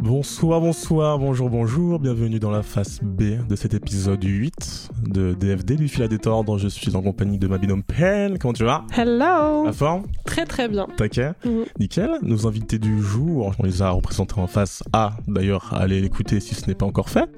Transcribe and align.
Bonsoir, 0.00 0.60
bonsoir, 0.60 1.18
bonjour, 1.18 1.50
bonjour, 1.50 1.98
bienvenue 1.98 2.38
dans 2.38 2.50
la 2.50 2.62
phase 2.62 3.00
B 3.02 3.46
de 3.46 3.56
cet 3.56 3.74
épisode 3.74 4.24
8 4.24 4.88
de 5.06 5.34
DFD 5.34 5.76
du 5.76 5.88
fil 5.88 6.02
à 6.02 6.08
détordre. 6.08 6.56
Je 6.58 6.68
suis 6.68 6.96
en 6.96 7.02
compagnie 7.02 7.38
de 7.38 7.46
ma 7.46 7.58
binôme 7.58 7.82
Pen. 7.82 8.38
Comment 8.38 8.54
tu 8.54 8.64
vas? 8.64 8.84
Hello 8.96 9.66
La 9.66 9.72
forme? 9.72 10.04
Très 10.24 10.46
très 10.46 10.68
bien. 10.68 10.86
Taquet 10.96 11.32
Mhm. 11.44 11.64
Nickel. 11.78 12.10
Nos 12.22 12.46
invités 12.46 12.78
du 12.78 13.02
jour, 13.02 13.52
on 13.58 13.62
les 13.64 13.82
a 13.82 13.90
représentés 13.90 14.38
en 14.40 14.46
face 14.46 14.82
A. 14.92 15.12
D'ailleurs, 15.26 15.74
allez 15.74 16.00
l'écouter 16.00 16.40
si 16.40 16.54
ce 16.54 16.66
n'est 16.66 16.74
pas 16.74 16.86
encore 16.86 17.10
fait. 17.10 17.28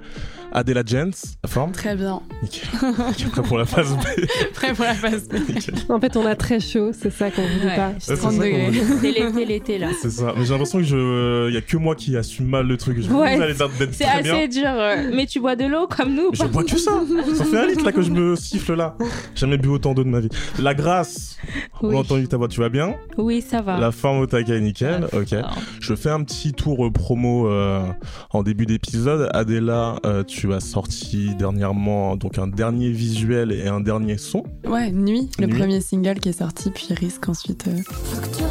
Adela 0.52 0.82
Jens, 0.84 1.36
la 1.44 1.48
forme 1.50 1.72
Très 1.72 1.94
bien. 1.96 2.20
Nickel. 2.42 2.68
Nickel, 3.08 3.28
Prêt 3.30 3.42
pour 3.42 3.58
la 3.58 3.64
phase 3.64 3.94
B. 3.96 4.00
Prêt 4.54 4.72
pour 4.74 4.84
la 4.84 4.94
phase 4.94 5.28
B. 5.28 5.34
Nickel. 5.48 5.74
En 5.88 6.00
fait, 6.00 6.16
on 6.16 6.26
a 6.26 6.34
très 6.34 6.58
chaud, 6.60 6.90
c'est 6.92 7.10
ça 7.10 7.30
qu'on 7.30 7.42
vous 7.42 7.58
dit 7.60 7.66
Ouais. 7.66 7.76
pas. 7.76 7.92
C'est 7.98 8.16
30 8.16 8.32
ça 8.32 8.38
qu'on 8.38 8.44
degrés. 8.44 8.70
C'est 9.00 9.12
l'été, 9.12 9.44
l'été 9.46 9.78
là. 9.78 9.88
C'est 10.02 10.10
ça. 10.10 10.32
Mais 10.36 10.44
j'ai 10.44 10.50
l'impression 10.50 10.78
que 10.78 10.84
je, 10.84 11.48
il 11.48 11.54
y 11.54 11.56
a 11.56 11.60
que 11.60 11.76
moi 11.76 11.94
qui 11.94 12.16
assume 12.16 12.46
mal 12.46 12.66
le 12.66 12.76
truc. 12.76 13.00
Je 13.00 13.08
Ouais, 13.10 13.36
vous 13.36 13.42
allez 13.42 13.54
d'être 13.54 13.70
C'est 13.92 14.04
bien. 14.22 14.34
assez 14.34 14.48
dur. 14.48 14.66
euh, 14.66 15.10
Mais 15.14 15.26
tu 15.26 15.40
bois 15.40 15.56
de 15.56 15.64
l'eau 15.66 15.86
comme 15.86 16.14
nous 16.14 16.30
Mais 16.30 16.36
Je 16.36 16.42
pas 16.42 16.48
bois 16.48 16.64
que 16.64 16.76
ça. 16.78 16.92
Ça 17.34 17.44
fait 17.44 17.58
un 17.58 17.66
litre 17.66 17.84
là 17.84 17.92
que 17.92 18.02
je 18.02 18.10
me 18.10 18.34
siffle 18.36 18.74
là. 18.74 18.96
J'ai 19.34 19.40
jamais 19.42 19.56
bu 19.58 19.68
autant 19.68 19.94
d'eau 19.94 20.04
de 20.04 20.08
ma 20.08 20.20
vie. 20.20 20.28
La 20.60 20.74
grâce. 20.74 21.36
On 21.82 21.88
Oui. 21.90 21.96
a 21.96 21.98
entendu 22.00 22.26
ta 22.28 22.36
voix, 22.36 22.48
tu 22.48 22.60
vas 22.60 22.68
bien? 22.68 22.94
Oui, 23.18 23.40
ça 23.40 23.62
va. 23.62 23.78
La 23.78 23.92
forme 23.92 24.18
au 24.20 24.26
taquet, 24.26 24.60
nickel. 24.60 25.06
Ok. 25.12 25.32
Alors, 25.32 25.56
Je 25.80 25.94
fais 25.94 26.10
un 26.10 26.22
petit 26.24 26.52
tour 26.52 26.86
euh, 26.86 26.90
promo 26.90 27.48
euh, 27.48 27.82
en 28.30 28.42
début 28.42 28.66
d'épisode. 28.66 29.28
Adela, 29.32 29.96
euh, 30.04 30.22
tu 30.24 30.39
as 30.48 30.60
sorti 30.60 31.34
dernièrement 31.34 32.16
donc 32.16 32.38
un 32.38 32.46
dernier 32.46 32.90
visuel 32.90 33.52
et 33.52 33.68
un 33.68 33.80
dernier 33.80 34.18
son. 34.18 34.44
Ouais, 34.66 34.90
Nuit, 34.90 35.28
le 35.38 35.48
premier 35.48 35.80
single 35.80 36.18
qui 36.20 36.30
est 36.30 36.38
sorti, 36.38 36.70
puis 36.70 36.88
Risque 36.94 37.28
ensuite. 37.28 37.68
euh. 37.68 37.76
Tu 38.22 38.36
tu. 38.36 38.44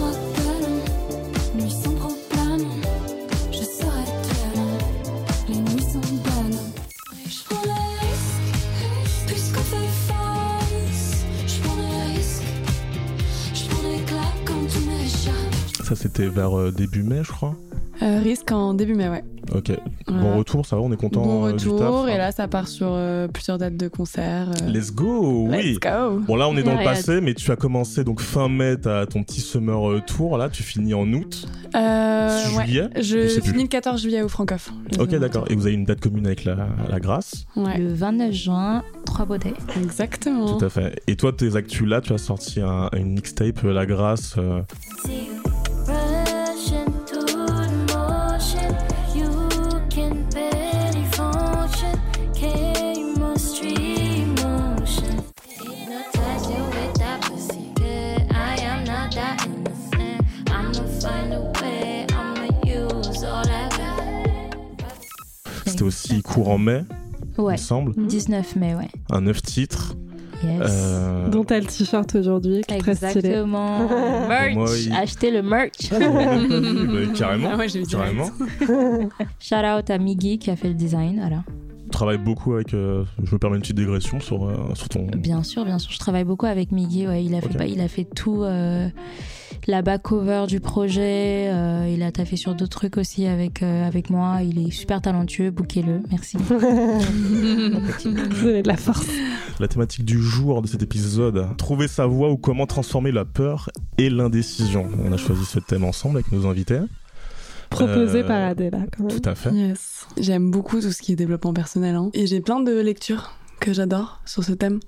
Ça, 15.89 15.95
c'était 15.95 16.27
vers 16.27 16.55
euh, 16.55 16.71
début 16.71 17.02
mai, 17.02 17.21
je 17.23 17.31
crois. 17.31 17.55
Euh, 18.02 18.19
Risque 18.23 18.52
en 18.52 18.73
début 18.73 18.95
mai, 18.95 19.09
ouais. 19.09 19.23
Ok. 19.53 19.72
Voilà. 20.08 20.22
Bon 20.23 20.38
retour, 20.38 20.66
ça 20.66 20.75
va, 20.75 20.81
on 20.83 20.92
est 20.92 20.95
content. 20.97 21.22
Bon 21.23 21.45
euh, 21.47 21.52
du 21.53 21.66
taf, 21.66 21.73
retour, 21.73 22.05
hein. 22.05 22.08
et 22.08 22.17
là 22.17 22.31
ça 22.31 22.47
part 22.47 22.67
sur 22.67 22.88
euh, 22.92 23.28
plusieurs 23.28 23.58
dates 23.58 23.75
de 23.78 23.88
concert. 23.88 24.50
euh. 24.61 24.67
Let's 24.69 24.92
go, 24.94 25.47
oui. 25.50 25.73
Let's 25.73 25.80
go 25.80 26.20
Bon 26.20 26.36
là 26.36 26.47
on 26.47 26.55
est 26.55 26.64
dans 26.64 26.75
le 26.77 26.83
passé, 26.83 27.20
mais 27.20 27.33
tu 27.33 27.52
as 27.52 27.55
commencé 27.55 28.03
donc 28.03 28.22
fin 28.22 28.47
mai, 28.47 28.77
t'as 28.77 29.05
ton 29.08 29.23
petit 29.23 29.42
summer 29.42 30.03
tour, 30.05 30.38
là 30.38 30.50
tu 30.50 30.61
finis 30.64 30.94
en 30.94 31.11
août, 31.14 31.47
Euh, 31.75 32.58
ouais. 32.58 32.66
juillet. 32.66 32.89
Je 33.02 33.27
finis 33.42 33.64
le 33.64 33.67
14 33.70 34.02
juillet 34.02 34.22
au 34.22 34.30
Francoff. 34.30 34.72
Ok 35.00 35.09
d'accord, 35.16 35.45
et 35.50 35.55
vous 35.55 35.66
avez 35.66 35.75
une 35.75 35.83
date 35.86 36.00
commune 36.00 36.27
avec 36.27 36.45
la, 36.45 36.67
la 36.88 37.00
Grâce, 37.00 37.45
Ouais, 37.55 37.77
Le 37.80 37.92
29 37.94 38.31
juin, 38.31 38.83
trois 39.05 39.25
beautés. 39.25 39.53
exactement. 39.81 40.58
tout 40.58 40.64
à 40.66 40.70
fait. 40.70 41.02
Et 41.08 41.16
toi 41.16 41.33
tes 41.33 41.55
actus 41.55 41.88
là, 41.88 42.02
tu 42.02 42.14
as 42.14 42.17
sorti 42.20 42.61
un, 42.61 42.89
une 42.95 43.14
mixtape 43.14 43.64
La 43.64 43.86
Grâce, 43.86 44.36
aussi 65.89 66.22
court 66.22 66.50
en 66.50 66.58
mai, 66.58 66.83
il 67.38 67.42
Ouais. 67.42 67.54
me 67.54 67.58
semble, 67.58 67.94
19 68.08 68.55
mai, 68.55 68.76
ouais. 68.76 68.88
un 69.11 69.22
neuf 69.22 69.42
titres. 69.42 69.95
Yes. 70.42 70.61
Euh, 70.70 71.27
Dont 71.27 71.44
t'as 71.44 71.60
le 71.60 71.66
t-shirt 71.66 72.16
aujourd'hui, 72.16 72.61
qui 72.66 72.73
est 72.73 72.77
très 72.77 72.95
stylé. 72.95 73.10
Exactement. 73.17 73.80
merch. 74.30 74.54
Moi, 74.55 74.67
il- 74.78 74.94
Achetez 74.94 75.32
le 75.32 75.42
merch. 75.44 75.92
même 75.92 76.14
pas 76.48 76.60
vu, 76.61 76.88
mais 76.88 77.14
carrément, 77.14 77.49
Ah 77.54 77.58
ouais, 77.58 77.67
carrément. 77.89 78.30
Shout 79.42 79.55
out 79.55 79.89
à 79.89 79.98
Miggy 79.98 80.39
qui 80.39 80.49
a 80.49 80.55
fait 80.55 80.70
le 80.70 80.76
design. 80.76 81.17
Voilà. 81.20 81.44
Tu 81.83 81.89
travailles 81.89 82.20
beaucoup 82.20 82.54
avec, 82.54 82.73
euh, 82.73 83.04
je 83.23 83.33
me 83.33 83.38
permets 83.39 83.58
une 83.58 83.64
petite 83.64 83.76
dégression 83.76 84.22
sur, 84.22 84.45
euh, 84.48 84.55
sur 84.76 84.88
ton... 84.88 85.08
Bien 85.08 85.44
sûr, 85.44 85.66
bien 85.66 85.78
sûr. 85.80 85.92
Je 85.92 85.98
travaille 85.99 86.23
beaucoup 86.23 86.45
avec 86.45 86.72
Miggy. 86.72 87.05
Ouais, 87.08 87.22
il 87.26 87.36
a 87.36 87.42
fait, 87.42 87.58
bah, 87.58 87.66
il 87.66 87.82
a 87.82 87.88
fait 87.89 88.05
tout. 88.05 88.44
La 89.69 89.81
back 89.81 90.02
cover 90.02 90.45
du 90.47 90.59
projet. 90.59 91.49
euh, 91.53 91.87
il 91.93 92.02
a 92.03 92.11
taffé 92.11 92.35
sur 92.35 92.55
d'autres 92.55 92.69
trucs 92.77 92.97
aussi 92.97 93.25
avec, 93.27 93.61
euh, 93.63 93.85
avec 93.87 94.09
moi. 94.09 94.39
Il 94.43 94.67
est 94.67 94.71
super 94.71 95.02
talentueux. 95.02 95.52
Bouquez-le. 95.52 96.02
Merci. 96.11 96.37
Vous 96.49 98.47
avez 98.47 98.61
de 98.63 98.67
la 98.67 98.77
force. 98.77 99.05
La 99.59 99.67
thématique 99.67 100.05
du 100.05 100.21
jour 100.21 100.61
de 100.61 100.67
cet 100.67 100.81
épisode, 100.83 101.45
trouver 101.57 101.87
sa 101.87 102.05
voie 102.05 102.30
ou 102.31 102.37
comment 102.37 102.65
transformer 102.65 103.11
la 103.11 103.25
peur 103.25 103.69
et 103.97 104.09
l'indécision. 104.09 104.87
On 105.03 105.11
a 105.11 105.17
choisi 105.17 105.45
ce 105.45 105.59
thème 105.59 105.83
ensemble 105.83 106.17
avec 106.17 106.31
nos 106.31 106.47
invités. 106.47 106.80
Proposé 107.69 108.19
Euh, 108.23 108.27
par 108.27 108.49
Adela, 108.49 108.80
quand 108.97 109.03
même. 109.05 109.19
Tout 109.21 109.30
à 109.30 109.36
fait. 109.36 109.51
Yes. 109.51 110.07
J'aime 110.17 110.49
beaucoup 110.49 110.81
tout 110.81 110.91
ce 110.91 111.01
qui 111.01 111.11
est 111.11 111.15
développement 111.15 111.53
personnel. 111.53 111.95
hein. 111.95 112.09
Et 112.13 112.25
j'ai 112.25 112.41
plein 112.41 112.59
de 112.61 112.71
lectures 112.80 113.31
que 113.59 113.73
j'adore 113.73 114.21
sur 114.25 114.43
ce 114.43 114.53
thème. 114.53 114.80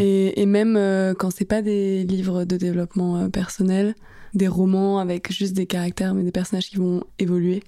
Et, 0.00 0.40
et 0.40 0.46
même 0.46 0.76
euh, 0.76 1.14
quand 1.14 1.30
c'est 1.30 1.44
pas 1.44 1.62
des 1.62 2.04
livres 2.04 2.44
de 2.44 2.56
développement 2.56 3.16
euh, 3.18 3.28
personnel, 3.28 3.94
des 4.34 4.48
romans 4.48 4.98
avec 4.98 5.32
juste 5.32 5.54
des 5.54 5.66
caractères, 5.66 6.14
mais 6.14 6.22
des 6.22 6.32
personnages 6.32 6.68
qui 6.70 6.76
vont 6.76 7.02
évoluer. 7.18 7.62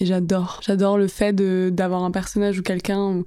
Et 0.00 0.06
j'adore. 0.06 0.60
J'adore 0.64 0.98
le 0.98 1.06
fait 1.08 1.32
de- 1.32 1.70
d'avoir 1.72 2.02
un 2.04 2.10
personnage 2.10 2.58
ou 2.58 2.62
quelqu'un 2.62 3.22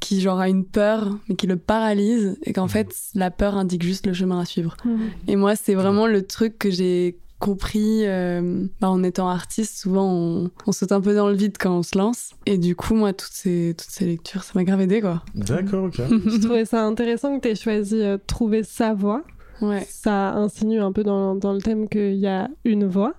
qui 0.00 0.20
genre 0.20 0.38
a 0.38 0.48
une 0.48 0.64
peur, 0.64 1.16
mais 1.28 1.34
qui 1.34 1.46
le 1.46 1.56
paralyse, 1.56 2.36
et 2.44 2.52
qu'en 2.52 2.68
fait, 2.68 2.88
la 3.14 3.30
peur 3.30 3.56
indique 3.56 3.82
juste 3.82 4.06
le 4.06 4.12
chemin 4.12 4.38
à 4.40 4.44
suivre. 4.44 4.76
Mhm. 4.84 4.98
Et 5.28 5.36
moi, 5.36 5.56
c'est 5.56 5.74
vraiment 5.74 6.06
le 6.06 6.22
truc 6.26 6.58
que 6.58 6.70
j'ai 6.70 7.16
compris 7.44 8.06
euh, 8.06 8.66
bah, 8.80 8.88
en 8.88 9.02
étant 9.02 9.28
artiste. 9.28 9.76
Souvent, 9.76 10.10
on, 10.10 10.50
on 10.66 10.72
saute 10.72 10.92
un 10.92 11.00
peu 11.00 11.14
dans 11.14 11.28
le 11.28 11.34
vide 11.34 11.56
quand 11.60 11.76
on 11.76 11.82
se 11.82 11.96
lance. 11.98 12.30
Et 12.46 12.56
du 12.56 12.74
coup, 12.74 12.94
moi, 12.94 13.12
toutes 13.12 13.32
ces, 13.32 13.74
toutes 13.76 13.90
ces 13.90 14.06
lectures, 14.06 14.42
ça 14.42 14.52
m'a 14.54 14.64
grave 14.64 14.80
aidé, 14.80 15.02
quoi. 15.02 15.22
D'accord, 15.34 15.84
ok. 15.84 15.96
Je 15.98 16.40
trouvais 16.40 16.64
ça 16.64 16.82
intéressant 16.82 17.36
que 17.36 17.42
tu 17.42 17.48
aies 17.48 17.54
choisi 17.54 18.00
euh, 18.00 18.16
trouver 18.26 18.62
sa 18.62 18.94
voix. 18.94 19.22
Ouais. 19.60 19.86
Ça 19.88 20.32
insinue 20.32 20.80
un 20.80 20.90
peu 20.90 21.04
dans, 21.04 21.34
dans 21.34 21.52
le 21.52 21.60
thème 21.60 21.88
qu'il 21.88 22.16
y 22.16 22.26
a 22.26 22.48
une 22.64 22.86
voix. 22.86 23.14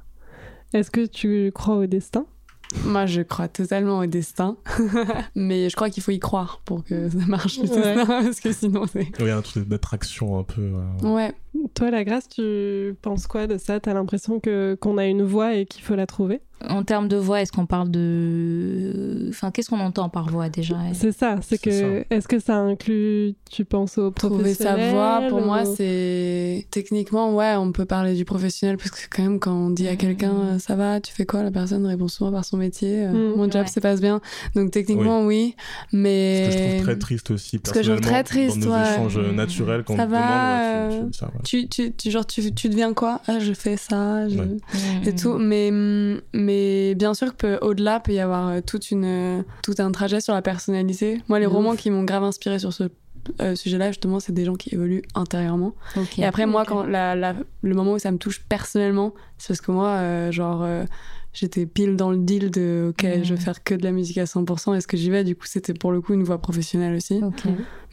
Est-ce 0.74 0.90
que 0.90 1.06
tu 1.06 1.52
crois 1.54 1.76
au 1.76 1.86
destin? 1.86 2.26
Moi, 2.84 3.06
je 3.06 3.22
crois 3.22 3.48
totalement 3.48 4.00
au 4.00 4.06
destin. 4.06 4.58
Mais 5.36 5.70
je 5.70 5.76
crois 5.76 5.90
qu'il 5.90 6.04
faut 6.04 6.12
y 6.12 6.20
croire 6.20 6.62
pour 6.66 6.84
que 6.84 7.10
ça 7.10 7.26
marche, 7.28 7.58
le 7.60 7.70
Ouais. 7.70 7.96
destin. 7.96 8.06
Parce 8.06 8.40
que 8.40 8.52
sinon, 8.52 8.86
c'est... 8.92 9.08
Il 9.20 9.26
y 9.26 9.30
a 9.30 9.38
un 9.38 9.42
truc 9.42 9.68
d'attraction 9.68 10.40
un 10.40 10.44
peu. 10.44 10.62
euh, 10.62 11.14
Ouais. 11.14 11.34
Toi, 11.74 11.90
la 11.92 12.04
grâce, 12.04 12.28
tu 12.28 12.96
penses 13.02 13.28
quoi 13.28 13.48
de 13.48 13.58
ça? 13.58 13.80
T'as 13.80 13.94
l'impression 13.94 14.40
que 14.40 14.78
qu'on 14.80 14.98
a 14.98 15.06
une 15.06 15.24
voix 15.24 15.56
et 15.56 15.66
qu'il 15.66 15.84
faut 15.84 15.96
la 15.96 16.06
trouver? 16.06 16.42
En 16.70 16.84
termes 16.84 17.08
de 17.10 17.18
voix, 17.18 17.42
est-ce 17.42 17.52
qu'on 17.52 17.66
parle 17.66 17.92
de. 17.92 19.28
Enfin, 19.30 19.52
qu'est-ce 19.52 19.70
qu'on 19.70 19.82
entend 19.82 20.08
par 20.10 20.30
voix 20.30 20.50
déjà? 20.50 20.78
C'est 20.94 21.12
ça, 21.12 21.36
c'est 21.42 21.58
que 21.62 22.06
est-ce 22.10 22.28
que 22.28 22.40
ça 22.40 22.56
inclut, 22.56 23.36
tu 23.52 23.66
penses 23.66 23.98
au 23.98 24.10
Trouver 24.10 24.54
sa 24.54 24.70
professionnel 24.74 24.94
voix, 24.94 25.22
pour 25.30 25.42
moi, 25.42 25.66
c'est... 25.66 26.66
Techniquement, 26.72 27.36
ouais, 27.36 27.56
on 27.58 27.72
peut 27.72 27.86
parler 27.86 28.16
du 28.16 28.24
professionnel, 28.26 28.78
parce 28.78 28.90
que 28.92 29.02
quand 29.14 29.22
même, 29.24 29.40
quand 29.40 29.54
on 29.54 29.70
dit 29.70 29.88
à 29.88 29.96
quelqu'un 29.98 30.34
euh, 30.34 30.60
ça 30.60 30.76
va, 30.76 31.02
tu 31.02 31.14
fais 31.14 31.26
quoi? 31.26 31.44
La 31.44 31.52
personne 31.52 31.86
répond 31.86 32.08
souvent 32.08 32.32
par 32.32 32.46
son 32.46 32.58
métier. 32.58 33.06
euh, 33.06 33.12
Mm. 33.34 33.36
Mon 33.38 33.52
job 33.52 33.62
Ouais. 33.64 33.68
se 33.68 33.80
passe 33.80 34.00
bien. 34.02 34.22
Donc, 34.56 34.72
techniquement, 34.72 35.26
oui. 35.26 35.56
Ce 35.92 35.96
mais... 35.98 36.46
que 36.48 36.52
je 36.52 36.58
trouve 36.74 36.84
très 36.84 36.98
triste 37.00 37.32
aussi. 37.32 37.60
Ce 37.66 37.72
que 37.74 37.84
je 37.84 37.92
trouve 37.92 38.02
très 38.02 38.24
triste, 38.24 38.60
Dans 38.60 38.68
nos 38.68 38.74
ouais. 38.76 38.92
échanges 38.94 39.18
euh, 39.18 39.32
naturels, 39.34 39.84
quand 39.86 39.96
Ça 39.98 40.06
on 40.06 40.08
va, 40.08 40.88
demande, 40.88 40.92
ouais, 40.94 41.06
tu- 41.06 41.12
tu 41.12 41.18
ça. 41.18 41.32
Tu, 41.44 41.68
tu, 41.68 41.94
tu, 41.94 42.12
genre, 42.12 42.26
tu, 42.26 42.54
tu 42.54 42.70
deviens 42.70 42.94
quoi? 42.94 43.22
Ah, 43.28 43.40
je 43.40 43.54
fais 43.54 43.78
ça. 43.78 44.28
Je... 44.30 44.38
Ouais. 44.40 44.48
Et 45.06 45.14
tout. 45.16 45.38
Mais, 45.38 45.70
mais 46.46 46.96
bien 46.96 47.14
sûr 47.14 47.36
qu'au-delà, 47.38 48.00
peut 48.00 48.14
y 48.14 48.20
avoir 48.20 48.48
euh, 48.50 48.62
toute 48.66 48.92
une, 48.92 49.06
euh, 49.06 49.42
tout 49.64 49.76
un 49.80 49.92
trajet 49.92 50.22
sur 50.22 50.34
la 50.34 50.42
personnalité. 50.42 51.22
Moi, 51.28 51.40
les 51.40 51.46
romans 51.46 51.76
qui 51.76 51.90
m'ont 51.90 52.04
grave 52.04 52.24
inspiré 52.24 52.60
sur 52.60 52.72
ce 52.74 52.84
euh, 53.42 53.56
sujet-là, 53.56 53.88
justement, 53.90 54.20
c'est 54.20 54.34
des 54.34 54.46
gens 54.46 54.54
qui 54.56 54.74
évoluent 54.76 55.02
intérieurement. 55.16 55.74
Et 56.22 56.26
après, 56.26 56.46
moi, 56.46 56.64
quand 56.66 56.84
la, 56.84 57.16
la- 57.16 57.36
le 57.64 57.74
moment 57.76 57.94
où 57.94 58.00
ça 58.00 58.12
me 58.12 58.18
touche 58.18 58.42
personnellement, 58.48 59.14
c'est 59.38 59.48
parce 59.50 59.62
que 59.62 59.72
moi, 59.72 59.88
euh, 59.90 60.32
genre, 60.32 60.62
euh, 60.64 60.84
j'étais 61.34 61.66
pile 61.66 61.96
dans 61.96 62.12
le 62.12 62.18
deal 62.18 62.52
de 62.52 62.88
OK, 62.92 63.04
je 63.24 63.34
vais 63.34 63.40
faire 63.42 63.64
que 63.64 63.74
de 63.74 63.84
la 63.84 63.92
musique 63.92 64.20
à 64.20 64.26
100%. 64.26 64.76
Est-ce 64.76 64.88
que 64.88 64.96
j'y 64.96 65.10
vais 65.10 65.24
Du 65.24 65.36
coup, 65.36 65.48
c'était 65.48 65.74
pour 65.74 65.92
le 65.92 66.02
coup 66.02 66.14
une 66.14 66.24
voie 66.24 66.38
professionnelle 66.38 66.96
aussi. 66.96 67.20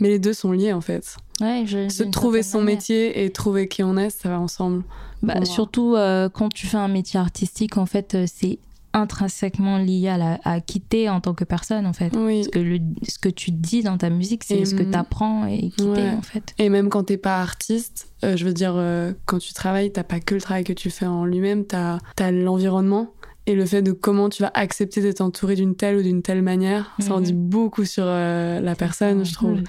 Mais 0.00 0.08
les 0.10 0.18
deux 0.18 0.34
sont 0.34 0.52
liés 0.52 0.72
en 0.74 0.80
fait. 0.82 1.16
Ouais, 1.42 1.64
je, 1.66 1.88
Se 1.88 2.04
trouver 2.04 2.42
son 2.42 2.58
manière. 2.60 2.76
métier 2.76 3.24
et 3.24 3.30
trouver 3.30 3.68
qui 3.68 3.82
on 3.82 3.96
est, 3.96 4.10
ça 4.10 4.28
va 4.28 4.40
ensemble. 4.40 4.84
Bah, 5.22 5.44
surtout 5.44 5.94
euh, 5.96 6.28
quand 6.28 6.48
tu 6.52 6.66
fais 6.66 6.76
un 6.78 6.88
métier 6.88 7.18
artistique, 7.20 7.76
en 7.76 7.86
fait, 7.86 8.14
euh, 8.14 8.24
c'est 8.32 8.58
intrinsèquement 8.94 9.78
lié 9.78 10.08
à, 10.08 10.18
la, 10.18 10.38
à 10.44 10.60
qui 10.60 10.80
t'es 10.80 11.08
en 11.08 11.20
tant 11.20 11.34
que 11.34 11.44
personne, 11.44 11.86
en 11.86 11.92
fait. 11.92 12.12
Oui. 12.16 12.40
Parce 12.42 12.48
que 12.48 12.58
le, 12.58 12.78
ce 13.08 13.18
que 13.18 13.28
tu 13.28 13.50
dis 13.50 13.82
dans 13.82 13.96
ta 13.98 14.10
musique, 14.10 14.44
c'est 14.44 14.64
ce 14.64 14.74
que 14.74 14.82
mm, 14.82 14.90
t'apprends 14.90 15.46
et 15.46 15.70
qui 15.70 15.76
t'es, 15.76 15.84
ouais. 15.88 16.10
en 16.10 16.22
fait. 16.22 16.54
Et 16.58 16.68
même 16.68 16.88
quand 16.88 17.04
t'es 17.04 17.16
pas 17.16 17.40
artiste, 17.40 18.08
euh, 18.24 18.36
je 18.36 18.44
veux 18.44 18.52
dire, 18.52 18.74
euh, 18.76 19.12
quand 19.24 19.38
tu 19.38 19.52
travailles, 19.54 19.90
t'as 19.92 20.04
pas 20.04 20.20
que 20.20 20.34
le 20.34 20.40
travail 20.40 20.64
que 20.64 20.72
tu 20.74 20.90
fais 20.90 21.06
en 21.06 21.24
lui-même, 21.24 21.64
t'as 21.64 21.98
as, 22.18 22.30
l'environnement. 22.30 23.08
Et 23.46 23.54
le 23.56 23.66
fait 23.66 23.82
de 23.82 23.90
comment 23.90 24.28
tu 24.28 24.42
vas 24.42 24.52
accepter 24.54 25.00
d'être 25.00 25.20
entouré 25.20 25.56
d'une 25.56 25.74
telle 25.74 25.96
ou 25.96 26.02
d'une 26.02 26.22
telle 26.22 26.42
manière, 26.42 26.92
ça 27.00 27.14
en 27.14 27.18
Mhm. 27.18 27.24
dit 27.24 27.32
beaucoup 27.32 27.84
sur 27.84 28.04
euh, 28.06 28.60
la 28.60 28.74
personne, 28.76 29.24
je 29.24 29.32
trouve. 29.34 29.54
Oui. 29.54 29.64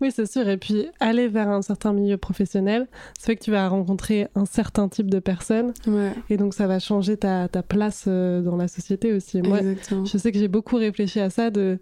Oui, 0.00 0.10
c'est 0.12 0.30
sûr. 0.30 0.48
Et 0.48 0.56
puis, 0.56 0.86
aller 1.00 1.26
vers 1.28 1.48
un 1.48 1.60
certain 1.62 1.92
milieu 1.92 2.16
professionnel, 2.16 2.86
ça 3.18 3.26
fait 3.26 3.36
que 3.36 3.42
tu 3.42 3.50
vas 3.50 3.68
rencontrer 3.68 4.28
un 4.36 4.44
certain 4.44 4.88
type 4.88 5.10
de 5.10 5.18
personnes. 5.18 5.72
Ouais, 5.86 6.12
Et 6.30 6.36
donc, 6.36 6.54
ça 6.54 6.66
va 6.68 6.78
changer 6.78 7.16
ta, 7.16 7.48
ta 7.48 7.62
place 7.62 8.04
euh, 8.06 8.40
dans 8.42 8.56
la 8.56 8.68
société 8.68 9.12
aussi. 9.12 9.42
Moi, 9.42 9.58
exactement. 9.60 10.04
je 10.04 10.16
sais 10.18 10.30
que 10.30 10.38
j'ai 10.38 10.46
beaucoup 10.48 10.76
réfléchi 10.76 11.18
à 11.20 11.30
ça. 11.30 11.50
euh, 11.56 11.76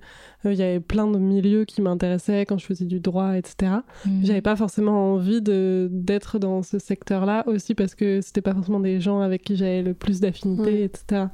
Il 0.44 0.54
y 0.54 0.62
avait 0.62 0.80
plein 0.80 1.06
de 1.06 1.18
milieux 1.18 1.64
qui 1.66 1.82
m'intéressaient 1.82 2.46
quand 2.46 2.56
je 2.58 2.64
faisais 2.66 2.86
du 2.86 3.00
droit, 3.00 3.36
etc. 3.36 3.72
Mm. 4.06 4.24
J'avais 4.24 4.40
pas 4.42 4.56
forcément 4.56 5.12
envie 5.14 5.42
d'être 5.42 6.38
dans 6.38 6.62
ce 6.62 6.78
secteur-là 6.78 7.44
aussi 7.46 7.74
parce 7.74 7.94
que 7.94 8.20
c'était 8.22 8.40
pas 8.40 8.54
forcément 8.54 8.80
des 8.80 9.00
gens 9.00 9.20
avec 9.20 9.42
qui 9.42 9.56
j'avais 9.56 9.82
le 9.82 9.92
plus 9.94 10.20
d'affinité, 10.20 10.62
Ouais. 10.62 10.82
etc. 10.84 11.24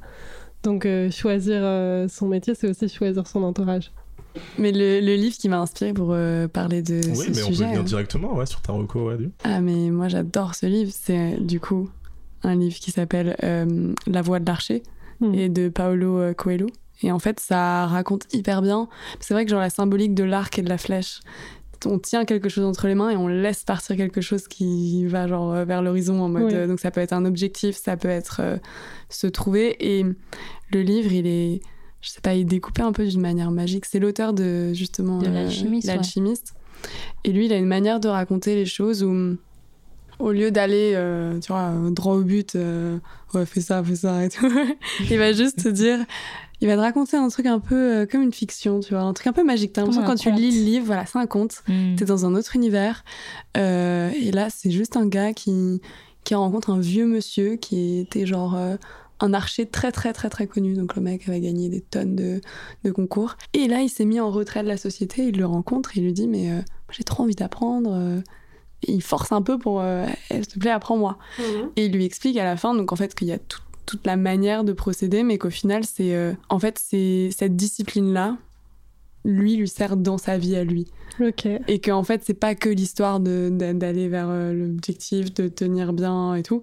Donc 0.63 0.85
euh, 0.85 1.09
choisir 1.11 1.61
son 2.09 2.27
métier, 2.27 2.55
c'est 2.55 2.69
aussi 2.69 2.87
choisir 2.89 3.25
son 3.27 3.43
entourage. 3.43 3.91
Mais 4.57 4.71
le, 4.71 4.99
le 4.99 5.15
livre 5.15 5.35
qui 5.37 5.47
m'a 5.49 5.59
inspiré 5.59 5.93
pour 5.93 6.09
euh, 6.11 6.47
parler 6.47 6.81
de 6.81 6.95
Oui, 6.95 7.15
ce 7.15 7.31
mais 7.31 7.43
on 7.43 7.47
peut 7.49 7.53
venir 7.55 7.79
hein. 7.81 7.83
directement 7.83 8.35
ouais, 8.35 8.45
sur 8.45 8.61
ta 8.61 8.73
reco, 8.73 9.07
ouais, 9.09 9.17
du- 9.17 9.31
Ah, 9.43 9.61
mais 9.61 9.89
moi 9.91 10.07
j'adore 10.07 10.55
ce 10.55 10.65
livre. 10.65 10.91
C'est 10.93 11.37
du 11.39 11.59
coup 11.59 11.89
un 12.43 12.55
livre 12.55 12.75
qui 12.77 12.91
s'appelle 12.91 13.35
euh, 13.43 13.93
La 14.07 14.21
voix 14.21 14.39
de 14.39 14.45
l'archer 14.45 14.83
Hmm. 15.19 15.33
et 15.35 15.47
de 15.47 15.69
Paolo 15.69 16.17
euh, 16.17 16.33
Coelho. 16.33 16.67
Et 17.03 17.11
en 17.11 17.19
fait, 17.19 17.39
ça 17.39 17.85
raconte 17.85 18.25
hyper 18.33 18.61
bien. 18.63 18.87
C'est 19.19 19.33
vrai 19.35 19.45
que 19.45 19.51
genre 19.51 19.59
la 19.59 19.69
symbolique 19.69 20.15
de 20.15 20.23
l'arc 20.23 20.57
et 20.57 20.63
de 20.63 20.69
la 20.69 20.79
flèche, 20.79 21.19
on 21.85 21.99
tient 21.99 22.25
quelque 22.25 22.49
chose 22.49 22.65
entre 22.65 22.87
les 22.87 22.95
mains 22.95 23.11
et 23.11 23.15
on 23.15 23.27
laisse 23.27 23.63
partir 23.63 23.95
quelque 23.95 24.21
chose 24.21 24.47
qui 24.47 25.05
va 25.05 25.27
genre 25.27 25.53
vers 25.65 25.81
l'horizon 25.83 26.19
en 26.21 26.29
mode. 26.29 26.43
Oui. 26.45 26.53
euh, 26.55 26.67
donc 26.67 26.79
ça 26.79 26.89
peut 26.91 26.99
être 27.01 27.13
un 27.13 27.25
objectif, 27.25 27.75
ça 27.77 27.95
peut 27.95 28.07
être 28.09 28.37
euh, 28.41 28.57
se 29.09 29.27
trouver. 29.27 29.75
Et 29.97 30.03
le 30.71 30.81
livre, 30.81 31.11
il 31.13 31.27
est, 31.27 31.61
je 32.03 32.09
sais 32.09 32.21
pas, 32.21 32.35
il 32.35 32.45
découpé 32.45 32.81
un 32.81 32.91
peu 32.91 33.07
d'une 33.07 33.21
manière 33.21 33.49
magique. 33.49 33.85
C'est 33.85 33.99
l'auteur 33.99 34.33
de 34.33 34.73
justement 34.73 35.19
De 35.19 35.27
euh, 35.27 35.33
l'alchimiste, 35.33 35.87
ouais. 35.87 36.89
Et 37.23 37.31
lui, 37.31 37.45
il 37.45 37.53
a 37.53 37.57
une 37.57 37.65
manière 37.65 37.99
de 38.01 38.09
raconter 38.09 38.55
les 38.55 38.65
choses 38.65 39.03
où 39.03 39.37
au 40.19 40.31
lieu 40.31 40.51
d'aller, 40.51 40.91
euh, 40.95 41.39
tu 41.39 41.51
vois, 41.51 41.69
euh, 41.71 41.89
droit 41.89 42.13
au 42.15 42.21
but, 42.21 42.55
euh, 42.55 42.97
ouais, 43.33 43.45
fais 43.45 43.61
ça, 43.61 43.83
fais 43.83 43.95
ça 43.95 44.23
et 44.25 44.29
tout, 44.29 44.47
il 45.09 45.17
va 45.17 45.31
juste 45.31 45.63
te 45.63 45.69
dire, 45.69 45.99
il 46.61 46.67
va 46.67 46.75
te 46.75 46.81
raconter 46.81 47.17
un 47.17 47.29
truc 47.29 47.45
un 47.45 47.59
peu 47.59 48.05
comme 48.11 48.21
une 48.21 48.33
fiction, 48.33 48.81
tu 48.81 48.93
vois, 48.93 49.03
un 49.03 49.13
truc 49.13 49.27
un 49.27 49.33
peu 49.33 49.43
magique. 49.43 49.73
T'as 49.73 49.81
l'impression 49.81 50.05
quand 50.05 50.15
tu 50.15 50.31
lis 50.31 50.51
le 50.51 50.65
livre, 50.65 50.85
voilà, 50.85 51.05
c'est 51.05 51.17
un 51.17 51.25
conte, 51.25 51.63
Mm. 51.67 51.95
t'es 51.95 52.05
dans 52.05 52.25
un 52.25 52.35
autre 52.35 52.55
univers. 52.55 53.03
Et 53.55 54.31
là, 54.33 54.49
c'est 54.49 54.71
juste 54.71 54.97
un 54.97 55.07
gars 55.07 55.33
qui, 55.33 55.81
qui 56.25 56.35
rencontre 56.35 56.69
un 56.69 56.79
vieux 56.79 57.05
monsieur 57.05 57.55
qui 57.55 57.99
était 57.99 58.25
genre 58.25 58.57
un 59.23 59.33
archer 59.33 59.65
très 59.65 59.91
très 59.91 60.13
très 60.13 60.29
très 60.29 60.47
connu. 60.47 60.75
Donc 60.75 60.95
le 60.95 61.01
mec 61.01 61.27
avait 61.27 61.41
gagné 61.41 61.69
des 61.69 61.81
tonnes 61.81 62.15
de, 62.15 62.41
de 62.83 62.91
concours. 62.91 63.37
Et 63.53 63.67
là, 63.67 63.81
il 63.81 63.89
s'est 63.89 64.05
mis 64.05 64.19
en 64.19 64.29
retrait 64.29 64.63
de 64.63 64.67
la 64.67 64.77
société, 64.77 65.27
il 65.29 65.37
le 65.37 65.45
rencontre 65.45 65.97
et 65.97 66.01
il 66.01 66.03
lui 66.05 66.13
dit, 66.13 66.27
mais 66.27 66.51
euh, 66.51 66.59
j'ai 66.91 67.03
trop 67.03 67.23
envie 67.23 67.35
d'apprendre. 67.35 67.91
euh. 67.93 68.19
Et 68.85 68.91
il 68.91 69.01
force 69.01 69.31
un 69.31 69.41
peu 69.41 69.57
pour, 69.57 69.79
euh, 69.79 70.05
s'il 70.29 70.45
te 70.45 70.59
plaît, 70.59 70.71
apprends-moi. 70.71 71.17
Et 71.77 71.85
il 71.85 71.93
lui 71.93 72.03
explique 72.03 72.35
à 72.37 72.43
la 72.43 72.57
fin, 72.57 72.75
donc 72.75 72.91
en 72.91 72.97
fait, 72.97 73.15
qu'il 73.15 73.29
y 73.29 73.31
a 73.31 73.39
tout- 73.39 73.61
toute 73.85 74.05
la 74.05 74.17
manière 74.17 74.65
de 74.65 74.73
procéder, 74.73 75.23
mais 75.23 75.37
qu'au 75.37 75.49
final, 75.49 75.85
c'est 75.85 76.13
euh, 76.15 76.33
en 76.49 76.59
fait, 76.59 76.79
c'est 76.83 77.29
cette 77.31 77.55
discipline-là, 77.55 78.37
lui, 79.23 79.55
lui 79.55 79.69
sert 79.69 79.95
dans 79.95 80.17
sa 80.17 80.37
vie 80.37 80.57
à 80.57 80.65
lui. 80.65 80.87
Et 81.67 81.79
qu'en 81.79 82.03
fait, 82.03 82.23
c'est 82.25 82.33
pas 82.33 82.55
que 82.55 82.67
l'histoire 82.67 83.21
d'aller 83.21 84.09
vers 84.09 84.27
l'objectif, 84.51 85.33
de 85.33 85.47
tenir 85.47 85.93
bien 85.93 86.35
et 86.35 86.43
tout, 86.43 86.61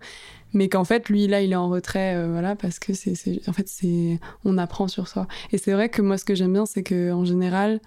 mais 0.53 0.69
qu'en 0.69 0.85
fait, 0.85 1.09
lui, 1.09 1.27
là, 1.27 1.41
il 1.43 1.53
est 1.53 1.57
en 1.57 1.69
retrait, 1.69 2.15
euh, 2.17 2.29
voilà, 2.31 2.57
parce 2.57 2.79
que 2.79 2.93
c'est, 2.93 3.15
c'est- 3.15 3.49
en 3.49 3.53
fait, 3.53 3.69
c'est, 3.69 4.19
on 4.45 4.59
apprend 4.59 4.89
sur 4.89 5.09
soi. 5.09 5.27
Et 5.53 5.59
c'est 5.59 5.73
vrai 5.73 5.89
que 5.89 6.03
moi, 6.03 6.17
ce 6.19 6.25
que 6.25 6.35
j'aime 6.35 6.53
bien, 6.53 6.67
c'est 6.67 6.83
que 6.83 7.13
en 7.13 7.25
général, 7.25 7.81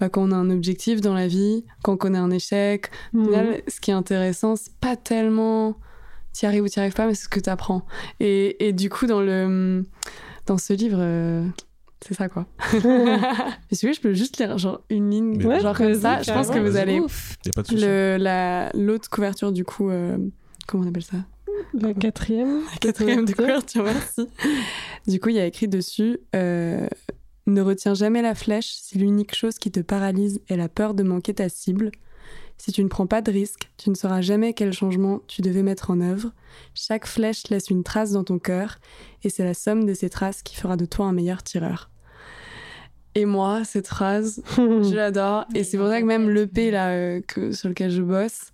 bah, 0.00 0.08
quand 0.08 0.22
on 0.22 0.32
a 0.32 0.36
un 0.36 0.50
objectif 0.50 1.00
dans 1.00 1.14
la 1.14 1.26
vie, 1.26 1.64
quand 1.82 1.92
on 1.92 1.96
connaît 1.96 2.18
un 2.18 2.30
échec, 2.30 2.90
Mhm. 3.12 3.24
final, 3.24 3.62
ce 3.68 3.80
qui 3.80 3.90
est 3.90 3.94
intéressant, 3.94 4.56
c'est 4.56 4.74
pas 4.80 4.96
tellement 4.96 5.76
t'y 6.32 6.46
arrives 6.46 6.62
ou 6.62 6.68
t'y 6.68 6.78
arrives 6.80 6.94
pas, 6.94 7.06
mais 7.06 7.14
c'est 7.14 7.24
ce 7.24 7.28
que 7.28 7.40
t'apprends. 7.40 7.84
Et, 8.20 8.66
et 8.68 8.72
du 8.72 8.88
coup, 8.88 9.06
dans 9.06 9.20
le 9.20 9.84
dans 10.46 10.58
ce 10.58 10.72
livre, 10.72 10.98
euh, 11.00 11.44
c'est 12.00 12.14
ça 12.14 12.28
quoi. 12.28 12.46
Et 12.72 13.76
voulez, 13.82 13.92
je 13.94 14.00
peux 14.00 14.14
juste 14.14 14.38
lire 14.38 14.56
genre 14.58 14.80
une 14.90 15.10
ligne, 15.10 15.36
Mais 15.36 15.60
genre 15.60 15.76
comme 15.76 15.94
ça. 15.94 16.22
Je 16.22 16.32
pense 16.32 16.48
que 16.50 16.58
vous 16.58 16.76
allez 16.76 17.00
Ouf. 17.00 17.36
Y 17.44 17.50
a 17.50 17.52
pas 17.52 17.62
de 17.62 17.66
souci. 17.68 17.80
le 17.84 18.16
la 18.18 18.70
l'autre 18.74 19.10
couverture 19.10 19.52
du 19.52 19.64
coup, 19.64 19.90
euh, 19.90 20.16
comment 20.66 20.84
on 20.84 20.88
appelle 20.88 21.02
ça? 21.02 21.18
La 21.74 21.94
quatrième. 21.94 22.62
La 22.70 22.76
quatrième 22.78 23.24
de 23.24 23.32
couverture. 23.32 23.84
merci. 23.84 24.28
Du 25.06 25.20
coup, 25.20 25.28
il 25.30 25.36
y 25.36 25.40
a 25.40 25.46
écrit 25.46 25.68
dessus 25.68 26.18
euh, 26.34 26.86
Ne 27.46 27.60
retiens 27.60 27.94
jamais 27.94 28.22
la 28.22 28.34
flèche 28.34 28.72
si 28.72 28.98
l'unique 28.98 29.34
chose 29.34 29.58
qui 29.58 29.70
te 29.70 29.80
paralyse 29.80 30.40
est 30.48 30.56
la 30.56 30.68
peur 30.68 30.94
de 30.94 31.02
manquer 31.02 31.34
ta 31.34 31.48
cible. 31.48 31.90
Si 32.58 32.72
tu 32.72 32.84
ne 32.84 32.88
prends 32.88 33.06
pas 33.06 33.22
de 33.22 33.32
risque, 33.32 33.70
tu 33.78 33.88
ne 33.88 33.94
sauras 33.94 34.20
jamais 34.20 34.52
quel 34.52 34.74
changement 34.74 35.22
tu 35.26 35.40
devais 35.40 35.62
mettre 35.62 35.90
en 35.90 36.00
œuvre. 36.02 36.32
Chaque 36.74 37.06
flèche 37.06 37.48
laisse 37.48 37.70
une 37.70 37.82
trace 37.82 38.12
dans 38.12 38.22
ton 38.22 38.38
cœur, 38.38 38.78
et 39.22 39.30
c'est 39.30 39.44
la 39.44 39.54
somme 39.54 39.86
de 39.86 39.94
ces 39.94 40.10
traces 40.10 40.42
qui 40.42 40.56
fera 40.56 40.76
de 40.76 40.84
toi 40.84 41.06
un 41.06 41.12
meilleur 41.12 41.42
tireur. 41.42 41.90
Et 43.14 43.24
moi, 43.24 43.64
cette 43.64 43.88
phrase, 43.88 44.42
je 44.56 44.94
l'adore. 44.94 45.46
Et 45.54 45.64
c'est 45.64 45.78
pour 45.78 45.88
ça 45.88 46.00
que 46.00 46.06
même 46.06 46.28
l'EP 46.28 46.70
là, 46.70 46.90
euh, 46.90 47.20
que, 47.26 47.52
sur 47.52 47.70
lequel 47.70 47.90
je 47.90 48.02
bosse, 48.02 48.52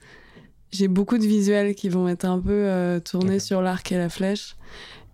j'ai 0.73 0.89
beaucoup 0.89 1.19
de 1.19 1.27
visuels 1.27 1.75
qui 1.75 1.89
vont 1.89 2.09
être 2.09 2.25
un 2.25 2.39
peu 2.41 2.51
euh, 2.53 3.01
tournés 3.01 3.39
sur 3.39 3.63
l'arc 3.63 3.91
et 3.93 3.97
la 3.99 4.09
flèche. 4.09 4.57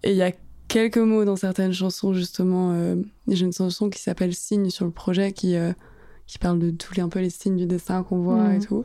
Et 0.03 0.11
il 0.11 0.17
y 0.17 0.23
a 0.23 0.33
quelques 0.69 0.99
mots 0.99 1.25
dans 1.25 1.37
certaines 1.37 1.73
chansons, 1.73 2.13
justement. 2.15 2.73
euh, 2.73 2.97
J'ai 3.29 3.45
une 3.45 3.53
chanson 3.53 3.91
qui 3.91 4.01
s'appelle 4.01 4.35
Signe 4.35 4.71
sur 4.71 4.85
le 4.87 4.91
projet 4.91 5.33
qui, 5.33 5.55
euh, 5.57 5.73
qui 6.27 6.39
parle 6.39 6.59
de 6.59 6.71
tous 6.71 6.95
les, 6.95 7.03
un 7.03 7.09
peu 7.11 7.21
les 7.21 7.29
signes 7.31 7.57
du 7.57 7.67
destin 7.67 8.03
qu'on 8.03 8.23
voit 8.23 8.49
Mhm. 8.49 8.57
et 8.57 8.61
tout. 8.65 8.85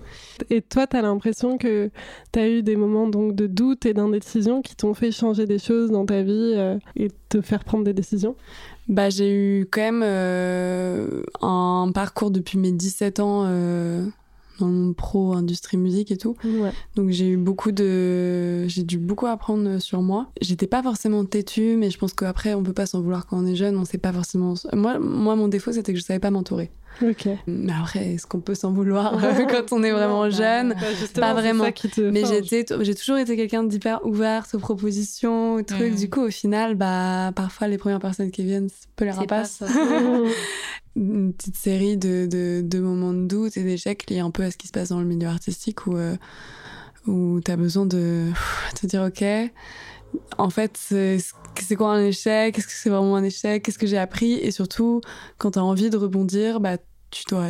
Et 0.49 0.61
toi, 0.61 0.85
tu 0.85 0.97
as 0.97 1.01
l'impression 1.01 1.57
que 1.57 1.89
tu 2.33 2.39
as 2.39 2.49
eu 2.49 2.61
des 2.61 2.75
moments 2.75 3.07
donc 3.07 3.33
de 3.35 3.47
doute 3.47 3.85
et 3.85 3.93
d'indécision 3.93 4.61
qui 4.61 4.75
t'ont 4.75 4.93
fait 4.93 5.11
changer 5.11 5.45
des 5.45 5.59
choses 5.59 5.89
dans 5.89 6.05
ta 6.05 6.21
vie 6.23 6.53
euh, 6.57 6.77
et 6.97 7.09
te 7.29 7.39
faire 7.41 7.63
prendre 7.63 7.85
des 7.85 7.93
décisions? 7.93 8.35
Bah, 8.89 9.09
j'ai 9.09 9.33
eu 9.33 9.67
quand 9.71 9.81
même 9.81 10.03
euh, 10.03 11.21
un 11.41 11.89
parcours 11.93 12.31
depuis 12.31 12.57
mes 12.57 12.71
17 12.73 13.19
ans 13.21 13.43
dans 14.59 14.68
le 14.68 14.74
monde 14.74 14.95
pro, 14.95 15.33
industrie 15.33 15.77
musique 15.77 16.12
et 16.12 16.18
tout. 16.18 16.36
Ouais. 16.44 16.71
Donc 16.95 17.09
j'ai 17.09 17.27
eu 17.27 17.38
beaucoup 17.38 17.71
de, 17.71 18.68
j'ai 18.68 18.83
dû 18.83 18.97
beaucoup 18.97 19.28
apprendre 19.28 19.80
sur 19.80 20.02
moi. 20.02 20.28
J'étais 20.42 20.68
pas 20.68 20.83
forcément 20.83 21.26
têtue, 21.26 21.76
mais 21.78 21.90
je 21.90 21.97
pense 21.97 22.14
qu'après 22.14 22.54
on 22.54 22.64
peut 22.64 22.73
pas 22.73 22.85
s'en 22.85 23.02
vouloir 23.02 23.28
quand 23.28 23.37
on 23.37 23.45
est 23.45 23.56
jeune. 23.56 23.78
On 23.78 23.85
sait 23.85 23.97
pas 23.97 24.14
forcément. 24.14 24.54
Moi, 24.73 24.99
moi 24.99 25.35
mon 25.35 25.47
défaut 25.47 25.71
c'était 25.71 25.94
que 25.94 25.99
je 25.99 26.04
savais 26.04 26.19
pas 26.19 26.31
m'entourer. 26.31 26.71
Ok. 27.01 27.27
Mais 27.47 27.73
après, 27.73 28.13
est-ce 28.13 28.25
qu'on 28.25 28.39
peut 28.39 28.56
s'en 28.56 28.71
vouloir 28.71 29.18
quand 29.49 29.71
on 29.71 29.83
est 29.83 29.92
vraiment 29.92 30.30
jeune? 30.30 30.69
Bah, 30.69 30.85
Pas 31.21 31.33
vraiment. 31.33 31.66
ça 31.66 31.71
qui 31.71 31.89
te 31.89 32.01
Mais 32.01 32.23
j'ai 32.25 32.95
toujours 32.95 33.18
été 33.18 33.35
quelqu'un 33.35 33.63
d'hyper 33.63 34.06
ouverte 34.06 34.56
aux 34.56 34.59
propositions, 34.59 35.56
aux 35.56 35.61
trucs. 35.61 35.94
Mhm. 35.94 35.97
Du 35.97 36.09
coup, 36.09 36.21
au 36.21 36.31
final, 36.31 36.75
bah 36.75 37.31
parfois 37.35 37.68
les 37.68 37.77
premières 37.77 37.99
personnes 37.99 38.31
qui 38.31 38.44
viennent, 38.44 38.69
c'est 38.69 38.87
un 38.87 38.94
peu 38.95 39.06
les 39.06 39.11
rapaces. 39.11 39.51
ça. 39.51 39.68
une 40.95 41.33
petite 41.33 41.56
série 41.56 41.97
de, 41.97 42.25
de, 42.25 42.61
de 42.61 42.80
moments 42.80 43.13
de 43.13 43.25
doute 43.27 43.56
et 43.57 43.63
d'échecs 43.63 44.09
liés 44.09 44.19
un 44.19 44.31
peu 44.31 44.44
à 44.44 44.51
ce 44.51 44.57
qui 44.57 44.68
se 44.68 44.71
passe 44.73 44.89
dans 44.89 44.99
le 44.99 45.06
milieu 45.06 45.27
artistique 45.27 45.85
où, 45.85 45.95
euh, 45.95 46.16
où 47.06 47.39
tu 47.44 47.51
as 47.51 47.56
besoin 47.56 47.85
de 47.85 48.25
te 48.80 48.87
dire 48.87 49.04
ok 49.04 49.23
en 50.37 50.49
fait 50.49 50.78
c'est 50.78 51.76
quoi 51.76 51.94
un 51.94 52.04
échec? 52.06 52.57
Est-ce 52.57 52.68
que 52.68 52.73
c'est 52.73 52.90
vraiment 52.90 53.16
un 53.16 53.23
échec? 53.23 53.64
Qu'est-ce 53.64 53.80
que 53.80 53.87
j'ai 53.87 53.97
appris? 53.97 54.33
Et 54.33 54.52
surtout 54.52 55.02
quand 55.37 55.52
tu 55.52 55.59
as 55.59 55.64
envie 55.64 55.90
de 55.90 55.97
rebondir 55.97 56.59
bah 56.59 56.78
tu 57.11 57.23
dois 57.30 57.47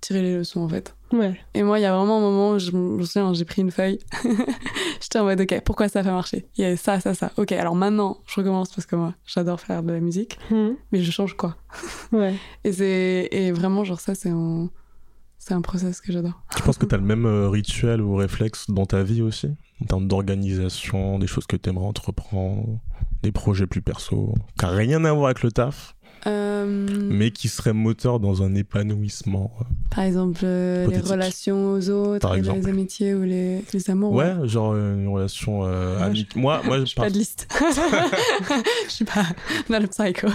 tirer 0.00 0.22
les 0.22 0.36
leçons 0.36 0.60
en 0.60 0.68
fait. 0.68 0.94
Ouais. 1.12 1.38
et 1.54 1.62
moi 1.62 1.78
il 1.78 1.82
y 1.82 1.84
a 1.84 1.96
vraiment 1.96 2.18
un 2.18 2.20
moment 2.20 2.50
où 2.52 2.58
je 2.58 2.72
me 2.72 3.02
souviens 3.04 3.32
j'ai 3.32 3.44
pris 3.44 3.62
une 3.62 3.70
feuille. 3.70 3.98
J'étais 5.00 5.18
en 5.18 5.24
mode 5.24 5.40
ok 5.40 5.60
pourquoi 5.64 5.88
ça 5.88 6.00
a 6.00 6.02
fait 6.04 6.10
marcher? 6.10 6.46
Il 6.56 6.62
y 6.62 6.64
a 6.64 6.76
ça 6.76 7.00
ça 7.00 7.14
ça. 7.14 7.32
Ok 7.36 7.52
alors 7.52 7.74
maintenant 7.76 8.18
je 8.26 8.34
recommence 8.40 8.70
parce 8.72 8.86
que 8.86 8.96
moi 8.96 9.14
j'adore 9.26 9.60
faire 9.60 9.82
de 9.82 9.92
la 9.92 10.00
musique 10.00 10.38
Mhm. 10.50 10.76
mais 10.92 11.00
je 11.02 11.10
change 11.10 11.34
quoi. 11.36 11.56
Ouais. 12.12 12.34
et 12.64 13.46
et 13.46 13.52
vraiment 13.52 13.84
genre 13.84 14.00
ça 14.00 14.14
c'est 14.14 14.30
un 14.30 14.68
c'est 15.38 15.54
un 15.54 15.60
process 15.60 16.00
que 16.00 16.12
j'adore. 16.12 16.42
Tu 16.56 16.62
penses 16.62 16.78
que 16.78 16.86
tu 16.86 16.94
as 16.94 16.98
le 16.98 17.04
même 17.04 17.26
euh, 17.26 17.48
rituel 17.48 18.00
ou 18.00 18.14
réflexe 18.14 18.70
dans 18.70 18.86
ta 18.86 19.02
vie 19.02 19.22
aussi? 19.22 19.48
En 19.82 19.86
termes 19.86 20.08
d'organisation, 20.08 21.18
des 21.18 21.26
choses 21.26 21.46
que 21.46 21.56
tu 21.56 21.68
aimerais 21.68 21.86
entreprendre, 21.86 22.78
des 23.22 23.32
projets 23.32 23.66
plus 23.66 23.82
perso, 23.82 24.34
qui 24.58 24.66
rien 24.66 25.04
à 25.04 25.12
voir 25.12 25.26
avec 25.26 25.42
le 25.42 25.52
taf? 25.52 25.95
Euh, 26.26 26.86
mais 27.08 27.30
qui 27.30 27.48
serait 27.48 27.72
moteur 27.72 28.18
dans 28.18 28.42
un 28.42 28.54
épanouissement. 28.54 29.52
Par 29.94 30.04
exemple, 30.04 30.40
euh, 30.42 30.86
les 30.88 30.98
relations 30.98 31.72
aux 31.72 31.88
autres, 31.90 32.20
Par 32.26 32.36
et 32.36 32.40
les 32.42 32.68
amitiés 32.68 33.14
ou 33.14 33.22
les, 33.22 33.62
les 33.72 33.90
amours. 33.90 34.12
Ouais, 34.12 34.34
genre 34.44 34.72
euh, 34.74 34.96
une 34.96 35.08
relation 35.08 35.60
euh, 35.64 36.02
amie. 36.02 36.26
Moi, 36.34 36.62
moi, 36.64 36.80
Je 36.80 36.84
suis 36.86 36.96
pas 36.96 37.10
de 37.10 37.18
liste. 37.18 37.46
Je 38.86 38.90
suis 38.92 39.04
pas 39.04 39.24
dans 39.70 39.78
le 39.80 39.86
psycho. 39.86 40.28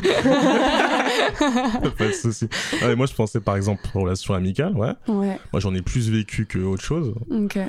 pas 1.98 2.08
de 2.08 2.14
souci. 2.14 2.48
Moi, 2.96 3.06
je 3.06 3.14
pensais 3.14 3.42
par 3.42 3.56
exemple 3.58 3.82
relation 3.94 4.34
amicale. 4.34 4.76
Ouais. 4.78 4.94
ouais, 5.08 5.40
Moi, 5.52 5.60
j'en 5.60 5.76
ai 5.76 5.82
plus 5.82 6.10
vécu 6.10 6.46
que 6.46 6.60
autre 6.60 6.84
chose. 6.84 7.14
ok. 7.30 7.60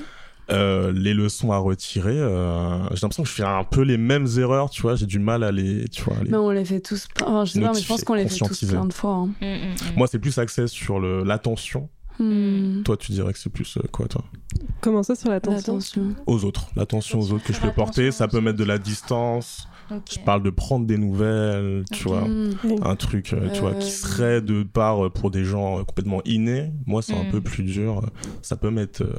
Euh, 0.50 0.92
les 0.92 1.14
leçons 1.14 1.52
à 1.52 1.58
retirer, 1.58 2.18
euh, 2.18 2.78
j'ai 2.90 3.00
l'impression 3.02 3.22
que 3.22 3.28
je 3.28 3.34
fais 3.34 3.44
un 3.44 3.64
peu 3.64 3.82
les 3.82 3.96
mêmes 3.96 4.26
erreurs. 4.38 4.70
Tu 4.70 4.82
vois, 4.82 4.96
j'ai 4.96 5.06
du 5.06 5.18
mal 5.18 5.44
à 5.44 5.52
les. 5.52 5.88
Tu 5.88 6.02
vois, 6.02 6.16
les- 6.22 6.30
Mais 6.30 6.36
on 6.36 6.50
les 6.50 6.64
fait 6.64 6.80
tous. 6.80 7.06
Enfin, 7.22 7.44
je 7.44 7.52
sais 7.52 7.60
pas, 7.60 7.72
mais 7.72 7.80
je 7.80 7.86
pense 7.86 8.02
qu'on 8.04 8.14
les 8.14 8.28
fait 8.28 8.44
tous 8.44 8.64
plein 8.64 8.84
de 8.84 8.92
fois. 8.92 9.14
hein. 9.14 9.30
Mm, 9.40 9.46
mm, 9.46 9.70
mm. 9.92 9.96
Moi, 9.96 10.06
c'est 10.08 10.18
plus 10.18 10.36
axé 10.38 10.66
sur 10.66 10.98
le 11.00 11.22
l'attention. 11.22 11.88
Hmm. 12.18 12.82
Toi, 12.84 12.96
tu 12.98 13.12
dirais 13.12 13.32
que 13.32 13.38
c'est 13.38 13.50
plus 13.50 13.78
euh, 13.78 13.82
quoi, 13.90 14.06
toi? 14.06 14.22
Comment 14.82 15.02
ça 15.02 15.14
sur 15.14 15.30
l'attention? 15.30 15.58
Attention. 15.74 16.14
Aux 16.26 16.44
autres. 16.44 16.66
L'attention 16.76 17.20
aux 17.20 17.32
autres 17.32 17.44
que 17.44 17.54
je 17.54 17.60
peux 17.60 17.72
porter, 17.72 18.10
ça 18.12 18.28
peut 18.28 18.40
mettre 18.40 18.58
de 18.58 18.64
la 18.64 18.76
distance. 18.78 19.66
Ok. 19.90 20.02
Je 20.12 20.18
parle 20.20 20.42
de 20.42 20.50
prendre 20.50 20.86
des 20.86 20.98
nouvelles, 20.98 21.84
tu 21.90 22.04
vois. 22.04 22.22
Hmm. 22.28 22.50
un 22.82 22.96
truc 22.96 23.32
euh, 23.32 23.48
tu 23.52 23.60
vois 23.60 23.74
qui 23.74 23.90
serait 23.90 24.40
de 24.42 24.62
part 24.62 25.10
pour 25.10 25.30
des 25.30 25.44
gens 25.44 25.82
complètement 25.84 26.20
innés 26.24 26.70
moi 26.86 27.02
c'est 27.02 27.14
un 27.14 27.24
Mm. 27.24 27.30
peu 27.30 27.40
plus 27.40 27.62
dur 27.64 28.00
ça 28.42 28.56
peut 28.56 28.70
mettre 28.70 29.02
euh, 29.02 29.12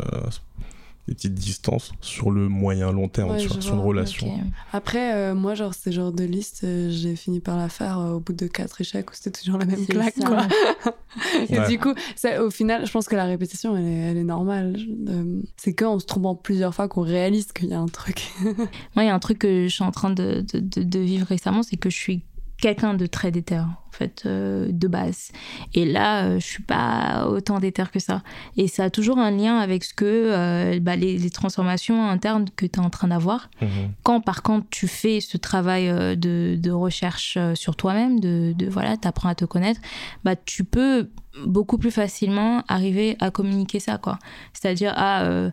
des 1.07 1.15
petites 1.15 1.33
distances 1.33 1.91
sur 1.99 2.31
le 2.31 2.47
moyen 2.47 2.91
long 2.91 3.09
terme 3.09 3.31
Ouais, 3.31 3.37
tu 3.39 3.47
vois, 3.47 3.57
je 3.57 3.61
sur 3.61 3.73
une 3.73 3.81
relation. 3.81 4.39
Après, 4.71 5.13
euh, 5.13 5.35
moi, 5.35 5.53
genre, 5.53 5.73
ces 5.73 5.91
genres 5.91 6.13
de 6.13 6.23
listes, 6.23 6.61
euh, 6.63 6.89
j'ai 6.91 7.15
fini 7.17 7.41
par 7.41 7.57
la 7.57 7.67
faire 7.67 7.99
euh, 7.99 8.13
au 8.13 8.19
bout 8.21 8.31
de 8.33 8.47
quatre 8.47 8.79
échecs 8.79 9.09
où 9.11 9.13
c'était 9.13 9.31
toujours 9.31 9.57
la 9.59 9.65
même 9.65 9.85
claque, 9.85 10.13
ça. 10.17 10.25
quoi. 10.25 10.47
Et 11.49 11.59
Ouais. 11.59 11.67
du 11.67 11.77
coup, 11.77 11.93
ça, 12.15 12.43
au 12.43 12.49
final, 12.49 12.85
je 12.87 12.91
pense 12.91 13.07
que 13.07 13.15
la 13.15 13.25
répétition, 13.25 13.75
elle 13.75 13.85
est, 13.85 13.91
elle 14.11 14.17
est 14.17 14.23
normale. 14.23 14.75
Euh, 15.09 15.41
c'est 15.57 15.73
on 15.89 15.99
se 15.99 16.05
trompant 16.05 16.35
plusieurs 16.35 16.73
fois 16.73 16.87
qu'on 16.87 17.01
réalise 17.01 17.51
qu'il 17.51 17.67
y 17.67 17.73
a 17.73 17.79
un 17.79 17.85
truc. 17.87 18.31
Moi, 18.43 19.03
il 19.03 19.05
y 19.05 19.09
a 19.09 19.13
un 19.13 19.19
truc 19.19 19.39
que 19.39 19.67
je 19.67 19.73
suis 19.73 19.83
en 19.83 19.91
train 19.91 20.09
de, 20.09 20.43
de, 20.53 20.59
de- 20.59 20.83
de 20.83 20.99
vivre 20.99 21.27
récemment, 21.27 21.63
c'est 21.63 21.75
que 21.77 21.89
je 21.89 21.97
suis 21.97 22.23
quelqu'un 22.63 22.93
de 22.93 23.05
très 23.07 23.29
déter, 23.29 23.59
en 23.59 23.91
fait, 23.91 24.23
euh, 24.25 24.69
de 24.71 24.87
base. 24.87 25.33
Et 25.73 25.83
là, 25.83 26.23
euh, 26.23 26.39
je 26.39 26.45
suis 26.45 26.63
pas 26.63 27.27
autant 27.27 27.59
déter 27.59 27.83
que 27.91 27.99
ça. 27.99 28.23
Et 28.55 28.69
ça 28.69 28.85
a 28.85 28.89
toujours 28.89 29.17
un 29.17 29.31
lien 29.31 29.57
avec 29.57 29.83
ce 29.83 29.93
que 29.93 30.05
euh, 30.05 30.79
bah, 30.79 30.95
les, 30.95 31.17
les 31.17 31.29
transformations 31.29 32.09
internes 32.09 32.45
que 32.55 32.65
tu 32.65 32.79
es 32.79 32.81
en 32.81 32.89
train 32.89 33.09
d'avoir. 33.09 33.49
Mhm. 33.61 33.91
Quand, 34.03 34.21
par 34.21 34.43
contre, 34.43 34.65
tu 34.69 34.87
fais 34.87 35.19
ce 35.19 35.35
travail 35.35 35.89
euh, 35.89 36.15
de, 36.15 36.55
de 36.57 36.71
recherche 36.71 37.37
sur 37.55 37.75
toi-même, 37.75 38.21
de, 38.21 38.53
de 38.55 38.65
voilà, 38.69 38.95
t'apprends 38.95 39.27
à 39.27 39.35
te 39.35 39.43
connaître, 39.43 39.81
bah, 40.23 40.37
tu 40.37 40.63
peux 40.63 41.09
beaucoup 41.45 41.77
plus 41.77 41.91
facilement 41.91 42.63
arriver 42.69 43.17
à 43.19 43.29
communiquer 43.29 43.81
ça, 43.81 43.97
quoi. 43.97 44.19
C'est-à-dire 44.53 44.93
à 44.95 45.23
euh, 45.23 45.51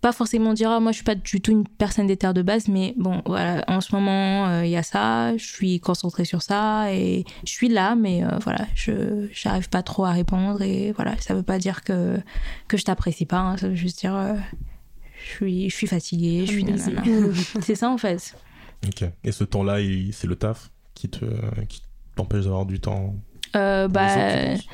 pas 0.00 0.12
forcément 0.12 0.54
dire 0.54 0.70
ah 0.70 0.80
moi 0.80 0.92
je 0.92 0.96
suis 0.96 1.04
pas 1.04 1.14
du 1.14 1.40
tout 1.40 1.50
une 1.50 1.66
personne 1.66 2.06
d'éther 2.06 2.32
de 2.32 2.42
base 2.42 2.68
mais 2.68 2.94
bon 2.96 3.22
voilà 3.26 3.64
en 3.68 3.80
ce 3.80 3.94
moment 3.94 4.48
euh, 4.48 4.64
il 4.64 4.70
y 4.70 4.76
a 4.76 4.82
ça 4.82 5.36
je 5.36 5.44
suis 5.44 5.78
concentrée 5.80 6.24
sur 6.24 6.42
ça 6.42 6.92
et 6.92 7.24
je 7.44 7.50
suis 7.50 7.68
là 7.68 7.94
mais 7.94 8.24
euh, 8.24 8.38
voilà 8.40 8.66
je 8.74 9.28
j'arrive 9.32 9.68
pas 9.68 9.82
trop 9.82 10.06
à 10.06 10.12
répondre 10.12 10.62
et 10.62 10.92
voilà 10.92 11.16
ça 11.18 11.34
veut 11.34 11.42
pas 11.42 11.58
dire 11.58 11.84
que 11.84 12.18
que 12.66 12.76
je 12.76 12.84
t'apprécie 12.84 13.26
pas 13.26 13.38
hein, 13.38 13.56
ça 13.58 13.68
veut 13.68 13.74
juste 13.74 14.00
dire 14.00 14.14
euh, 14.14 14.34
je 15.22 15.30
suis 15.30 15.70
je 15.70 15.76
suis 15.76 15.86
fatiguée 15.86 16.46
je 16.46 16.52
suis 16.52 17.60
c'est 17.60 17.74
ça 17.74 17.90
en 17.90 17.98
fait. 17.98 18.34
Ok. 18.86 19.04
Et 19.24 19.32
ce 19.32 19.44
temps 19.44 19.62
là 19.62 19.76
c'est 20.12 20.26
le 20.26 20.36
taf 20.36 20.70
qui 20.94 21.10
te 21.10 21.26
qui 21.66 21.82
t'empêche 22.16 22.44
d'avoir 22.44 22.64
du 22.64 22.80
temps 22.80 23.14
pour 23.52 23.60
les 23.60 23.84
autres, 23.84 23.92
bah 23.92 24.08
tu 24.08 24.56
penses 24.56 24.66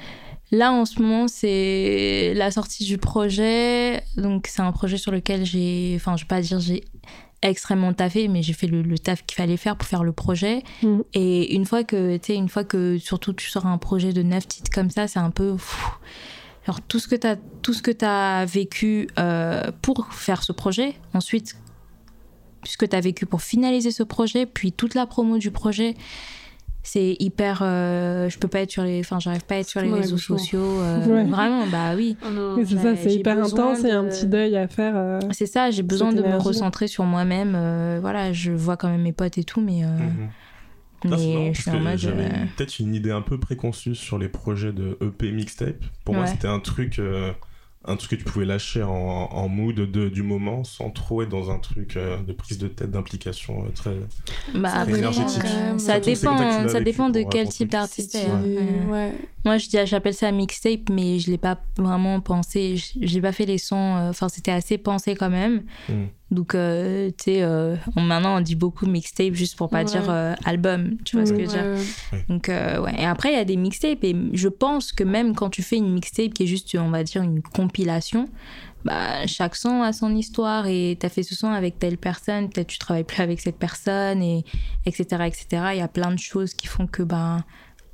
Là, 0.52 0.72
en 0.72 0.84
ce 0.84 1.02
moment, 1.02 1.26
c'est 1.28 2.32
la 2.34 2.50
sortie 2.50 2.84
du 2.84 2.98
projet. 2.98 4.02
Donc, 4.16 4.46
c'est 4.48 4.62
un 4.62 4.72
projet 4.72 4.96
sur 4.96 5.10
lequel 5.10 5.44
j'ai. 5.44 5.94
Enfin, 5.96 6.16
je 6.16 6.24
vais 6.24 6.28
pas 6.28 6.40
dire 6.40 6.60
j'ai 6.60 6.84
extrêmement 7.42 7.92
taffé, 7.92 8.28
mais 8.28 8.42
j'ai 8.42 8.52
fait 8.52 8.66
le, 8.66 8.82
le 8.82 8.98
taf 8.98 9.24
qu'il 9.26 9.36
fallait 9.36 9.56
faire 9.56 9.76
pour 9.76 9.88
faire 9.88 10.04
le 10.04 10.12
projet. 10.12 10.62
Mhm. 10.82 11.02
Et 11.14 11.54
une 11.54 11.64
fois 11.64 11.84
que, 11.84 12.16
tu 12.16 12.26
sais, 12.26 12.34
une 12.34 12.48
fois 12.48 12.64
que 12.64 12.98
surtout 12.98 13.32
tu 13.32 13.48
sors 13.48 13.66
un 13.66 13.78
projet 13.78 14.12
de 14.12 14.22
neuf 14.22 14.46
titres 14.46 14.70
comme 14.72 14.90
ça, 14.90 15.08
c'est 15.08 15.18
un 15.18 15.30
peu. 15.30 15.54
pff, 15.54 15.98
Alors, 16.66 16.80
tout 16.80 16.98
ce 16.98 17.08
que 17.08 17.16
tu 17.16 17.26
as, 17.26 17.36
tout 17.62 17.72
ce 17.72 17.82
que 17.82 18.04
as 18.04 18.44
vécu 18.44 19.08
euh, 19.18 19.70
pour 19.82 20.12
faire 20.12 20.42
ce 20.42 20.52
projet, 20.52 20.94
ensuite, 21.12 21.56
ce 22.64 22.76
que 22.76 22.86
tu 22.86 22.96
as 22.96 23.00
vécu 23.00 23.26
pour 23.26 23.42
finaliser 23.42 23.90
ce 23.90 24.02
projet, 24.02 24.46
puis 24.46 24.72
toute 24.72 24.94
la 24.94 25.06
promo 25.06 25.38
du 25.38 25.50
projet, 25.50 25.94
c'est 26.88 27.16
hyper. 27.18 27.60
euh, 27.62 28.28
je 28.28 28.38
peux 28.38 28.48
pas 28.48 28.60
être 28.60 28.70
sur 28.70 28.84
les. 28.84 29.00
Enfin, 29.00 29.18
j'arrive 29.18 29.44
pas 29.44 29.56
à 29.56 29.58
être 29.58 29.68
sur 29.68 29.80
les 29.80 29.92
réseaux 29.92 30.16
sociaux. 30.18 30.60
euh, 30.80 31.04
Ouais. 31.06 31.24
Vraiment, 31.24 31.66
bah 31.66 31.94
oui. 31.96 32.16
Oui, 32.24 32.64
c'est 32.66 32.74
Ouais, 32.76 32.82
ça, 32.82 32.96
c'est 32.96 33.14
hyper 33.14 33.42
intense 33.42 33.84
et 33.84 33.90
un 33.90 34.04
de- 34.04 34.08
petit 34.08 34.26
deuil 34.26 34.56
à 34.56 34.68
faire. 34.68 34.94
euh, 34.96 35.20
C'est 35.32 35.46
ça, 35.46 35.70
j'ai 35.70 35.82
besoin 35.82 36.12
de 36.12 36.22
me 36.22 36.36
recentrer 36.38 36.86
sur 36.88 37.04
moi-même. 37.04 37.54
euh, 37.56 37.98
voilà, 38.00 38.32
je 38.32 38.52
vois 38.52 38.76
quand 38.76 38.88
même 38.88 39.02
mes 39.02 39.12
potes 39.12 39.36
et 39.38 39.44
tout, 39.44 39.60
mais, 39.60 39.82
marrant, 39.84 40.00
mais 41.04 41.10
parce 41.10 41.22
je 41.56 41.62
suis 41.62 41.70
en 41.70 41.74
que 41.74 41.78
mode. 41.84 41.98
J'avais 41.98 42.24
euh, 42.24 42.42
une- 42.42 42.48
peut-être 42.56 42.78
une 42.78 42.94
idée 42.94 43.10
un 43.10 43.22
peu 43.22 43.38
préconçue 43.38 43.94
sur 43.94 44.18
les 44.18 44.28
projets 44.28 44.72
de 44.72 44.96
EP 45.00 45.30
mixtape. 45.32 45.84
Pour 46.04 46.14
moi, 46.14 46.26
c'était 46.26 46.48
un 46.48 46.60
truc, 46.60 46.98
euh, 46.98 47.32
un 47.86 47.96
truc 47.96 48.10
que 48.10 48.16
tu 48.16 48.24
pouvais 48.24 48.44
lâcher 48.44 48.82
en, 48.82 48.90
en 48.90 49.48
mood 49.48 49.74
de, 49.76 50.08
du 50.08 50.22
moment 50.22 50.64
sans 50.64 50.90
trop 50.90 51.22
être 51.22 51.28
dans 51.28 51.50
un 51.50 51.58
truc 51.58 51.96
euh, 51.96 52.16
de 52.22 52.32
prise 52.32 52.58
de 52.58 52.68
tête, 52.68 52.90
d'implication 52.90 53.64
euh, 53.64 53.68
très. 53.74 53.94
bah, 54.54 54.70
Ça 54.70 54.76
après, 54.80 54.92
dépend 54.94 55.12
énergétique. 55.12 55.42
même. 55.44 55.78
Ça 55.78 56.00
dépend, 56.00 56.68
ça 56.68 56.80
dépend 56.80 57.10
de 57.10 57.22
quel 57.30 57.48
type 57.48 57.70
d'artiste. 57.70 58.16
Euh, 58.16 58.86
ouais. 58.90 59.12
Moi, 59.44 59.58
je 59.58 59.68
dis, 59.68 59.76
j'appelle 59.84 60.14
ça 60.14 60.32
mixtape, 60.32 60.88
mais 60.90 61.18
je 61.20 61.30
l'ai 61.30 61.38
pas 61.38 61.58
vraiment 61.78 62.20
pensé. 62.20 62.74
J'ai 63.00 63.20
pas 63.20 63.32
fait 63.32 63.46
les 63.46 63.58
sons. 63.58 63.76
euh, 63.96 64.10
Enfin, 64.10 64.28
c'était 64.28 64.50
assez 64.50 64.78
pensé 64.78 65.14
quand 65.14 65.30
même. 65.30 65.62
Mm. 65.88 65.92
Donc, 66.32 66.56
euh, 66.56 67.08
tu 67.10 67.24
sais, 67.24 67.42
euh, 67.42 67.76
maintenant 67.96 68.38
on 68.38 68.40
dit 68.40 68.56
beaucoup 68.56 68.84
mixtape 68.86 69.34
juste 69.34 69.56
pour 69.56 69.68
pas 69.70 69.78
Ouais. 69.78 69.84
dire 69.84 70.10
euh, 70.10 70.34
album. 70.44 70.96
Tu 71.04 71.16
vois 71.16 71.24
ce 71.24 71.32
que 71.32 71.38
je 71.38 71.44
veux 71.44 71.48
dire 71.52 71.64
Ouais. 72.12 72.24
Donc, 72.28 72.48
euh, 72.48 72.80
ouais. 72.80 72.94
Et 72.98 73.04
après, 73.06 73.30
il 73.32 73.36
y 73.36 73.40
a 73.40 73.44
des 73.44 73.56
mixtapes. 73.56 74.02
Et 74.02 74.16
je 74.32 74.48
pense 74.48 74.90
que 74.90 75.04
même 75.04 75.34
quand 75.36 75.50
tu 75.50 75.62
fais 75.62 75.76
une 75.76 75.92
mixtape 75.92 76.32
qui 76.34 76.42
est 76.42 76.46
juste, 76.48 76.74
on 76.80 76.90
va 76.90 77.04
dire, 77.04 77.22
une 77.22 77.42
compilation, 77.42 78.28
bah, 78.84 79.24
chaque 79.26 79.54
son 79.54 79.82
a 79.82 79.92
son 79.92 80.16
histoire. 80.16 80.66
Et 80.66 80.96
tu 80.98 81.06
as 81.06 81.10
fait 81.10 81.22
ce 81.22 81.36
son 81.36 81.48
avec 81.50 81.78
telle 81.78 81.96
personne, 81.96 82.48
peut-être 82.50 82.66
tu 82.68 82.78
travailles 82.78 83.04
plus 83.04 83.22
avec 83.22 83.40
cette 83.40 83.58
personne, 83.58 84.20
et 84.20 84.44
etc. 84.84 85.04
etc. 85.26 85.46
Il 85.74 85.78
y 85.78 85.80
a 85.80 85.88
plein 85.88 86.10
de 86.10 86.18
choses 86.18 86.54
qui 86.54 86.66
font 86.66 86.88
que, 86.88 87.04
bah, 87.04 87.44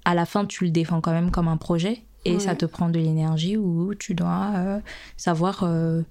à 0.07 0.15
la 0.15 0.25
fin, 0.25 0.47
tu 0.47 0.65
le 0.65 0.71
défends 0.71 1.03
quand 1.03 1.13
même 1.13 1.31
comme 1.31 1.49
un 1.49 1.59
projet. 1.59 2.03
Et 2.25 2.35
Ouais. 2.35 2.39
ça 2.41 2.55
te 2.55 2.65
prend 2.65 2.89
de 2.89 2.99
l'énergie 2.99 3.57
où 3.59 3.95
tu 3.95 4.15
dois 4.15 4.53
euh, 4.55 4.81
savoir 5.19 5.65
euh, 5.65 6.03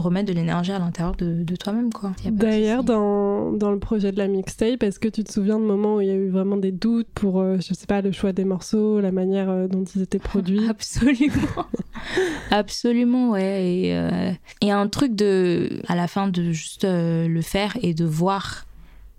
remettre 0.00 0.28
de 0.28 0.32
l'énergie 0.34 0.72
à 0.72 0.78
l'intérieur 0.78 1.16
de, 1.16 1.42
de 1.42 1.56
toi-même. 1.56 1.92
quoi. 1.92 2.12
D'ailleurs, 2.24 2.84
dans, 2.84 3.52
dans 3.52 3.70
le 3.70 3.78
projet 3.78 4.12
de 4.12 4.18
la 4.18 4.28
mixtape, 4.28 4.82
est-ce 4.82 4.98
que 4.98 5.08
tu 5.08 5.24
te 5.24 5.32
souviens 5.32 5.58
de 5.58 5.64
moments 5.64 5.96
où 5.96 6.00
il 6.00 6.08
y 6.08 6.10
a 6.10 6.14
eu 6.14 6.28
vraiment 6.28 6.56
des 6.56 6.72
doutes 6.72 7.08
pour, 7.14 7.40
euh, 7.40 7.56
je 7.58 7.74
sais 7.74 7.86
pas, 7.86 8.00
le 8.02 8.12
choix 8.12 8.32
des 8.32 8.44
morceaux, 8.44 9.00
la 9.00 9.12
manière 9.12 9.48
euh, 9.50 9.68
dont 9.68 9.84
ils 9.84 10.02
étaient 10.02 10.18
produits? 10.18 10.66
Absolument. 10.68 11.66
Absolument, 12.50 13.30
ouais. 13.30 13.64
Et, 13.66 13.96
euh, 13.96 14.32
et 14.60 14.70
un 14.70 14.88
truc 14.88 15.14
de, 15.14 15.80
à 15.88 15.94
la 15.96 16.08
fin, 16.08 16.28
de 16.28 16.52
juste 16.52 16.84
euh, 16.84 17.26
le 17.28 17.42
faire 17.42 17.76
et 17.82 17.94
de 17.94 18.04
voir 18.04 18.65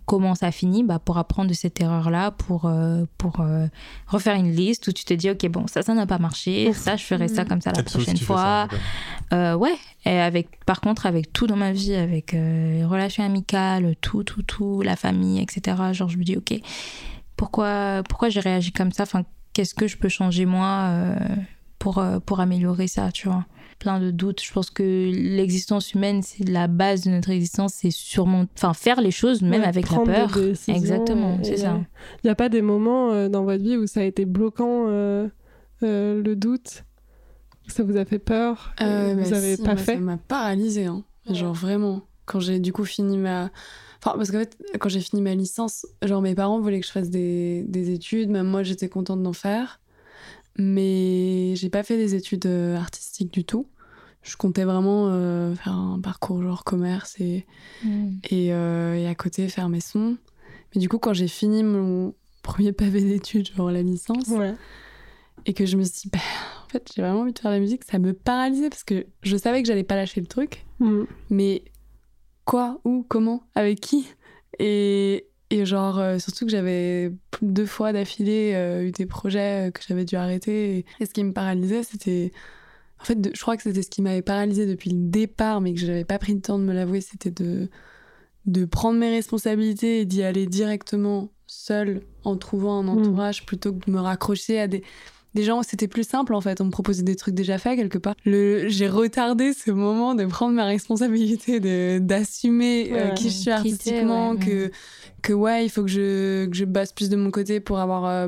comment 0.07 0.35
ça 0.35 0.51
finit 0.51 0.83
bah, 0.83 0.99
pour 0.99 1.17
apprendre 1.17 1.49
de 1.49 1.53
cette 1.53 1.79
erreur-là, 1.81 2.31
pour, 2.31 2.65
euh, 2.65 3.03
pour 3.17 3.41
euh, 3.41 3.67
refaire 4.07 4.35
une 4.35 4.51
liste 4.51 4.87
où 4.87 4.93
tu 4.93 5.03
te 5.03 5.13
dis, 5.13 5.29
OK, 5.29 5.45
bon, 5.49 5.67
ça, 5.67 5.81
ça 5.83 5.93
n'a 5.93 6.07
pas 6.07 6.17
marché, 6.17 6.71
ça, 6.73 6.95
je 6.95 7.03
ferai 7.03 7.27
ça 7.27 7.43
comme 7.43 7.59
ça 7.61 7.73
la 7.73 7.83
prochaine 7.83 8.17
fois. 8.17 8.67
ça. 8.69 9.35
Euh, 9.35 9.55
ouais, 9.55 9.75
et 10.05 10.17
avec, 10.17 10.63
par 10.65 10.79
contre, 10.79 11.05
avec 11.05 11.33
tout 11.33 11.45
dans 11.45 11.57
ma 11.57 11.73
vie, 11.73 11.93
avec 11.93 12.33
euh, 12.33 12.77
les 12.77 12.85
relations 12.85 13.23
amicales, 13.23 13.95
tout, 13.99 14.23
tout, 14.23 14.43
tout, 14.43 14.81
la 14.81 14.95
famille, 14.95 15.41
etc. 15.41 15.75
Genre, 15.91 16.07
je 16.07 16.17
me 16.17 16.23
dis, 16.23 16.37
ok, 16.37 16.53
pourquoi, 17.35 18.01
pourquoi 18.07 18.29
j'ai 18.29 18.39
réagi 18.39 18.71
comme 18.71 18.93
ça? 18.93 19.03
Enfin, 19.03 19.25
qu'est-ce 19.51 19.75
que 19.75 19.87
je 19.87 19.97
peux 19.97 20.09
changer 20.09 20.45
moi 20.45 20.87
euh, 20.87 21.15
pour, 21.79 21.97
euh, 21.97 22.19
pour 22.19 22.39
améliorer 22.39 22.87
ça, 22.87 23.11
tu 23.11 23.27
vois? 23.27 23.45
Plein 23.79 23.99
de 23.99 24.09
doutes. 24.11 24.41
Je 24.43 24.51
pense 24.51 24.69
que 24.71 24.83
l'existence 25.13 25.93
humaine, 25.93 26.21
c'est 26.23 26.47
la 26.49 26.67
base 26.67 27.03
de 27.03 27.11
notre 27.11 27.29
existence, 27.29 27.73
c'est 27.75 27.91
sûrement, 27.91 28.45
enfin, 28.55 28.73
faire 28.73 29.01
les 29.01 29.11
choses 29.11 29.41
même 29.43 29.61
Ouais, 29.61 29.67
avec 29.67 29.89
la 29.91 29.97
des 29.99 30.03
peur. 30.05 30.31
décisions, 30.33 30.73
Exactement, 30.73 31.37
c'est 31.43 31.57
ça. 31.57 31.79
Il 32.23 32.27
n'y 32.27 32.31
a 32.31 32.35
pas 32.35 32.49
des 32.49 32.61
moments 32.63 33.11
euh, 33.11 33.29
dans 33.29 33.43
votre 33.43 33.63
vie 33.63 33.77
où 33.77 33.85
ça 33.85 33.99
a 33.99 34.03
été 34.03 34.25
bloquant, 34.25 34.85
euh, 34.87 35.27
euh, 35.83 36.21
le 36.23 36.35
doute? 36.35 36.83
Ça 37.67 37.83
vous 37.83 37.97
a 37.97 38.05
fait 38.05 38.17
peur 38.19 38.73
Euh, 38.81 39.13
Vous 39.17 39.29
bah 39.29 39.37
avez 39.37 39.55
si, 39.57 39.61
pas 39.63 39.75
fait 39.75 39.93
Ça 39.95 39.99
m'a 39.99 40.17
paralysée, 40.17 40.85
hein. 40.85 41.03
genre 41.29 41.53
vraiment. 41.53 42.01
Quand 42.25 42.39
j'ai 42.39 42.59
du 42.59 42.73
coup 42.73 42.83
fini 42.85 43.17
ma. 43.17 43.51
Enfin, 44.03 44.15
parce 44.17 44.31
qu'en 44.31 44.39
fait, 44.39 44.57
quand 44.79 44.89
j'ai 44.89 45.01
fini 45.01 45.21
ma 45.21 45.35
licence, 45.35 45.85
genre 46.03 46.21
mes 46.21 46.33
parents 46.35 46.59
voulaient 46.61 46.79
que 46.79 46.85
je 46.87 46.91
fasse 46.91 47.09
des, 47.09 47.63
des 47.67 47.91
études, 47.91 48.29
même 48.29 48.47
moi 48.47 48.63
j'étais 48.63 48.89
contente 48.89 49.21
d'en 49.21 49.33
faire. 49.33 49.79
Mais 50.57 51.53
j'ai 51.55 51.69
pas 51.69 51.83
fait 51.83 51.97
des 51.97 52.15
études 52.15 52.45
euh, 52.45 52.75
artistiques 52.77 53.31
du 53.31 53.43
tout. 53.45 53.67
Je 54.23 54.35
comptais 54.35 54.63
vraiment 54.65 55.07
euh, 55.09 55.55
faire 55.55 55.73
un 55.73 55.99
parcours 56.01 56.41
genre 56.41 56.63
commerce 56.63 57.15
et, 57.19 57.45
Mm. 57.83 58.09
et, 58.31 58.53
euh, 58.53 58.95
et 58.95 59.07
à 59.07 59.15
côté 59.15 59.47
faire 59.49 59.69
mes 59.69 59.79
sons. 59.79 60.17
Mais 60.73 60.81
du 60.81 60.89
coup, 60.89 60.97
quand 60.97 61.13
j'ai 61.13 61.27
fini 61.27 61.63
mon 61.63 62.13
premier 62.41 62.71
pavé 62.73 63.01
d'études, 63.01 63.49
genre 63.55 63.71
la 63.71 63.83
licence, 63.83 64.27
Ouais. 64.29 64.55
et 65.45 65.53
que 65.53 65.65
je 65.65 65.77
me 65.77 65.83
suis 65.83 66.01
dit, 66.03 66.09
bah, 66.11 66.19
en 66.65 66.69
fait, 66.69 66.91
j'ai 66.95 67.01
vraiment 67.03 67.21
envie 67.21 67.33
de 67.33 67.39
faire 67.39 67.51
de 67.51 67.55
la 67.55 67.61
musique, 67.61 67.83
ça 67.83 67.99
me 67.99 68.13
paralysait 68.13 68.69
parce 68.69 68.83
que 68.83 69.05
je 69.21 69.37
savais 69.37 69.61
que 69.61 69.67
j'allais 69.67 69.83
pas 69.83 69.95
lâcher 69.95 70.19
le 70.21 70.27
truc, 70.27 70.65
Mm. 70.79 71.03
mais 71.29 71.63
quoi, 72.45 72.81
où, 72.83 73.05
comment, 73.07 73.43
avec 73.55 73.79
qui? 73.79 74.07
Et, 74.59 75.27
et 75.49 75.65
genre, 75.65 75.99
euh, 75.99 76.19
surtout 76.19 76.45
que 76.45 76.51
j'avais 76.51 77.11
deux 77.41 77.65
fois 77.65 77.93
d'affilée 77.93 78.53
euh, 78.55 78.83
eu 78.83 78.91
des 78.91 79.05
projets 79.05 79.67
euh, 79.67 79.71
que 79.71 79.81
j'avais 79.87 80.05
dû 80.05 80.15
arrêter. 80.15 80.77
Et, 80.79 80.85
et 80.99 81.05
ce 81.05 81.13
qui 81.13 81.23
me 81.23 81.33
paralysait, 81.33 81.83
c'était. 81.83 82.31
En 82.99 83.05
fait, 83.05 83.21
de- 83.21 83.31
je 83.33 83.41
crois 83.41 83.55
que 83.57 83.63
c'était 83.63 83.83
ce 83.83 83.89
qui 83.89 84.01
m'avait 84.01 84.21
paralysé 84.23 84.65
depuis 84.65 84.89
le 84.89 84.97
départ, 85.09 85.61
mais 85.61 85.73
que 85.73 85.79
je 85.79 85.85
n'avais 85.87 86.03
pas 86.05 86.17
pris 86.19 86.33
le 86.33 86.41
temps 86.41 86.57
de 86.59 86.63
me 86.63 86.73
l'avouer, 86.73 86.99
c'était 87.01 87.31
de, 87.31 87.69
de 88.45 88.65
prendre 88.65 88.99
mes 88.99 89.09
responsabilités 89.11 90.01
et 90.01 90.05
d'y 90.05 90.23
aller 90.23 90.47
directement 90.47 91.29
seule 91.45 92.01
en 92.23 92.35
trouvant 92.37 92.79
un 92.79 92.87
entourage 92.87 93.45
plutôt 93.45 93.71
que 93.71 93.85
de 93.85 93.91
me 93.91 93.99
raccrocher 93.99 94.59
à 94.59 94.67
des, 94.67 94.83
gens 95.43 95.63
c'était 95.63 95.87
plus 95.87 96.07
simple 96.07 96.33
en 96.33 96.41
fait. 96.41 96.61
On 96.61 96.65
me 96.65 96.71
proposait 96.71 97.03
des 97.03 97.15
trucs 97.15 97.35
déjà 97.35 97.57
faits 97.57 97.77
quelque 97.77 97.97
part. 97.97 98.15
Le, 98.25 98.67
j'ai 98.67 98.87
retardé 98.87 99.53
ce 99.53 99.71
moment 99.71 100.15
de 100.15 100.25
prendre 100.25 100.53
ma 100.55 100.65
responsabilité, 100.65 101.59
de, 101.59 101.99
d'assumer 101.99 102.89
euh, 102.91 103.09
qui 103.11 103.29
je 103.29 103.35
suis 103.35 103.51
artistiquement, 103.51 104.31
ouais, 104.31 104.39
que, 104.39 104.71
que 105.21 105.33
ouais, 105.33 105.65
il 105.65 105.69
faut 105.69 105.83
que 105.83 105.89
je, 105.89 106.45
que 106.45 106.55
je 106.55 106.65
bosse 106.65 106.91
plus 106.93 107.09
de 107.09 107.15
mon 107.15 107.31
côté 107.31 107.59
pour 107.59 107.79
avoir. 107.79 108.05
euh, 108.05 108.27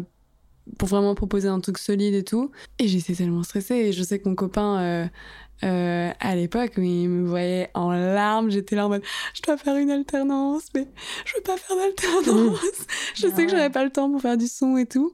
pour 0.78 0.88
vraiment 0.88 1.16
proposer 1.16 1.48
un 1.48 1.60
truc 1.62 1.80
solide 1.80 2.13
et 2.13 2.24
tout. 2.24 2.51
Et 2.78 2.88
j'étais 2.88 3.16
tellement 3.16 3.42
stressée. 3.42 3.74
Et 3.75 3.92
je 3.92 4.04
sais 4.04 4.20
que 4.20 4.30
mon 4.30 4.36
copain, 4.36 4.80
euh, 4.80 5.06
euh, 5.63 6.12
à 6.20 6.36
l'époque, 6.36 6.74
il 6.78 7.10
me 7.10 7.28
voyait 7.28 7.70
en 7.74 7.92
larmes, 7.92 8.51
j'étais 8.51 8.75
là 8.75 8.86
en 8.86 8.89
mode 8.89 9.01
je 9.34 9.42
dois 9.42 9.58
faire 9.58 9.75
une 9.78 9.89
alternance, 9.89 10.66
mais 10.75 10.88
je 11.25 11.34
veux 11.36 11.42
pas 11.42 11.58
faire 11.58 11.75
d'alternance. 11.75 12.60
je 13.16 13.25
Ah 13.28 13.36
sais 13.36 13.46
que 13.46 13.51
j'avais 13.51 13.72
pas 13.72 13.84
le 13.84 13.89
temps 13.89 14.12
pour 14.12 14.22
faire 14.22 14.38
du 14.38 14.48
son 14.48 14.78
et 14.78 14.86
tout. 14.86 15.12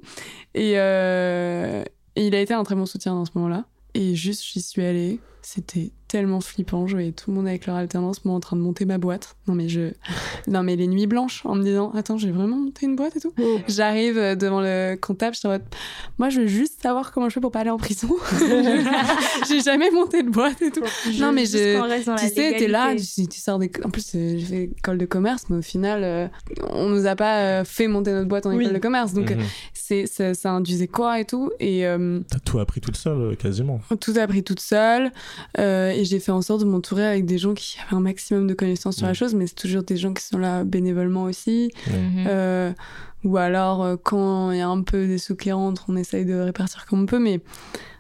Et, 0.55 0.79
euh, 0.79 1.83
et 2.15 2.27
il 2.27 2.33
a 2.33 2.39
été 2.39 2.53
un 2.53 2.63
très 2.63 2.75
bon 2.75 2.85
soutien 2.85 3.13
dans 3.13 3.25
ce 3.25 3.31
moment-là. 3.35 3.65
Et 3.93 4.15
juste, 4.15 4.43
j'y 4.43 4.61
suis 4.61 4.83
allée. 4.83 5.19
C'était 5.41 5.91
tellement 6.07 6.39
flippant. 6.41 6.87
Je 6.87 6.93
voyais 6.93 7.11
tout 7.11 7.31
le 7.31 7.35
monde 7.37 7.47
avec 7.47 7.65
leur 7.65 7.75
alternance, 7.75 8.23
moi 8.25 8.35
en 8.35 8.39
train 8.39 8.55
de 8.55 8.61
monter 8.61 8.85
ma 8.85 8.97
boîte. 8.97 9.35
Non, 9.47 9.55
mais 9.55 9.67
je. 9.69 9.91
Non, 10.47 10.61
mais 10.61 10.75
les 10.75 10.85
nuits 10.87 11.07
blanches, 11.07 11.41
en 11.45 11.55
me 11.55 11.63
disant 11.63 11.91
Attends, 11.95 12.17
j'ai 12.17 12.29
vraiment 12.31 12.57
monté 12.57 12.85
une 12.85 12.95
boîte 12.95 13.15
et 13.15 13.19
tout. 13.19 13.33
Mm. 13.37 13.43
J'arrive 13.67 14.17
euh, 14.17 14.35
devant 14.35 14.61
le 14.61 14.95
comptable, 14.95 15.33
je 15.33 15.39
suis 15.39 15.47
en 15.47 15.51
mode 15.51 15.63
Moi, 16.19 16.29
je 16.29 16.41
veux 16.41 16.47
juste 16.47 16.81
savoir 16.83 17.11
comment 17.11 17.29
je 17.29 17.33
fais 17.33 17.39
pour 17.41 17.51
pas 17.51 17.61
aller 17.61 17.71
en 17.71 17.77
prison. 17.77 18.09
j'ai 19.49 19.61
jamais 19.61 19.89
monté 19.91 20.23
de 20.23 20.29
boîte 20.29 20.61
et 20.61 20.71
tout. 20.71 20.83
Non, 21.19 21.31
mais 21.31 21.45
je- 21.45 22.15
Tu 22.19 22.27
sais, 22.27 22.55
t'es 22.57 22.67
là, 22.67 22.93
tu, 22.95 23.27
tu 23.27 23.39
sors 23.39 23.59
des. 23.59 23.71
En 23.83 23.89
plus, 23.89 24.05
euh, 24.15 24.35
j'ai 24.37 24.45
fait 24.45 24.63
école 24.77 24.97
de 24.97 25.05
commerce, 25.05 25.45
mais 25.49 25.57
au 25.57 25.61
final, 25.61 26.01
euh, 26.03 26.27
on 26.69 26.89
nous 26.89 27.05
a 27.05 27.15
pas 27.15 27.39
euh, 27.39 27.63
fait 27.65 27.87
monter 27.87 28.11
notre 28.11 28.27
boîte 28.27 28.45
en 28.45 28.51
Oui. 28.55 28.63
école 28.63 28.73
de 28.75 28.79
commerce. 28.79 29.13
Donc, 29.13 29.31
Mhm. 29.31 29.41
c'est, 29.73 30.05
ça, 30.05 30.33
ça 30.33 30.51
induisait 30.51 30.87
quoi 30.87 31.19
et 31.19 31.25
tout. 31.25 31.51
Et 31.59 31.85
euh, 31.87 32.19
T'as 32.29 32.39
tout 32.39 32.59
appris 32.59 32.81
toute 32.81 32.97
seule, 32.97 33.35
quasiment. 33.37 33.79
tout 33.99 34.13
appris 34.19 34.43
toute 34.43 34.59
seule. 34.59 35.11
euh, 35.59 35.91
et 35.95 36.05
j'ai 36.05 36.19
fait 36.19 36.31
en 36.31 36.41
sorte 36.41 36.61
de 36.61 36.65
m'entourer 36.65 37.05
avec 37.05 37.25
des 37.25 37.37
gens 37.37 37.53
qui 37.53 37.77
avaient 37.85 37.95
un 37.97 38.01
maximum 38.01 38.47
de 38.47 38.53
connaissances 38.53 38.97
sur 38.97 39.05
la 39.05 39.11
Mhm. 39.11 39.15
chose, 39.15 39.33
mais 39.35 39.47
c'est 39.47 39.55
toujours 39.55 39.83
des 39.83 39.97
gens 39.97 40.13
qui 40.13 40.23
sont 40.23 40.37
là 40.37 40.63
bénévolement 40.63 41.23
aussi. 41.23 41.71
Mhm. 41.87 42.25
Euh, 42.27 42.71
ou 43.23 43.37
alors, 43.37 43.83
euh, 43.83 43.95
quand 44.01 44.51
il 44.51 44.57
y 44.57 44.61
a 44.61 44.67
un 44.67 44.81
peu 44.83 45.07
des 45.07 45.17
sous 45.17 45.35
qui 45.35 45.51
rentrent, 45.51 45.85
on 45.87 45.95
essaye 45.95 46.25
de 46.25 46.35
répartir 46.35 46.85
comme 46.85 47.01
on 47.01 47.05
peut. 47.05 47.19
Mais 47.19 47.39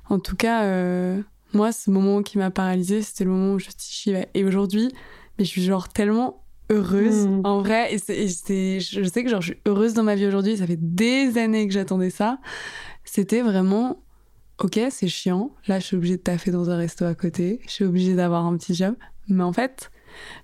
en 0.09 0.19
tout 0.19 0.35
cas, 0.35 0.63
euh, 0.65 1.19
moi, 1.53 1.71
ce 1.71 1.89
moment 1.89 2.21
qui 2.21 2.37
m'a 2.37 2.51
paralysée, 2.51 3.01
c'était 3.01 3.23
le 3.23 3.31
moment 3.31 3.53
où 3.53 3.59
je 3.59 3.69
j'y 3.79 4.11
vais. 4.11 4.27
Et 4.33 4.43
aujourd'hui, 4.43 4.89
mais 5.39 5.45
je 5.45 5.49
suis 5.49 5.63
genre 5.63 5.89
tellement 5.89 6.43
heureuse 6.69 7.27
Mm. 7.27 7.41
en 7.43 7.61
vrai. 7.61 7.93
Et, 7.93 7.97
c'est- 7.99 8.17
et 8.17 8.27
c'est- 8.29 8.79
je 8.79 9.03
sais 9.03 9.23
que 9.23 9.29
genre, 9.29 9.41
je 9.41 9.53
suis 9.53 9.61
heureuse 9.67 9.93
dans 9.93 10.03
ma 10.03 10.15
vie 10.15 10.25
aujourd'hui. 10.27 10.57
Ça 10.57 10.65
fait 10.67 10.79
des 10.79 11.37
années 11.37 11.67
que 11.67 11.73
j'attendais 11.73 12.09
ça. 12.09 12.39
C'était 13.03 13.41
vraiment. 13.41 13.97
Ok, 14.59 14.79
c'est 14.89 15.07
chiant. 15.07 15.51
Là, 15.67 15.79
je 15.79 15.85
suis 15.85 15.97
obligée 15.97 16.17
de 16.17 16.21
taffer 16.21 16.51
dans 16.51 16.69
un 16.69 16.77
resto 16.77 17.05
à 17.05 17.13
côté. 17.13 17.59
Je 17.65 17.71
suis 17.71 17.85
obligée 17.85 18.15
d'avoir 18.15 18.45
un 18.45 18.55
petit 18.57 18.73
job. 18.73 18.95
Mais 19.27 19.43
en 19.43 19.51
fait, 19.51 19.91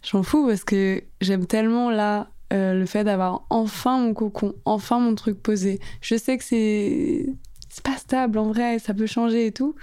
j'en 0.03 0.23
fous 0.23 0.47
parce 0.47 0.63
que 0.63 1.03
j'aime 1.21 1.45
tellement 1.45 1.89
là 1.89 2.31
euh, 2.51 2.73
le 2.73 2.85
fait 2.85 3.03
d'avoir 3.03 3.45
enfin 3.49 3.97
mon 3.99 4.13
cocon, 4.13 4.53
enfin 4.65 4.99
mon 4.99 5.15
truc 5.15 5.41
posé. 5.41 5.79
Je 6.01 6.15
sais 6.15 6.37
que 6.37 6.43
c'est 6.43 7.25
c'est 7.69 7.83
pas 7.83 7.95
stable 7.95 8.37
en 8.37 8.47
vrai, 8.51 8.79
ça 8.79 8.93
peut 8.93 9.05
changer 9.05 9.45
et 9.45 9.51
tout. 9.53 9.75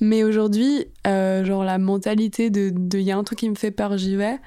Mais 0.00 0.24
aujourd'hui, 0.24 0.86
euh, 1.06 1.44
genre 1.44 1.64
la 1.64 1.78
mentalité 1.78 2.48
de 2.48 2.72
il 2.98 3.02
y 3.02 3.10
a 3.10 3.16
un 3.16 3.24
truc 3.24 3.40
qui 3.40 3.50
me 3.50 3.54
fait 3.54 3.70
peur, 3.70 3.98
j'y 3.98 4.16
vais. 4.16 4.38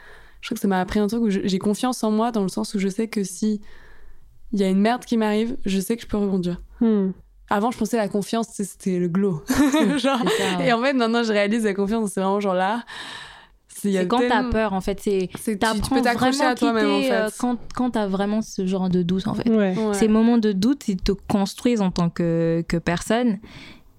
Je 0.41 0.49
trouve 0.49 0.57
que 0.57 0.61
ça 0.61 0.67
m'a 0.67 0.79
appris 0.79 0.99
un 0.99 1.07
truc 1.07 1.21
où 1.21 1.29
j'ai 1.29 1.59
confiance 1.59 2.03
en 2.03 2.11
moi 2.11 2.31
dans 2.31 2.43
le 2.43 2.49
sens 2.49 2.73
où 2.73 2.79
je 2.79 2.87
sais 2.87 3.07
que 3.07 3.23
si 3.23 3.61
il 4.51 4.59
y 4.59 4.63
a 4.63 4.69
une 4.69 4.79
merde 4.79 5.05
qui 5.05 5.17
m'arrive, 5.17 5.57
je 5.65 5.79
sais 5.79 5.95
que 5.95 6.01
je 6.01 6.07
peux 6.07 6.17
rebondir. 6.17 6.61
Mm. 6.81 7.09
Avant, 7.49 7.69
je 7.71 7.77
pensais 7.77 7.97
la 7.97 8.07
confiance, 8.07 8.47
c'était 8.51 8.97
le 8.99 9.07
glow. 9.07 9.43
genre, 9.97 10.19
C'est 10.27 10.43
ça, 10.43 10.57
ouais. 10.57 10.67
et 10.67 10.73
en 10.73 10.81
fait, 10.81 10.93
maintenant, 10.93 11.23
je 11.23 11.31
réalise 11.31 11.63
la 11.63 11.73
confiance, 11.73 12.11
c'est 12.11 12.19
vraiment 12.21 12.39
genre 12.39 12.55
là. 12.55 12.83
C'est 13.67 14.07
quand 14.07 14.17
t'as 14.19 14.29
tellement- 14.29 14.49
peur, 14.49 14.73
en 14.73 14.81
fait. 14.81 14.99
C'est 14.99 15.29
tu- 15.31 15.37
Tu 15.43 15.59
t'apprends 15.59 15.97
peux 15.97 16.01
t'accrocher 16.01 16.37
vraiment 16.37 16.51
à 16.51 16.55
toi-même, 16.55 16.89
en 16.89 16.99
euh, 17.01 17.27
fait. 17.29 17.37
quand, 17.37 17.57
quand 17.75 17.89
t'as 17.91 18.07
vraiment 18.07 18.41
ce 18.41 18.65
genre 18.65 18.89
de 18.89 19.03
doute, 19.03 19.27
en 19.27 19.33
fait. 19.35 19.47
Ouais. 19.49 19.75
Ouais. 19.77 19.93
Ces 19.93 20.07
moments 20.07 20.37
de 20.39 20.53
doute, 20.53 20.87
ils 20.87 20.97
te 20.97 21.11
construisent 21.11 21.81
en 21.81 21.91
tant 21.91 22.09
que, 22.09 22.63
que 22.67 22.77
personne 22.77 23.37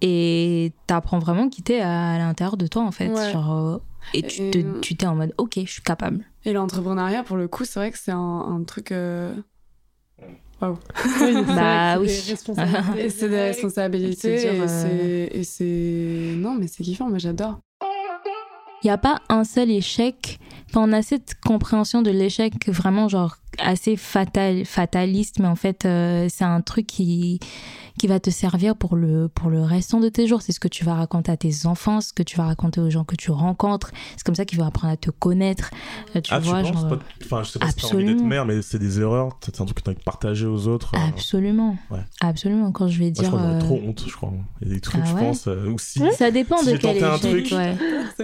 et 0.01 0.73
t'apprends 0.87 1.19
vraiment 1.19 1.45
à 1.45 1.49
quitter 1.49 1.81
à, 1.81 2.11
à 2.13 2.17
l'intérieur 2.17 2.57
de 2.57 2.67
toi, 2.67 2.83
en 2.83 2.91
fait. 2.91 3.07
Ouais. 3.09 3.31
Genre, 3.31 3.53
euh, 3.53 3.77
et 4.13 4.23
tu 4.23 4.49
te- 4.51 4.79
tu 4.79 4.95
t'es 4.97 5.05
en 5.05 5.15
mode, 5.15 5.33
ok, 5.37 5.53
je 5.65 5.71
suis 5.71 5.81
capable. 5.81 6.25
Et 6.43 6.53
l'entrepreneuriat, 6.53 7.23
pour 7.23 7.37
le 7.37 7.47
coup, 7.47 7.63
c'est 7.65 7.79
vrai 7.79 7.91
que 7.91 7.97
c'est 7.97 8.11
un, 8.11 8.17
un 8.17 8.63
truc. 8.63 8.91
euh, 8.91 9.33
Oui, 11.21 11.33
Bah 11.47 11.99
oui. 11.99 12.09
c'est 13.09 13.29
des 13.29 13.41
responsabilités 13.41 14.33
Et 14.33 14.67
c'est 14.67 14.87
euh. 14.87 15.27
Et 15.31 15.43
c'est. 15.43 16.33
Non, 16.37 16.55
mais 16.55 16.67
c'est 16.67 16.83
kiffant, 16.83 17.09
moi 17.09 17.19
j'adore. 17.19 17.59
Il 18.83 18.87
n'y 18.87 18.91
a 18.91 18.97
pas 18.97 19.21
un 19.29 19.43
seul 19.43 19.71
échec. 19.71 20.39
Enfin, 20.69 20.81
on 20.87 20.93
a 20.93 21.01
cette 21.01 21.35
compréhension 21.45 22.01
de 22.01 22.11
l'échec 22.11 22.53
vraiment 22.69 23.07
genre 23.07 23.37
assez 23.59 23.95
fatal, 23.95 24.65
fataliste, 24.65 25.39
mais 25.39 25.47
en 25.47 25.55
fait, 25.55 25.85
euh, 25.85 26.27
c'est 26.29 26.43
un 26.43 26.61
truc 26.61 26.85
qui, 26.85 27.39
qui 27.97 28.05
va 28.05 28.19
te 28.19 28.29
servir 28.29 28.75
pour 28.75 28.95
le, 28.95 29.29
pour 29.29 29.49
le 29.49 29.63
restant 29.63 29.99
de 29.99 30.09
tes 30.09 30.27
jours. 30.27 30.43
C'est 30.43 30.51
ce 30.51 30.59
que 30.59 30.67
tu 30.67 30.83
vas 30.83 30.93
raconter 30.93 31.31
à 31.31 31.37
tes 31.37 31.65
enfants, 31.65 31.99
ce 32.01 32.13
que 32.13 32.21
tu 32.21 32.37
vas 32.37 32.43
raconter 32.45 32.81
aux 32.81 32.91
gens 32.91 33.03
que 33.03 33.15
tu 33.15 33.31
rencontres. 33.31 33.91
C'est 34.15 34.23
comme 34.23 34.35
ça 34.35 34.45
qu'ils 34.45 34.59
vont 34.59 34.65
apprendre 34.67 34.93
à 34.93 34.97
te 34.97 35.09
connaître. 35.09 35.71
Euh, 36.15 36.21
tu 36.21 36.31
ah, 36.33 36.39
vois, 36.39 36.61
tu 36.61 36.71
penses 36.71 36.81
genre. 36.81 36.89
pas- 36.89 36.99
Enfin, 37.25 37.43
je 37.43 37.49
sais 37.49 37.59
pas 37.59 37.67
si 37.71 37.75
t'as 37.77 37.87
envie 37.87 37.95
d'être 37.97 38.09
Absolument. 38.11 38.27
mère, 38.27 38.45
mais 38.45 38.61
c'est 38.61 38.77
des 38.77 38.99
erreurs. 38.99 39.39
C'est 39.43 39.59
un 39.59 39.65
truc 39.65 39.77
que 39.77 39.81
t'as 39.83 39.91
envie 39.91 39.99
de 39.99 40.03
partager 40.03 40.45
aux 40.45 40.67
autres. 40.67 40.91
euh. 40.93 40.99
Absolument. 41.09 41.77
Ouais. 41.89 41.99
Absolument. 42.21 42.71
Quand 42.71 42.87
je 42.89 42.99
vais 42.99 43.05
Moi, 43.05 43.13
je 43.15 43.21
dire. 43.21 43.29
crois 43.31 43.41
que 43.41 43.47
euh, 43.55 43.59
trop 43.59 43.81
honte, 43.83 44.03
je 44.07 44.13
crois. 44.15 44.33
Il 44.61 44.67
y 44.67 44.71
a 44.71 44.73
des 44.75 44.81
trucs, 44.81 45.01
Ah 45.03 45.07
je 45.09 45.13
ouais 45.15 45.21
pense, 45.21 45.47
euh, 45.47 45.67
ou 45.69 45.79
si. 45.79 45.99
Ça 46.15 46.29
dépend 46.29 46.57
Si 46.59 46.65
de 46.67 46.71
j'ai 46.73 46.77
quel 46.77 46.99
tenté 46.99 47.03
un 47.05 47.15
échec. 47.31 47.45
truc, 47.47 47.57
ouais. 47.57 47.75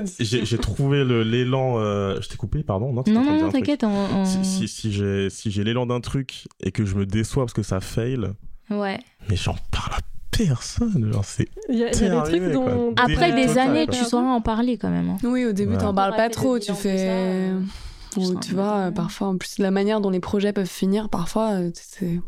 J'ai 0.19 0.45
j'ai 0.45 0.58
trouvé 0.60 1.03
le- 1.03 1.23
l'élan. 1.23 1.77
Euh, 2.34 2.36
t'ai 2.36 2.38
coupé, 2.38 2.63
pardon 2.63 2.91
Non, 2.93 3.04
Non, 3.08 3.24
non, 3.24 3.50
t'inquiète. 3.50 3.84
on- 3.84 4.26
Si, 4.26 4.43
si, 4.43 4.67
si 4.67 4.91
j'ai 4.91 5.30
si 5.30 5.52
j'ai 5.52 5.63
l'élan 5.63 5.86
d'un 5.86 6.02
truc 6.02 6.48
et 6.62 6.72
que 6.72 6.86
je 6.86 6.96
me 6.96 7.06
déçois 7.06 7.43
parce 7.43 7.54
que 7.54 7.63
ça 7.63 7.80
fail, 7.80 8.30
Ouais. 8.69 9.00
mais 9.30 9.36
j'en 9.36 9.56
parle 9.72 9.93
à 9.93 10.00
personne. 10.32 11.12
Genre, 11.13 11.24
c'est 11.26 11.48
Il 11.69 11.76
y 11.78 11.84
a, 11.84 11.88
il 11.88 11.89
y 11.89 11.89
a 11.89 11.91
T'es 11.91 12.10
des 12.10 12.12
arrivé, 12.15 12.52
trucs 12.52 12.63
quoi. 12.63 12.72
dont. 12.74 12.93
Après 12.98 13.32
des 13.34 13.58
années, 13.58 13.88
tu 13.88 14.04
sauras 14.04 14.24
en 14.32 14.41
parler 14.41 14.78
quand 14.78 14.89
même. 14.89 15.10
hein. 15.10 15.17
Oui, 15.24 15.46
au 15.46 15.52
début, 15.54 15.74
Ouais. 15.74 15.78
t'en 15.78 15.93
parles 15.93 16.15
pas 16.15 16.30
trop. 16.30 16.58
Tu 16.60 16.74
fais. 16.74 16.96
euh, 17.10 17.60
Ou 18.17 18.36
en 18.36 18.39
tu 18.39 18.54
vois, 18.54 18.78
euh, 18.78 18.91
parfois, 18.91 19.28
en 19.30 19.38
plus, 19.38 19.58
la 19.60 19.72
manière 19.72 20.00
dont 20.02 20.10
les 20.12 20.19
projets 20.19 20.54
peuvent 20.54 20.67
finir, 20.69 21.10
parfois, 21.10 21.54
euh, 21.54 21.72
c'est. 21.74 22.06
ouais. 22.06 22.22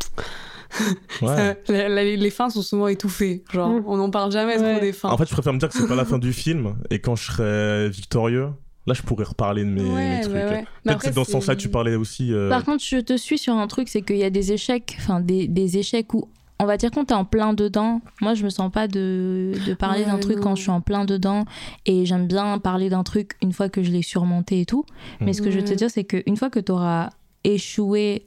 ça- 1.22 1.56
la- 1.70 1.90
la- 1.90 2.04
les 2.04 2.30
fins 2.30 2.50
sont 2.50 2.62
souvent 2.62 2.88
étouffées. 2.88 3.44
Genre, 3.54 3.70
Mm. 3.70 3.84
on 3.88 3.98
n'en 3.98 4.10
parle 4.10 4.32
jamais 4.32 4.58
Ouais. 4.60 4.72
trop 4.74 4.82
des 4.82 4.94
fins. 4.94 5.10
En 5.10 5.18
fait, 5.18 5.26
je 5.28 5.32
préfère 5.34 5.54
me 5.54 5.60
dire 5.60 5.70
que 5.70 5.76
c'est 5.78 5.88
pas 5.88 5.96
la 5.96 6.06
fin 6.06 6.18
du 6.18 6.34
film 6.34 6.76
et 6.90 7.00
quand 7.00 7.16
je 7.16 7.32
serai 7.32 7.90
victorieux, 7.90 8.50
là, 8.88 8.94
je 8.94 9.02
pourrais 9.02 9.26
reparler 9.26 9.64
de 9.64 9.70
mes, 9.70 9.82
trucs. 10.22 10.34
ouais, 10.34 10.44
ouais. 10.46 10.66
Mais 10.86 10.94
Peut-être 10.94 11.10
que 11.10 11.16
dans 11.16 11.24
ce 11.24 11.32
sens-là, 11.32 11.56
tu 11.56 11.70
parlais 11.70 11.96
aussi. 11.96 12.32
euh, 12.34 12.50
Par 12.50 12.64
contre, 12.64 12.84
je 12.84 12.98
te 12.98 13.18
suis 13.18 13.38
sur 13.38 13.54
un 13.56 13.68
truc, 13.68 13.90
c'est 13.90 14.02
qu'il 14.02 14.18
y 14.18 14.24
a 14.24 14.30
des 14.30 14.52
échecs, 14.52 14.96
enfin 15.00 15.20
des, 15.20 15.48
des 15.48 15.78
échecs 15.78 16.14
où, 16.14 16.30
on 16.60 16.66
va 16.66 16.78
dire 16.78 16.90
quand 16.92 17.06
t'es 17.06 17.14
en 17.14 17.26
plein 17.26 17.54
dedans, 17.54 18.02
moi 18.22 18.34
je 18.34 18.46
me 18.46 18.50
sens 18.50 18.72
pas 18.72 18.88
de, 18.88 19.52
de 19.68 19.74
parler 19.74 20.02
Ouais, 20.04 20.06
d'un 20.12 20.20
truc 20.20 20.38
non. 20.38 20.44
quand 20.44 20.56
je 20.56 20.62
suis 20.62 20.72
en 20.72 20.80
plein 20.80 21.04
dedans 21.04 21.44
et 21.86 22.06
j'aime 22.06 22.28
bien 22.28 22.60
parler 22.60 22.90
d'un 22.90 23.04
truc 23.04 23.34
une 23.42 23.52
fois 23.52 23.68
que 23.68 23.84
je 23.84 23.92
l'ai 23.92 24.02
surmonté 24.02 24.62
et 24.62 24.66
tout. 24.66 24.86
Mais 25.20 25.34
ce 25.34 25.42
que 25.42 25.52
je 25.52 25.58
veux 25.60 25.66
te 25.66 25.74
dire, 25.74 25.90
c'est 25.90 26.06
qu'une 26.06 26.38
fois 26.38 26.50
que 26.50 26.60
t'auras 26.62 27.10
échoué 27.44 28.26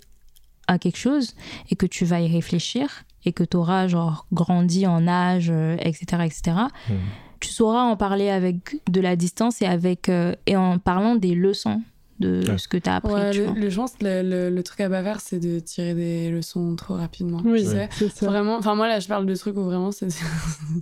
à 0.67 0.79
quelque 0.79 0.99
chose 0.99 1.35
et 1.71 1.77
que 1.77 1.87
tu 1.87 2.05
vas 2.05 2.21
y 2.21 2.31
réfléchir 2.31 3.05
et 3.25 3.33
que 3.33 3.45
t'auras 3.45 3.89
genre 3.89 4.27
grandi 4.33 4.87
en 4.87 5.09
âge, 5.09 5.49
euh, 5.51 5.77
etc., 5.81 6.23
etc., 6.27 6.57
hmm. 6.91 6.93
Tu 7.41 7.51
sauras 7.51 7.83
en 7.83 7.97
parler 7.97 8.29
avec 8.31 8.81
de 8.91 9.01
la 9.01 9.17
distance 9.17 9.63
et 9.63 9.67
avec 9.67 10.09
euh, 10.09 10.35
et 10.47 10.57
en 10.57 10.79
parlant 10.79 11.15
des 11.17 11.35
leçons 11.35 11.81
de 12.21 12.43
Ouais. 12.49 12.59
ce 12.59 12.67
que 12.67 12.77
tu 12.77 12.91
as 12.91 12.97
appris. 12.97 13.13
Ouais, 13.13 13.31
tu 13.31 13.39
le, 13.39 13.45
vois. 13.45 13.55
le- 13.55 13.71
je 13.71 13.77
pense 13.77 13.93
que 13.93 14.05
le, 14.05 14.23
le- 14.29 14.51
le 14.51 14.63
truc 14.65 14.81
à 14.81 14.89
faire, 14.91 15.21
c'est 15.21 15.39
de 15.39 15.61
tirer 15.61 15.95
des 15.95 16.31
leçons 16.33 16.75
trop 16.75 16.95
rapidement. 16.95 17.41
Oui, 17.45 17.65
c'est 17.65 18.09
ça. 18.11 18.27
Vraiment, 18.27 18.57
enfin 18.57 18.75
moi 18.75 18.89
là 18.89 18.99
je 18.99 19.07
parle 19.07 19.25
de 19.25 19.37
trucs 19.37 19.57
où 19.57 19.63
vraiment 19.63 19.93
ça 19.93 20.07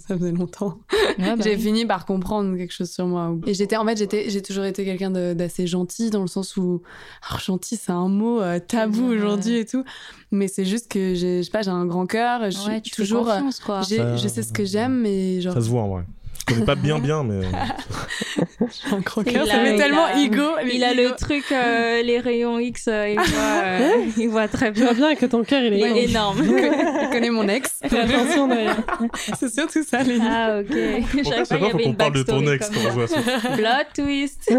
faisait 0.09 0.33
longtemps. 0.33 0.79
Ouais, 1.19 1.37
bah 1.37 1.43
j'ai 1.45 1.57
oui. 1.57 1.61
fini 1.61 1.85
par 1.85 2.07
comprendre 2.07 2.57
quelque 2.57 2.73
chose 2.73 2.91
sur 2.91 3.07
moi. 3.07 3.37
Et 3.47 3.53
j'étais 3.53 3.77
en 3.77 3.85
fait 3.85 3.99
j'étais 3.99 4.31
j'ai 4.31 4.41
toujours 4.41 4.65
été 4.65 4.83
quelqu'un 4.87 5.11
d'assez 5.11 5.67
gentil 5.67 6.09
dans 6.09 6.23
le 6.23 6.27
sens 6.27 6.57
où 6.57 6.81
alors 7.29 7.41
gentil 7.41 7.77
c'est 7.77 7.93
un 7.93 8.09
mot 8.09 8.41
euh, 8.41 8.59
tabou 8.59 9.11
Ouais. 9.11 9.17
aujourd'hui 9.19 9.57
et 9.57 9.67
tout, 9.67 9.85
mais 10.31 10.49
c'est 10.49 10.65
juste 10.65 10.91
que 10.91 11.15
j'ai 11.15 11.39
je 11.39 11.43
sais 11.43 11.51
pas 11.51 11.61
j'ai 11.61 11.71
un 11.71 11.85
grand 11.85 12.07
cœur, 12.07 12.45
je 12.47 12.57
suis 12.57 12.71
Ouais, 12.71 12.81
tu 12.81 12.95
fais 12.95 13.03
toujours 13.03 13.29
euh, 13.29 13.35
confiance, 13.35 13.61
quoi. 13.61 13.83
je 13.83 14.27
sais 14.27 14.43
ce 14.43 14.55
que 14.55 14.65
j'aime 14.65 15.03
mais 15.03 15.43
genre 15.43 15.53
Ça 15.53 15.61
se 15.61 15.69
voit 15.69 15.83
en 15.83 15.89
vrai. 15.89 16.05
Je 16.49 16.55
connais 16.55 16.67
pas 16.67 16.77
bien 16.77 16.99
bien, 17.01 17.25
mais 17.25 17.41
j'ai 17.43 18.95
un 18.97 19.03
cœur, 19.03 19.47
ça 19.49 19.65
il 19.69 19.77
tellement 19.77 20.05
a- 20.07 20.19
ego. 20.21 20.43
Il 20.73 20.85
a 20.85 20.95
le 20.95 21.11
truc, 21.17 21.45
euh, 21.51 22.03
les 22.05 22.21
rayons 22.21 22.61
X, 22.61 22.85
euh, 22.89 23.09
il, 23.09 23.19
voit, 23.19 23.63
euh, 23.65 23.91
il 24.17 24.29
voit 24.29 24.47
très 24.47 24.73
Tu 24.73 24.83
vois 24.83 24.93
bien. 24.95 25.09
bien 25.09 25.17
que 25.17 25.27
ton 25.27 25.43
cœur, 25.43 25.61
il 25.65 25.73
est 25.73 26.05
Il 26.05 26.11
énorme. 26.11 26.39
Il 26.45 27.09
connaît 27.11 27.31
mon 27.31 27.49
ex. 27.49 27.81
Fais 27.85 27.99
attention 28.01 28.47
d'ailleurs. 28.47 28.77
c'est 29.39 29.53
surtout 29.53 29.83
ça 29.83 30.05
les 30.05 30.19
Ah, 30.23 30.61
ok. 30.61 30.69
Je 30.71 31.23
savais 31.25 31.45
ça, 31.45 31.59
pas, 31.59 31.65
il 31.65 31.67
y 31.67 31.71
faut 31.71 31.77
avait 31.77 31.83
qu'on 31.85 31.91
une 31.91 31.97
parle 31.97 32.13
de 32.13 32.23
ton 32.23 32.47
ex 32.53 32.71
quand 32.71 32.81
on 32.89 32.93
voit 32.93 33.09
ça. 33.09 33.17
ça. 33.23 33.49
Plot 33.51 33.69
twist. 34.05 34.53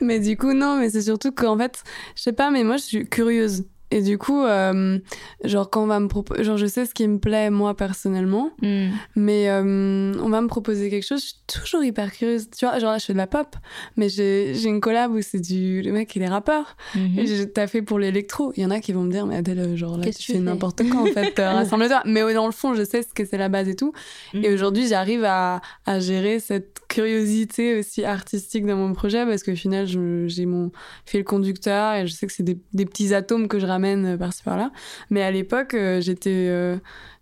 Mais 0.00 0.20
du 0.20 0.36
coup, 0.36 0.52
non, 0.52 0.76
mais 0.76 0.90
c'est 0.90 1.02
surtout 1.02 1.32
qu'en 1.32 1.58
fait, 1.58 1.82
je 2.14 2.22
sais 2.22 2.32
pas, 2.32 2.50
mais 2.50 2.62
moi, 2.62 2.76
je 2.76 2.82
suis 2.82 3.08
curieuse. 3.08 3.64
Et 3.90 4.02
du 4.02 4.18
coup, 4.18 4.44
euh, 4.44 4.98
genre, 5.44 5.68
quand 5.68 5.82
on 5.82 5.86
va 5.86 5.98
me 6.00 6.08
proposer. 6.08 6.44
Genre, 6.44 6.56
je 6.56 6.66
sais 6.66 6.86
ce 6.86 6.94
qui 6.94 7.06
me 7.08 7.18
plaît, 7.18 7.50
moi, 7.50 7.74
personnellement. 7.76 8.50
Hmm. 8.62 8.88
Mais 9.16 9.48
euh, 9.50 10.12
on 10.22 10.28
va 10.28 10.40
me 10.40 10.46
proposer 10.46 10.90
quelque 10.90 11.06
chose, 11.06 11.20
je 11.20 11.26
suis 11.26 11.36
toujours 11.46 11.82
hyper 11.82 12.12
curieuse. 12.12 12.48
Tu 12.56 12.66
vois, 12.66 12.78
genre 12.78 12.92
là, 12.92 12.98
je 12.98 13.06
fais 13.06 13.12
de 13.12 13.18
la 13.18 13.26
pop. 13.26 13.56
Mais 13.96 14.08
j'ai 14.08 14.64
une 14.64 14.80
collab 14.80 15.12
où 15.12 15.20
c'est 15.22 15.40
du. 15.40 15.82
Le 15.82 15.92
mec, 15.92 16.14
il 16.14 16.22
est 16.22 16.28
rappeur. 16.28 16.76
Mhm. 16.94 17.18
Et 17.18 17.26
j'ai 17.26 17.50
taffé 17.50 17.82
pour 17.82 17.98
l'électro. 17.98 18.52
Il 18.56 18.62
y 18.62 18.66
en 18.66 18.70
a 18.70 18.80
qui 18.80 18.92
vont 18.92 19.02
me 19.02 19.10
dire, 19.10 19.26
mais 19.26 19.36
Adèle, 19.36 19.76
genre 19.76 19.98
là, 19.98 20.10
tu 20.12 20.32
fais 20.32 20.38
n'importe 20.38 20.88
quoi, 20.88 21.00
en 21.02 21.06
fait. 21.06 21.38
euh, 21.38 21.50
Rassemble-toi. 21.54 22.02
Mais 22.06 22.32
dans 22.32 22.46
le 22.46 22.52
fond, 22.52 22.74
je 22.74 22.84
sais 22.84 23.02
ce 23.02 23.12
que 23.12 23.24
c'est 23.24 23.38
la 23.38 23.48
base 23.48 23.68
et 23.68 23.74
tout. 23.76 23.92
Mhm. 24.34 24.44
Et 24.44 24.52
aujourd'hui, 24.52 24.86
j'arrive 24.86 25.24
à, 25.24 25.60
à 25.86 25.98
gérer 25.98 26.38
cette 26.40 26.78
curiosité 26.90 27.78
aussi 27.78 28.04
artistique 28.04 28.66
dans 28.66 28.76
mon 28.76 28.92
projet 28.92 29.24
parce 29.24 29.42
qu'au 29.44 29.54
final, 29.54 29.86
je- 29.86 30.26
j'ai 30.26 30.44
mon 30.44 30.72
fil 31.06 31.24
conducteur 31.24 31.94
et 31.94 32.06
je 32.06 32.12
sais 32.12 32.26
que 32.26 32.32
c'est 32.32 32.42
des, 32.42 32.56
petits 32.84 33.14
atomes 33.14 33.48
que 33.48 33.58
je 33.60 33.66
ramène 33.66 34.04
euh, 34.14 34.16
par-ci 34.18 34.42
par-là. 34.42 34.72
Mais 35.08 35.22
à 35.22 35.30
l'époque, 35.30 35.74
euh, 35.74 36.00
j'étais. 36.00 36.46
euh, 36.48 36.76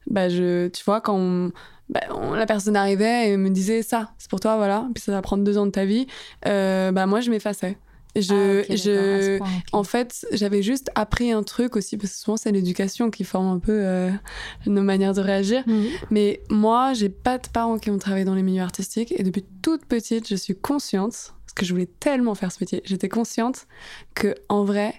bah, 0.09 0.29
tu 0.31 0.85
vois, 0.87 1.01
quand 1.03 1.51
bah, 1.91 2.01
la 2.35 2.47
personne 2.47 2.77
arrivait 2.77 3.31
et 3.31 3.37
me 3.37 3.51
disait 3.51 3.83
ça, 3.83 4.13
c'est 4.19 4.31
pour 4.31 4.41
toi, 4.41 4.57
voilà, 4.57 4.89
puis 4.95 5.03
ça 5.03 5.13
va 5.13 5.21
prendre 5.23 5.45
deux 5.45 5.59
ans 5.59 5.67
de 5.67 5.71
ta 5.71 5.85
vie, 5.85 6.07
bah, 6.45 7.07
moi, 7.07 7.21
je 7.21 7.31
m'effaçais. 7.31 7.77
Je, 8.21 8.65
Ah, 8.69 8.77
je, 8.77 9.39
point, 9.39 9.47
ok. 9.47 9.63
en 9.73 9.85
fait, 9.85 10.27
j'avais 10.33 10.63
juste 10.63 10.91
appris 10.95 11.31
un 11.33 11.43
truc 11.43 11.77
aussi, 11.77 11.97
parce 11.97 12.13
que 12.13 12.19
souvent 12.19 12.37
c'est 12.37 12.53
l'éducation 12.53 13.11
qui 13.11 13.25
forme 13.25 13.47
un 13.49 13.59
peu 13.59 13.73
euh, 13.73 14.11
nos 14.67 14.83
manières 14.83 15.15
de 15.15 15.21
réagir. 15.21 15.63
Mhm. 15.67 15.87
Mais 16.11 16.41
moi, 16.51 16.93
j'ai 16.95 17.09
pas 17.09 17.39
de 17.39 17.49
parents 17.49 17.79
qui 17.79 17.91
ont 17.91 17.99
travaillé 17.99 18.25
dans 18.25 18.35
les 18.35 18.43
milieux 18.43 18.63
artistiques 18.63 19.13
et 19.17 19.23
depuis 19.23 19.45
toute 19.63 19.85
petite, 19.87 20.29
je 20.29 20.37
suis 20.37 20.55
consciente, 20.55 21.35
parce 21.45 21.55
que 21.55 21.65
je 21.65 21.73
voulais 21.73 21.89
tellement 22.01 22.35
faire 22.35 22.53
ce 22.53 22.59
métier, 22.61 22.83
j'étais 22.85 23.09
consciente 23.09 23.67
que 24.15 24.35
en 24.49 24.65
vrai, 24.65 24.95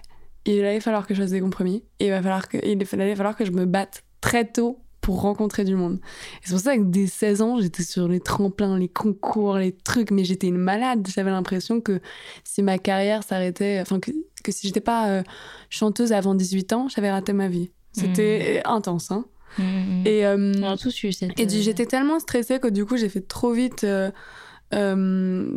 il 0.46 0.64
allait 0.64 0.80
falloir 0.80 1.06
que 1.06 1.14
je 1.14 1.22
fasse 1.22 1.30
des 1.30 1.40
compromis 1.40 1.84
et 1.98 2.06
il, 2.06 2.10
va 2.10 2.22
falloir 2.22 2.48
que, 2.48 2.58
il 2.64 2.82
allait 3.00 3.16
falloir 3.16 3.36
que 3.36 3.44
je 3.44 3.52
me 3.52 3.66
batte 3.66 4.02
très 4.20 4.44
tôt 4.44 4.78
pour 5.00 5.22
rencontrer 5.22 5.64
du 5.64 5.74
monde. 5.74 5.98
Et 6.42 6.46
c'est 6.46 6.52
pour 6.52 6.60
ça 6.60 6.76
que 6.76 6.82
dès 6.82 7.06
16 7.06 7.42
ans, 7.42 7.60
j'étais 7.60 7.82
sur 7.82 8.08
les 8.08 8.20
tremplins, 8.20 8.78
les 8.78 8.88
concours, 8.88 9.56
les 9.56 9.72
trucs, 9.72 10.10
mais 10.10 10.24
j'étais 10.24 10.48
une 10.48 10.58
malade. 10.58 11.08
J'avais 11.14 11.30
l'impression 11.30 11.80
que 11.80 12.00
si 12.44 12.62
ma 12.62 12.78
carrière 12.78 13.22
s'arrêtait, 13.22 13.78
enfin 13.80 13.98
que, 13.98 14.10
que 14.44 14.52
si 14.52 14.66
j'étais 14.66 14.80
pas 14.80 15.08
euh, 15.08 15.22
chanteuse 15.70 16.12
avant 16.12 16.34
18 16.34 16.72
ans, 16.72 16.88
j'avais 16.88 17.10
raté 17.10 17.32
ma 17.32 17.48
vie. 17.48 17.70
C'était 17.92 18.62
intense, 18.64 19.10
hein. 19.10 19.24
Mhm. 19.58 20.06
Et, 20.06 20.26
euh, 20.26 20.52
On 20.62 20.70
a 20.70 20.76
tous 20.76 21.02
eu 21.02 21.12
cette. 21.12 21.38
et 21.38 21.44
euh, 21.44 21.48
j'étais 21.48 21.86
tellement 21.86 22.20
stressée 22.20 22.60
que 22.60 22.68
du 22.68 22.84
coup, 22.84 22.96
j'ai 22.96 23.08
fait 23.08 23.26
trop 23.26 23.52
vite 23.52 23.84
euh, 23.84 24.10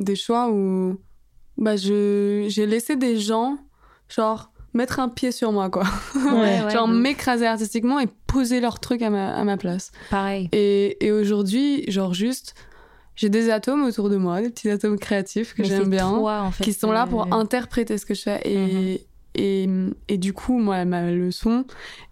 des 0.01 0.15
choix 0.15 0.49
où 0.51 0.99
bah, 1.57 1.75
j'ai 1.75 2.65
laissé 2.65 2.95
des 2.95 3.19
gens, 3.19 3.57
genre, 4.09 4.51
mettre 4.73 4.99
un 4.99 5.09
pied 5.09 5.31
sur 5.31 5.51
moi, 5.51 5.69
quoi. 5.69 5.83
Ouais, 6.15 6.69
genre, 6.71 6.87
m'écraser 6.87 7.45
artistiquement 7.45 7.99
et 7.99 8.07
poser 8.27 8.59
leur 8.59 8.79
truc 8.79 9.01
à 9.01 9.09
ma, 9.09 9.33
à 9.33 9.43
ma 9.43 9.57
place. 9.57 9.91
Pareil. 10.09 10.49
Et, 10.51 11.05
et 11.05 11.11
aujourd'hui, 11.11 11.89
genre, 11.91 12.13
juste, 12.13 12.55
j'ai 13.15 13.29
des 13.29 13.49
atomes 13.49 13.83
autour 13.83 14.09
de 14.09 14.17
moi, 14.17 14.41
des 14.41 14.49
petits 14.49 14.69
atomes 14.69 14.97
créatifs 14.97 15.53
que 15.53 15.63
j'aime 15.63 15.89
bien, 15.89 16.09
toi, 16.09 16.41
en 16.41 16.51
fait, 16.51 16.63
qui 16.63 16.73
sont 16.73 16.91
là 16.91 17.05
pour 17.05 17.33
interpréter 17.33 17.97
ce 17.97 18.05
que 18.05 18.13
je 18.13 18.21
fais. 18.21 18.41
Et, 18.45 19.05
et, 19.35 19.69
et 20.07 20.17
du 20.17 20.33
coup, 20.33 20.57
moi, 20.57 20.83
ma 20.85 21.11
leçon, 21.11 21.65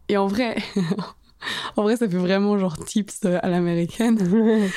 et 0.09 0.17
en 0.17 0.27
vrai, 0.27 0.57
en 1.75 1.83
vrai, 1.83 1.97
ça 1.97 2.07
fait 2.07 2.17
vraiment 2.17 2.57
genre 2.57 2.77
tips 2.77 3.25
à 3.25 3.49
l'américaine. 3.49 4.17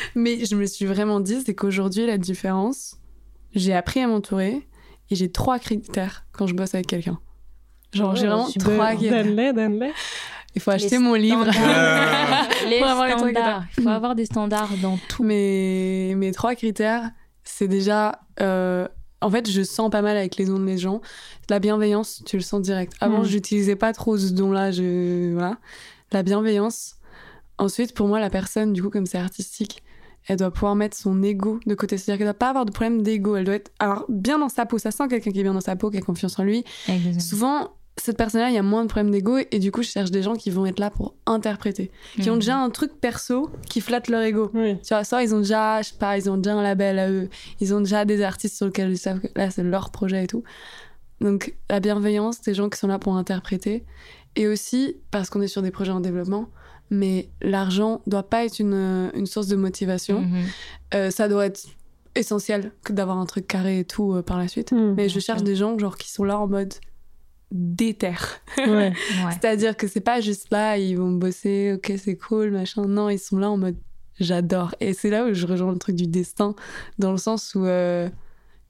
Mais 0.14 0.44
je 0.44 0.56
me 0.56 0.66
suis 0.66 0.86
vraiment 0.86 1.20
dit, 1.20 1.42
c'est 1.44 1.54
qu'aujourd'hui, 1.54 2.06
la 2.06 2.18
différence, 2.18 2.96
j'ai 3.54 3.74
appris 3.74 4.00
à 4.00 4.06
m'entourer 4.06 4.66
et 5.10 5.14
j'ai 5.14 5.30
trois 5.30 5.58
critères 5.58 6.26
quand 6.32 6.46
je 6.46 6.54
bosse 6.54 6.74
avec 6.74 6.86
quelqu'un. 6.86 7.18
Genre, 7.94 8.16
j'ai 8.16 8.26
vraiment 8.26 8.48
trois. 8.59 8.94
Donne-les, 8.94 9.52
donne-les. 9.52 9.92
Il 10.57 10.61
faut 10.61 10.70
acheter 10.70 10.90
Les 10.90 10.98
mon 10.98 11.14
livre. 11.14 11.42
standards. 11.52 12.48
les 12.68 12.78
avoir 12.83 13.18
standards. 13.18 13.64
Il 13.76 13.83
faut 13.83 13.88
avoir 13.88 14.14
des 14.14 14.24
standards 14.26 14.70
dans 14.83 14.98
tout. 15.09 15.24
mes, 15.24 16.14
mes 16.16 16.33
trois 16.33 16.54
critères, 16.54 17.11
c'est 17.44 17.68
déjà. 17.68 18.20
euh, 18.40 18.87
en 19.20 19.30
fait, 19.30 19.50
je 19.50 19.62
sens 19.62 19.90
pas 19.90 20.02
mal 20.02 20.16
avec 20.18 20.37
les 20.37 20.44
dons 20.44 20.59
des 20.61 20.76
gens. 20.76 21.00
La 21.48 21.59
bienveillance, 21.59 22.22
tu 22.26 22.37
le 22.37 22.42
sens 22.42 22.61
direct. 22.61 22.92
Avant, 23.00 23.20
Mm. 23.20 23.24
j'utilisais 23.24 23.74
pas 23.76 23.92
trop 23.94 24.18
ce 24.18 24.33
don-là. 24.33 24.70
Je... 24.70 25.33
Voilà. 25.33 25.57
La 26.12 26.22
bienveillance. 26.22 26.96
Ensuite, 27.59 27.94
pour 27.94 28.07
moi, 28.07 28.20
la 28.20 28.28
personne, 28.30 28.72
du 28.74 28.83
coup, 28.83 28.90
comme 28.90 29.07
c'est 29.07 29.18
artistique, 29.18 29.83
elle 30.26 30.37
doit 30.37 30.50
pouvoir 30.50 30.74
mettre 30.76 30.96
son 30.96 31.22
ego 31.22 31.59
de 31.66 31.74
côté. 31.74 31.96
C'est-à-dire 31.96 32.18
qu'elle 32.18 32.26
doit 32.26 32.35
pas 32.38 32.50
avoir 32.50 32.64
de 32.66 32.70
problème 32.70 33.02
d'ego. 33.02 33.37
Elle 33.37 33.44
doit 33.44 33.54
être 33.54 33.70
alors, 33.78 34.04
bien 34.09 34.38
dans 34.38 34.48
sa 34.48 34.66
peau. 34.66 34.78
Ça 34.78 34.90
sent 34.90 35.09
quelqu'un 35.09 35.30
qui 35.30 35.40
est 35.40 35.42
bien 35.42 35.54
dans 35.54 35.61
sa 35.61 35.74
peau, 35.76 35.90
qui 35.90 35.96
a 35.96 36.00
confiance 36.00 36.38
en 36.38 36.44
lui. 36.44 36.64
Exactement. 36.88 37.20
Souvent, 37.20 37.70
cette 37.96 38.16
personne-là, 38.16 38.50
il 38.50 38.54
y 38.54 38.59
a 38.59 38.62
moins 38.62 38.83
de 38.83 38.88
problèmes 38.88 39.12
d'ego. 39.12 39.38
Et 39.50 39.59
du 39.59 39.70
coup, 39.70 39.83
je 39.83 39.88
cherche 39.88 40.11
des 40.11 40.22
gens 40.22 40.35
qui 40.35 40.50
vont 40.50 40.66
être 40.66 40.80
là 40.80 40.90
pour 40.90 41.14
interpréter. 41.26 41.90
Qui 42.20 42.28
ont 42.28 42.35
Mhm. 42.35 42.38
déjà 42.40 42.57
un 42.59 42.70
truc 42.70 42.92
perso 43.00 43.50
qui 43.68 43.80
flatte 43.80 44.09
leur 44.09 44.22
ego. 44.22 44.50
Oui. 44.52 44.76
Tu 44.80 44.88
vois, 44.88 45.04
soit 45.04 45.22
ils 45.22 45.35
ont 45.35 45.38
déjà, 45.38 45.80
je 45.83 45.90
sais 45.90 45.98
pas, 45.98 46.18
ils 46.18 46.28
ont 46.28 46.37
déjà 46.37 46.54
un 46.57 46.62
label 46.62 46.98
à 46.98 47.09
eux, 47.11 47.28
ils 47.61 47.72
ont 47.74 47.80
déjà 47.80 48.04
des 48.04 48.20
artistes 48.22 48.57
sur 48.57 48.66
lesquels 48.66 48.90
ils 48.90 48.98
savent 48.98 49.20
que 49.20 49.28
là 49.37 49.50
c'est 49.50 49.62
leur 49.62 49.90
projet 49.90 50.24
et 50.24 50.26
tout. 50.26 50.42
Donc 51.20 51.54
la 51.70 51.78
bienveillance, 51.80 52.40
des 52.42 52.54
gens 52.54 52.68
qui 52.68 52.78
sont 52.78 52.88
là 52.88 52.98
pour 52.98 53.16
interpréter. 53.16 53.85
Et 54.37 54.48
aussi, 54.48 54.96
parce 55.12 55.30
qu'on 55.30 55.40
est 55.42 55.46
sur 55.48 55.62
des 55.62 55.70
projets 55.70 55.92
en 55.92 56.00
développement, 56.00 56.48
mais 56.90 57.28
l'argent 57.40 58.02
doit 58.09 58.24
pas 58.28 58.44
être 58.44 58.59
une, 58.59 59.11
une 59.14 59.26
source 59.26 59.46
de 59.46 59.54
motivation. 59.57 60.22
Mhm. 60.22 60.42
Euh, 60.94 61.11
ça 61.11 61.28
doit 61.28 61.46
être 61.46 61.64
essentiel 62.16 62.72
que 62.85 62.92
d'avoir 62.92 63.18
un 63.18 63.26
truc 63.26 63.46
carré 63.46 63.78
et 63.80 63.85
tout 63.85 64.14
euh, 64.14 64.22
par 64.22 64.38
la 64.38 64.48
suite. 64.48 64.72
Mhm. 64.72 64.94
Mais 64.96 65.09
je 65.09 65.20
cherche 65.20 65.42
des 65.44 65.54
gens 65.57 65.78
genre 65.78 65.96
qui 65.96 66.11
sont 66.11 66.24
là 66.24 66.38
en 66.40 66.48
mode 66.48 66.74
déter. 67.54 68.12
Ouais. 68.58 68.66
Ouais. 68.66 68.92
C'est-à-dire 69.32 69.76
que 69.76 69.86
c'est 69.88 70.00
pas 70.00 70.20
juste 70.20 70.48
là, 70.50 70.76
ils 70.76 70.98
vont 70.98 71.12
bosser, 71.12 71.72
ok, 71.76 71.92
c'est 71.96 72.16
cool, 72.16 72.50
machin. 72.50 72.84
Non, 72.86 73.08
ils 73.08 73.18
sont 73.18 73.38
là 73.38 73.50
en 73.50 73.56
mode 73.56 73.76
j'adore. 74.20 74.74
Et 74.80 74.92
c'est 74.92 75.08
là 75.10 75.24
où 75.24 75.32
je 75.32 75.46
rejoins 75.46 75.72
le 75.72 75.78
truc 75.78 75.96
du 75.96 76.06
destin, 76.06 76.54
dans 76.98 77.10
le 77.12 77.16
sens 77.18 77.54
où 77.54 77.64
euh, 77.64 78.08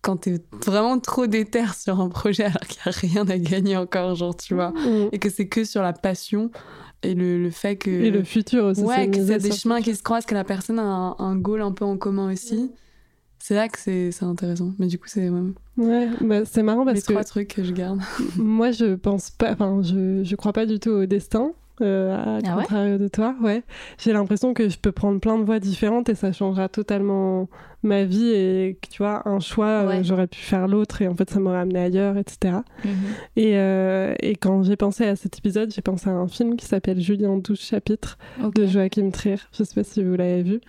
quand 0.02 0.16
t'es 0.18 0.38
vraiment 0.64 0.98
trop 1.00 1.26
déter 1.26 1.64
sur 1.78 2.00
un 2.00 2.08
projet 2.08 2.44
alors 2.44 2.60
qu'il 2.92 3.12
y 3.12 3.18
a 3.18 3.22
rien 3.24 3.28
à 3.28 3.38
gagner 3.38 3.76
encore, 3.76 4.14
genre, 4.14 4.36
tu 4.36 4.54
vois, 4.54 4.70
Mhm. 4.72 5.08
et 5.12 5.18
que 5.18 5.28
c'est 5.30 5.48
que 5.48 5.64
sur 5.64 5.82
la 5.82 5.92
passion 5.92 6.50
et 7.02 7.14
le, 7.14 7.42
le 7.42 7.50
fait 7.50 7.76
que. 7.76 7.90
Et 7.90 8.10
le 8.10 8.22
futur 8.24 8.64
aussi. 8.64 8.80
ouais, 8.82 9.10
que 9.10 9.22
c'est 9.24 9.38
des 9.38 9.52
chemins 9.52 9.82
qui 9.82 9.94
se 9.94 10.02
croisent, 10.02 10.24
que 10.26 10.34
la 10.34 10.44
personne 10.44 10.78
a 10.78 10.82
un, 10.82 11.16
un 11.18 11.36
goal 11.36 11.60
un 11.60 11.72
peu 11.72 11.84
en 11.84 11.96
commun 11.98 12.32
aussi. 12.32 12.70
C'est 13.46 13.56
là 13.56 13.68
que 13.68 13.78
c'est 13.78 14.10
c'est 14.10 14.24
intéressant. 14.24 14.72
Mais 14.78 14.86
du 14.86 14.98
coup, 14.98 15.06
c'est 15.06 15.28
ouais, 15.28 15.42
Ouais, 15.76 16.08
bah, 16.22 16.46
c'est 16.46 16.62
marrant 16.62 16.84
les 16.84 16.94
parce 16.94 17.04
que 17.04 17.12
trois 17.12 17.24
trucs 17.24 17.48
que 17.48 17.62
je 17.62 17.72
garde. 17.72 18.00
moi 18.38 18.70
je 18.70 18.94
pense 18.94 19.28
pas, 19.28 19.52
enfin 19.52 19.82
je, 19.82 20.24
je 20.24 20.34
crois 20.34 20.54
pas 20.54 20.64
du 20.64 20.80
tout 20.80 20.88
au 20.88 21.04
destin. 21.04 21.52
Euh, 21.82 22.16
à 22.16 22.38
Ah 22.42 22.56
ouais 22.56 22.62
contrario 22.62 22.96
de 22.96 23.06
toi, 23.06 23.34
ouais. 23.42 23.62
J'ai 23.98 24.14
l'impression 24.14 24.54
que 24.54 24.70
je 24.70 24.78
peux 24.78 24.92
prendre 24.92 25.20
plein 25.20 25.38
de 25.38 25.44
voies 25.44 25.58
différentes 25.58 26.08
et 26.08 26.14
ça 26.14 26.32
changera 26.32 26.70
totalement 26.70 27.50
ma 27.84 28.04
vie 28.04 28.30
et 28.30 28.78
que 28.80 28.88
tu 28.88 28.98
vois, 29.02 29.28
un 29.28 29.40
choix, 29.40 29.66
euh, 29.66 29.88
Ouais. 29.88 30.04
j'aurais 30.04 30.26
pu 30.26 30.38
faire 30.38 30.66
l'autre 30.68 31.02
et 31.02 31.08
en 31.08 31.14
fait 31.14 31.28
ça 31.30 31.38
m'aurait 31.40 31.58
amené 31.58 31.78
ailleurs, 31.80 32.16
etc. 32.16 32.56
Mhm. 32.84 32.90
Et, 33.36 33.52
euh, 33.56 34.14
et 34.20 34.34
quand 34.36 34.62
j'ai 34.62 34.76
pensé 34.76 35.04
à 35.04 35.16
cet 35.16 35.38
épisode, 35.38 35.72
j'ai 35.74 35.82
pensé 35.82 36.08
à 36.08 36.12
un 36.12 36.28
film 36.28 36.56
qui 36.56 36.66
s'appelle 36.66 37.00
Julie 37.00 37.26
en 37.26 37.36
12 37.38 37.60
chapitres 37.60 38.18
de 38.54 38.66
Joachim 38.66 39.10
Trier. 39.10 39.36
Je 39.56 39.64
sais 39.64 39.74
pas 39.74 39.84
si 39.84 40.02
vous 40.02 40.14
l'avez 40.16 40.42
vu. 40.42 40.60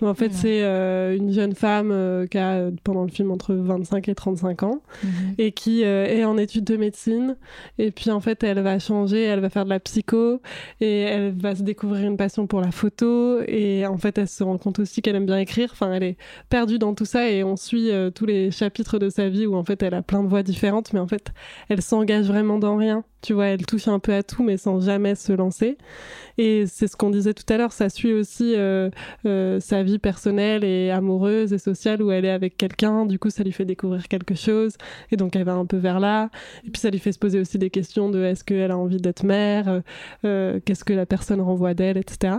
Mais 0.00 0.08
en 0.08 0.14
fait, 0.14 0.32
c'est 0.32 0.62
euh, 0.64 1.16
une 1.16 1.32
jeune 1.32 1.54
femme 1.54 1.90
euh, 1.92 2.26
qui 2.26 2.38
a, 2.38 2.70
pendant 2.82 3.02
le 3.04 3.10
film, 3.10 3.30
entre 3.30 3.54
25 3.54 4.08
et 4.08 4.14
35 4.14 4.62
ans 4.62 4.82
Mhm. 5.02 5.10
et 5.38 5.52
qui 5.52 5.82
est 5.82 6.24
en 6.24 6.36
études 6.38 6.64
de 6.64 6.76
médecine. 6.76 7.36
Et 7.78 7.90
puis, 7.90 8.10
en 8.10 8.20
fait, 8.20 8.42
elle 8.42 8.60
va 8.60 8.78
changer, 8.78 9.22
elle 9.22 9.40
va 9.40 9.50
faire 9.50 9.64
de 9.64 9.70
la 9.70 9.80
psycho 9.80 10.40
et 10.80 11.00
elle 11.00 11.32
va 11.32 11.54
se 11.54 11.62
découvrir 11.62 12.06
une 12.08 12.16
passion 12.16 12.46
pour 12.46 12.60
la 12.60 12.70
photo. 12.70 13.40
Et 13.46 13.86
en 13.86 13.96
fait, 13.98 14.18
elle 14.18 14.28
se 14.28 14.42
rend 14.42 14.58
compte 14.58 14.78
aussi 14.78 15.02
qu'elle 15.02 15.16
aime 15.16 15.26
bien 15.26 15.38
écrire. 15.38 15.68
Enfin, 15.72 15.92
elle 15.92 16.02
est 16.02 16.16
perdue 16.54 16.78
dans 16.78 16.94
tout 16.94 17.04
ça 17.04 17.28
et 17.28 17.42
on 17.42 17.56
suit 17.56 17.90
euh, 17.90 18.10
tous 18.10 18.26
les 18.26 18.52
chapitres 18.52 19.00
de 19.00 19.08
sa 19.08 19.28
vie 19.28 19.44
où 19.44 19.56
en 19.56 19.64
fait 19.64 19.82
elle 19.82 19.92
a 19.92 20.02
plein 20.02 20.22
de 20.22 20.28
voix 20.28 20.44
différentes, 20.44 20.92
mais 20.92 21.00
en 21.00 21.08
fait 21.08 21.32
elle 21.68 21.82
s'engage 21.82 22.26
vraiment 22.26 22.58
dans 22.60 22.76
rien. 22.76 23.02
Tu 23.24 23.32
vois, 23.32 23.46
elle 23.46 23.64
touche 23.64 23.88
un 23.88 24.00
peu 24.00 24.12
à 24.12 24.22
tout, 24.22 24.42
mais 24.42 24.58
sans 24.58 24.80
jamais 24.80 25.14
se 25.14 25.32
lancer. 25.32 25.78
Et 26.36 26.66
c'est 26.66 26.88
ce 26.88 26.94
qu'on 26.94 27.08
disait 27.08 27.32
tout 27.32 27.50
à 27.50 27.56
l'heure, 27.56 27.72
ça 27.72 27.88
suit 27.88 28.12
aussi 28.12 28.52
euh, 28.54 28.90
euh, 29.24 29.60
sa 29.60 29.82
vie 29.82 29.98
personnelle 29.98 30.62
et 30.62 30.90
amoureuse 30.90 31.54
et 31.54 31.58
sociale 31.58 32.02
où 32.02 32.10
elle 32.10 32.26
est 32.26 32.30
avec 32.30 32.58
quelqu'un. 32.58 33.06
Du 33.06 33.18
coup, 33.18 33.30
ça 33.30 33.42
lui 33.42 33.52
fait 33.52 33.64
découvrir 33.64 34.08
quelque 34.08 34.34
chose. 34.34 34.74
Et 35.10 35.16
donc, 35.16 35.36
elle 35.36 35.44
va 35.44 35.54
un 35.54 35.64
peu 35.64 35.78
vers 35.78 36.00
là. 36.00 36.28
Et 36.66 36.70
puis, 36.70 36.78
ça 36.78 36.90
lui 36.90 36.98
fait 36.98 37.12
se 37.12 37.18
poser 37.18 37.40
aussi 37.40 37.56
des 37.56 37.70
questions 37.70 38.10
de 38.10 38.22
est-ce 38.22 38.44
qu'elle 38.44 38.70
a 38.70 38.76
envie 38.76 38.98
d'être 38.98 39.24
mère 39.24 39.80
euh, 40.26 40.60
Qu'est-ce 40.66 40.84
que 40.84 40.92
la 40.92 41.06
personne 41.06 41.40
renvoie 41.40 41.72
d'elle, 41.72 41.96
etc. 41.96 42.34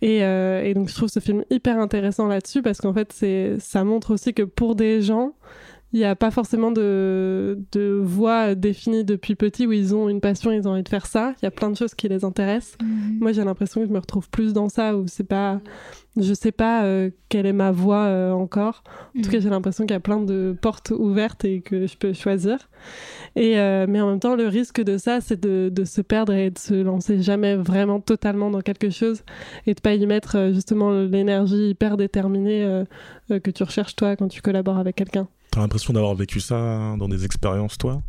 Et, 0.00 0.24
euh, 0.24 0.64
et 0.64 0.72
donc, 0.72 0.88
je 0.88 0.94
trouve 0.94 1.10
ce 1.10 1.20
film 1.20 1.44
hyper 1.50 1.78
intéressant 1.78 2.26
là-dessus 2.26 2.62
parce 2.62 2.80
qu'en 2.80 2.94
fait, 2.94 3.12
c'est, 3.12 3.56
ça 3.58 3.84
montre 3.84 4.14
aussi 4.14 4.32
que 4.32 4.44
pour 4.44 4.76
des 4.76 5.02
gens, 5.02 5.34
il 5.92 6.00
n'y 6.00 6.04
a 6.04 6.16
pas 6.16 6.30
forcément 6.30 6.72
de, 6.72 7.58
de 7.72 8.00
voie 8.02 8.54
définie 8.54 9.04
depuis 9.04 9.34
petit 9.34 9.66
où 9.66 9.72
ils 9.72 9.94
ont 9.94 10.08
une 10.08 10.20
passion, 10.20 10.50
ils 10.50 10.66
ont 10.66 10.72
envie 10.72 10.82
de 10.82 10.88
faire 10.88 11.06
ça. 11.06 11.34
Il 11.40 11.44
y 11.44 11.48
a 11.48 11.50
plein 11.50 11.70
de 11.70 11.76
choses 11.76 11.94
qui 11.94 12.08
les 12.08 12.24
intéressent. 12.24 12.76
Moi, 13.20 13.32
j'ai 13.32 13.44
l'impression 13.44 13.80
que 13.80 13.86
je 13.86 13.92
me 13.92 13.98
retrouve 13.98 14.28
plus 14.28 14.52
dans 14.52 14.68
ça 14.68 14.96
où 14.96 15.06
c'est 15.06 15.24
pas. 15.24 15.60
Je 16.18 16.32
sais 16.32 16.50
pas 16.50 16.84
euh, 16.84 17.10
quelle 17.28 17.44
est 17.46 17.52
ma 17.52 17.70
voie 17.70 18.04
euh, 18.04 18.32
encore. 18.32 18.82
En 19.16 19.20
tout 19.20 19.30
cas, 19.30 19.38
j'ai 19.38 19.50
l'impression 19.50 19.84
qu'il 19.84 19.92
y 19.92 19.96
a 19.96 20.00
plein 20.00 20.20
de 20.20 20.56
portes 20.60 20.90
ouvertes 20.90 21.44
et 21.44 21.60
que 21.60 21.86
je 21.86 21.96
peux 21.96 22.14
choisir. 22.14 22.68
Et, 23.36 23.58
euh, 23.58 23.86
mais 23.88 24.00
en 24.00 24.10
même 24.10 24.20
temps, 24.20 24.34
le 24.34 24.48
risque 24.48 24.82
de 24.82 24.96
ça, 24.98 25.20
c'est 25.20 25.38
de, 25.38 25.70
de 25.72 25.84
se 25.84 26.00
perdre 26.00 26.32
et 26.32 26.50
de 26.50 26.58
se 26.58 26.74
lancer 26.74 27.20
jamais 27.22 27.54
vraiment 27.54 28.00
totalement 28.00 28.50
dans 28.50 28.62
quelque 28.62 28.90
chose 28.90 29.22
et 29.66 29.74
de 29.74 29.80
pas 29.80 29.94
y 29.94 30.06
mettre 30.06 30.50
justement 30.52 30.90
l'énergie 30.90 31.70
hyper 31.70 31.96
déterminée 31.96 32.84
que 33.28 33.50
tu 33.50 33.62
recherches 33.62 33.94
toi 33.94 34.16
quand 34.16 34.28
tu 34.28 34.40
collabores 34.40 34.78
avec 34.78 34.96
quelqu'un. 34.96 35.28
T'as 35.56 35.62
l'impression 35.62 35.94
d'avoir 35.94 36.14
vécu 36.14 36.38
ça 36.38 36.96
dans 36.98 37.08
des 37.08 37.24
expériences, 37.24 37.78
toi? 37.78 38.02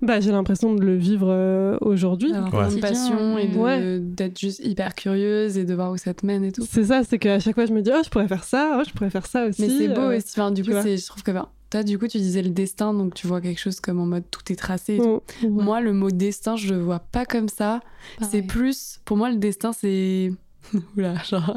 Bah, 0.00 0.20
j'ai 0.20 0.30
l'impression 0.32 0.74
de 0.74 0.82
le 0.82 0.96
vivre 0.96 1.28
euh, 1.28 1.76
aujourd'hui. 1.82 2.32
D'avoir 2.32 2.72
Ouais. 2.72 2.80
passion 2.80 3.36
et 3.36 3.54
Ouais. 3.54 3.98
d'être 4.00 4.38
juste 4.38 4.60
hyper 4.64 4.94
curieuse 4.94 5.58
et 5.58 5.66
de 5.66 5.74
voir 5.74 5.92
où 5.92 5.98
ça 5.98 6.14
te 6.14 6.24
mène 6.24 6.44
et 6.44 6.50
tout. 6.52 6.64
C'est 6.66 6.84
ça, 6.84 7.04
c'est 7.04 7.18
qu'à 7.18 7.40
chaque 7.40 7.56
fois 7.56 7.66
je 7.66 7.74
me 7.74 7.82
dis 7.82 7.90
oh 7.94 8.00
je 8.02 8.08
pourrais 8.08 8.26
faire 8.26 8.42
ça, 8.42 8.78
oh 8.80 8.84
je 8.88 8.92
pourrais 8.94 9.10
faire 9.10 9.26
ça 9.26 9.44
aussi. 9.44 9.60
Mais 9.60 9.68
c'est 9.68 9.88
beau 9.88 10.00
euh, 10.00 10.16
aussi. 10.16 10.28
Enfin, 10.32 10.50
du 10.50 10.64
coup, 10.64 10.70
je 10.70 11.06
trouve 11.06 11.22
que 11.22 11.30
enfin, 11.30 11.50
toi, 11.68 11.82
du 11.82 11.98
coup, 11.98 12.08
tu 12.08 12.16
disais 12.16 12.40
le 12.40 12.48
destin, 12.48 12.94
donc 12.94 13.12
tu 13.12 13.26
vois 13.26 13.42
quelque 13.42 13.60
chose 13.60 13.80
comme 13.80 14.00
en 14.00 14.06
mode 14.06 14.24
tout 14.30 14.50
est 14.50 14.56
tracé. 14.56 14.94
et 14.94 14.98
tout. 14.98 15.20
ouais. 15.42 15.48
Moi, 15.50 15.82
le 15.82 15.92
mot 15.92 16.10
destin, 16.10 16.56
je 16.56 16.72
le 16.72 16.80
vois 16.80 17.00
pas 17.00 17.26
comme 17.26 17.50
ça. 17.50 17.80
C'est 18.22 18.40
plus, 18.40 18.98
pour 19.04 19.18
moi, 19.18 19.28
le 19.28 19.36
destin, 19.36 19.72
c'est. 19.74 20.32
Oula, 20.96 21.16
genre. 21.28 21.54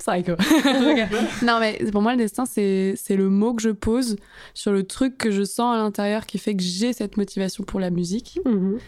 Psycho. 0.00 0.32
non, 1.44 1.60
mais 1.60 1.78
pour 1.92 2.02
moi, 2.02 2.12
le 2.12 2.18
destin, 2.18 2.44
c'est 2.46 2.96
le 3.10 3.28
mot 3.28 3.54
que 3.54 3.62
je 3.62 3.70
pose 3.70 4.16
sur 4.54 4.72
le 4.72 4.82
truc 4.84 5.18
que 5.18 5.30
je 5.30 5.42
sens 5.44 5.74
à 5.74 5.78
l'intérieur 5.78 6.26
qui 6.26 6.38
fait 6.38 6.54
que 6.56 6.62
j'ai 6.62 6.92
cette 6.92 7.16
motivation 7.16 7.64
pour 7.64 7.80
la 7.80 7.90
musique. 7.90 8.40
Mhm. 8.44 8.78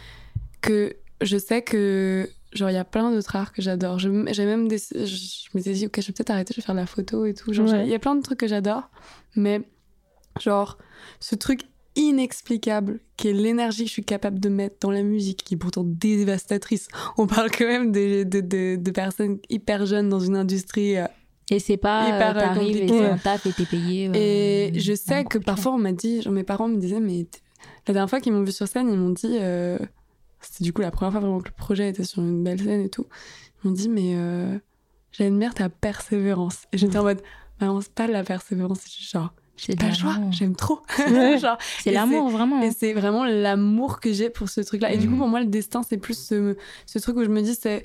Que 0.61 0.95
je 1.21 1.37
sais 1.39 1.63
que. 1.63 2.29
Genre, 2.55 2.69
il 2.71 2.75
y 2.75 2.79
a 2.79 2.85
plein 2.85 3.11
d'autres 3.11 3.35
arts 3.37 3.53
que 3.53 3.63
j'adore. 3.63 3.99
J'ai 3.99 4.11
même 4.11 4.69
des. 4.69 4.79
Je, 4.79 5.05
je 5.07 5.49
m'étais 5.55 5.73
dit, 5.73 5.87
ok, 5.87 6.01
je 6.01 6.07
vais 6.09 6.13
peut-être 6.13 6.31
arrêter, 6.31 6.53
je 6.55 6.61
vais 6.61 6.65
faire 6.67 6.75
de 6.75 6.81
la 6.81 6.87
photo 6.87 7.25
et 7.27 7.35
tout. 7.35 7.53
Genre, 7.53 7.69
Ouais. 7.71 7.85
il 7.85 7.91
y 7.91 7.95
a 7.95 7.99
plein 7.99 8.15
de 8.15 8.23
trucs 8.23 8.39
que 8.41 8.47
j'adore. 8.49 8.91
Mais, 9.37 9.63
genre, 10.41 10.77
ce 11.21 11.35
truc 11.35 11.61
inexplicable 11.97 13.01
qui 13.17 13.29
est 13.29 13.33
l'énergie 13.33 13.83
que 13.85 13.89
je 13.89 13.93
suis 13.93 14.05
capable 14.05 14.39
de 14.41 14.49
mettre 14.49 14.77
dans 14.81 14.91
la 14.91 15.03
musique, 15.03 15.43
qui 15.45 15.55
est 15.55 15.57
pourtant 15.57 15.85
dévastatrice. 15.85 16.89
On 17.19 17.27
parle 17.27 17.51
quand 17.51 17.67
même 17.67 17.93
de, 17.93 18.23
de, 18.25 18.41
de- 18.41 18.77
de 18.77 18.91
personnes 18.91 19.39
hyper 19.51 19.87
jeunes 19.87 20.09
dans 20.09 20.21
une 20.21 20.37
industrie. 20.37 20.97
euh, 20.97 21.07
Et 21.51 21.59
c'est 21.59 21.77
pas 21.77 22.09
Hyper, 22.09 22.29
euh, 22.29 22.31
euh, 22.31 22.41
t'arrives 22.41 22.77
et 22.77 22.89
c'est 22.89 23.05
un 23.07 23.19
taf 23.19 23.47
et 23.47 23.53
t'es 23.53 23.65
payé. 23.67 24.09
euh, 24.09 24.13
Et 24.15 24.79
je 24.79 24.95
sais 24.95 25.25
que 25.25 25.39
parfois 25.39 25.73
on 25.73 25.79
m'a 25.79 25.93
dit, 25.93 26.23
genre 26.23 26.33
mes 26.33 26.45
parents 26.45 26.69
me 26.69 26.77
disaient, 26.79 27.01
mais 27.01 27.27
la 27.87 27.95
dernière 27.95 28.11
fois 28.11 28.21
qu'ils 28.21 28.33
m'ont 28.33 28.43
vu 28.45 28.53
sur 28.53 28.67
scène, 28.69 28.89
ils 28.91 28.99
m'ont 28.99 29.11
dit, 29.11 29.39
euh, 29.41 29.79
c'était 30.41 30.65
du 30.65 30.73
coup 30.73 30.83
la 30.83 30.91
première 30.91 31.13
fois 31.13 31.21
vraiment 31.21 31.41
que 31.41 31.49
le 31.49 31.55
projet 31.55 31.89
était 31.89 32.05
sur 32.05 32.23
une 32.23 32.43
belle 32.43 32.61
scène 32.61 32.81
et 32.81 32.89
tout, 32.89 33.07
ils 33.63 33.69
m'ont 33.69 33.75
dit, 33.75 33.89
mais 33.89 34.15
euh, 34.17 34.59
j'admire 35.13 35.55
ta 35.55 35.69
persévérance. 35.69 36.63
Et 36.73 36.79
j'étais 36.79 36.99
en 36.99 37.03
mode, 37.05 37.23
non, 37.61 37.81
c'est 37.81 37.93
pas 37.93 38.09
de 38.09 38.13
la 38.13 38.25
persévérance, 38.25 38.81
c'est 38.83 39.03
genre, 39.05 39.33
C'est 39.67 39.77
pas 39.79 39.85
de 39.85 39.91
le 39.91 39.95
choix, 39.97 40.17
j'aime 40.33 40.57
trop. 40.57 40.81
Ouais. 40.99 41.39
C'est 41.81 41.93
l'amour, 41.93 42.29
vraiment. 42.31 42.61
et 42.63 42.71
c'est 42.73 42.93
vraiment 42.95 43.25
l'amour 43.25 44.01
que 44.01 44.13
j'ai 44.13 44.29
pour 44.31 44.49
ce 44.49 44.61
truc-là. 44.61 44.93
Et 44.93 44.99
du 44.99 45.07
coup, 45.07 45.13
Mhm. 45.15 45.19
pour 45.21 45.29
moi, 45.29 45.41
le 45.41 45.47
destin, 45.47 45.83
c'est 45.83 45.99
plus 45.99 46.19
ce, 46.19 46.57
ce 46.87 46.99
truc 46.99 47.17
où 47.17 47.23
je 47.25 47.29
me 47.29 47.41
dis, 47.43 47.55
c'est 47.55 47.85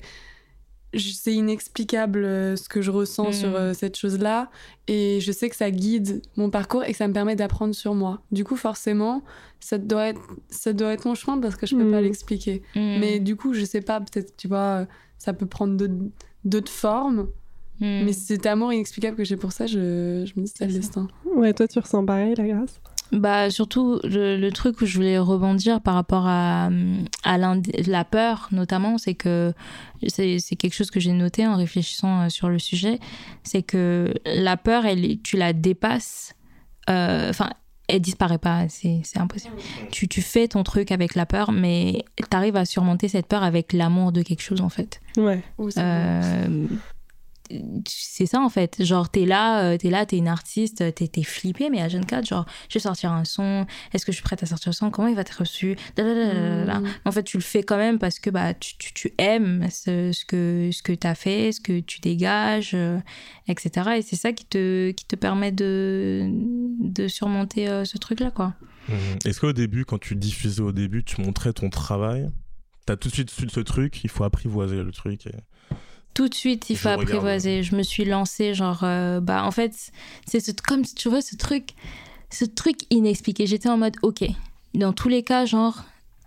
c'est 0.96 1.34
inexplicable 1.34 2.24
euh, 2.24 2.56
ce 2.56 2.66
que 2.70 2.80
je 2.80 2.90
ressens 2.90 3.32
sur 3.32 3.54
euh, 3.54 3.74
cette 3.74 3.96
chose-là. 3.98 4.50
Et 4.86 5.20
je 5.20 5.32
sais 5.32 5.50
que 5.50 5.56
ça 5.56 5.70
guide 5.70 6.22
mon 6.36 6.48
parcours 6.48 6.82
et 6.82 6.92
que 6.92 6.96
ça 6.96 7.06
me 7.06 7.12
permet 7.12 7.36
d'apprendre 7.36 7.74
sur 7.74 7.94
moi. 7.94 8.22
Du 8.32 8.42
coup, 8.42 8.56
forcément, 8.56 9.22
ça 9.60 9.76
doit 9.76 10.06
être, 10.08 10.20
ça 10.48 10.72
doit 10.72 10.92
être 10.94 11.04
mon 11.04 11.14
chemin 11.14 11.38
parce 11.38 11.56
que 11.56 11.66
je 11.66 11.76
peux 11.76 11.90
pas 11.90 11.98
Mhm. 11.98 12.04
l'expliquer. 12.04 12.62
Mm. 12.74 12.98
Mais 13.00 13.18
du 13.20 13.36
coup, 13.36 13.52
je 13.52 13.66
sais 13.66 13.82
pas, 13.82 14.00
peut-être, 14.00 14.34
tu 14.38 14.48
vois, 14.48 14.86
ça 15.18 15.34
peut 15.34 15.44
prendre 15.46 15.76
d'autres 16.44 16.72
formes. 16.72 17.28
Mm. 17.80 18.04
Mais 18.04 18.12
cet 18.12 18.46
amour 18.46 18.72
inexplicable 18.72 19.16
que 19.16 19.24
j'ai 19.24 19.36
pour 19.36 19.52
ça, 19.52 19.66
je, 19.66 20.24
je 20.26 20.40
me 20.40 20.44
dis, 20.44 20.52
c'est 20.54 20.66
le 20.66 20.72
destin. 20.72 21.08
Ouais, 21.36 21.52
toi 21.52 21.68
tu 21.68 21.78
ressens 21.78 22.04
pareil 22.04 22.34
la 22.36 22.46
grâce? 22.46 22.80
Bah 23.10 23.48
surtout 23.48 24.00
le, 24.04 24.36
le 24.36 24.52
truc 24.52 24.82
où 24.82 24.86
je 24.86 24.94
voulais 24.96 25.18
rebondir 25.18 25.80
par 25.80 25.94
rapport 25.94 26.26
à, 26.26 26.68
à 27.24 27.38
la 27.38 28.04
peur 28.04 28.48
notamment, 28.52 28.98
c'est 28.98 29.14
que 29.14 29.54
c'est 30.08 30.38
c'est 30.40 30.56
quelque 30.56 30.74
chose 30.74 30.90
que 30.90 31.00
j'ai 31.00 31.12
noté 31.12 31.46
en 31.46 31.56
réfléchissant 31.56 32.24
euh, 32.24 32.28
sur 32.28 32.50
le 32.50 32.58
sujet, 32.58 32.98
c'est 33.44 33.62
que 33.62 34.12
la 34.26 34.58
peur, 34.58 34.84
elle, 34.84 35.22
tu 35.22 35.38
la 35.38 35.54
dépasses, 35.54 36.34
euh, 36.90 37.30
enfin 37.30 37.48
elle 37.88 38.02
disparaît 38.02 38.36
pas, 38.36 38.68
c'est 38.68 39.00
c'est 39.04 39.18
impossible. 39.18 39.54
Tu, 39.90 40.06
tu 40.06 40.20
fais 40.20 40.46
ton 40.46 40.62
truc 40.62 40.92
avec 40.92 41.14
la 41.14 41.24
peur, 41.24 41.50
mais 41.50 42.04
tu 42.18 42.36
arrives 42.36 42.56
à 42.56 42.66
surmonter 42.66 43.08
cette 43.08 43.26
peur 43.26 43.42
avec 43.42 43.72
l'amour 43.72 44.12
de 44.12 44.20
quelque 44.20 44.42
chose 44.42 44.60
en 44.60 44.68
fait. 44.68 45.00
Ouais. 45.16 45.42
Euh, 45.78 46.66
c'est 47.86 48.26
ça 48.26 48.40
en 48.40 48.48
fait 48.48 48.82
genre 48.84 49.08
t'es 49.10 49.24
là 49.24 49.62
euh, 49.64 49.76
t'es 49.76 49.90
là 49.90 50.04
t'es 50.06 50.18
une 50.18 50.28
artiste 50.28 50.78
t'es 50.94 51.08
t'es 51.08 51.22
flippé 51.22 51.70
mais 51.70 51.80
à 51.80 51.88
jeune 51.88 52.04
4 52.04 52.26
genre 52.26 52.44
je 52.68 52.74
vais 52.74 52.80
sortir 52.80 53.12
un 53.12 53.24
son 53.24 53.66
est-ce 53.92 54.04
que 54.04 54.12
je 54.12 54.16
suis 54.16 54.22
prête 54.24 54.42
à 54.42 54.46
sortir 54.46 54.70
le 54.70 54.74
son? 54.74 54.90
Comment 54.90 55.08
il 55.08 55.14
va 55.14 55.22
être 55.22 55.38
reçu? 55.40 55.76
Mhm. 55.96 56.86
en 57.04 57.12
fait 57.12 57.22
tu 57.22 57.36
le 57.36 57.42
fais 57.42 57.62
quand 57.62 57.76
même 57.78 57.98
parce 57.98 58.18
que 58.18 58.30
bah 58.30 58.54
tu, 58.54 58.76
tu, 58.78 58.92
tu 58.92 59.14
aimes 59.18 59.66
ce, 59.70 60.12
ce 60.12 60.24
que 60.24 60.70
ce 60.72 60.82
que 60.82 60.92
t'as 60.92 61.14
fait 61.14 61.52
ce 61.52 61.60
que 61.60 61.80
tu 61.80 62.00
dégages 62.00 62.72
euh, 62.74 62.98
etc 63.48 63.90
et 63.98 64.02
c'est 64.02 64.16
ça 64.16 64.32
qui 64.32 64.44
te 64.44 64.90
qui 64.90 65.04
te 65.06 65.16
permet 65.16 65.52
de 65.52 66.28
de 66.80 67.08
surmonter 67.08 67.68
euh, 67.68 67.84
ce 67.84 67.98
truc 67.98 68.20
là 68.20 68.30
quoi 68.30 68.54
Mhm. 68.90 69.18
Est-ce 69.26 69.38
qu'au 69.40 69.52
début, 69.52 69.84
quand 69.84 69.98
tu 69.98 70.16
diffusais 70.16 70.62
au 70.62 70.72
début, 70.72 71.04
tu 71.04 71.20
montrais 71.20 71.52
ton 71.52 71.68
travail? 71.68 72.26
T'as 72.86 72.96
tout 72.96 73.08
de 73.10 73.12
suite 73.12 73.28
su 73.30 73.46
ce 73.50 73.60
truc, 73.60 74.02
il 74.02 74.08
faut 74.08 74.24
apprivoiser 74.24 74.82
le 74.82 74.90
truc. 74.92 75.26
et- 75.26 75.32
tout 76.18 76.28
de 76.28 76.34
suite, 76.34 76.68
il 76.68 76.74
Je 76.74 76.80
faut 76.80 76.88
regarde. 76.88 77.02
apprivoiser. 77.04 77.62
Je 77.62 77.76
me 77.76 77.84
suis 77.84 78.04
lancée, 78.04 78.52
genre, 78.52 78.80
euh, 78.82 79.20
bah, 79.20 79.44
en 79.44 79.52
fait, 79.52 79.92
c'est 80.26 80.40
ce, 80.40 80.50
comme 80.50 80.82
tu 80.84 81.08
vois, 81.08 81.22
ce 81.22 81.36
truc, 81.36 81.74
ce 82.28 82.44
truc 82.44 82.78
inexpliqué. 82.90 83.46
J'étais 83.46 83.68
en 83.68 83.76
mode, 83.78 83.94
ok, 84.02 84.24
dans 84.74 84.92
tous 84.92 85.08
les 85.08 85.22
cas, 85.22 85.44
genre, 85.46 85.84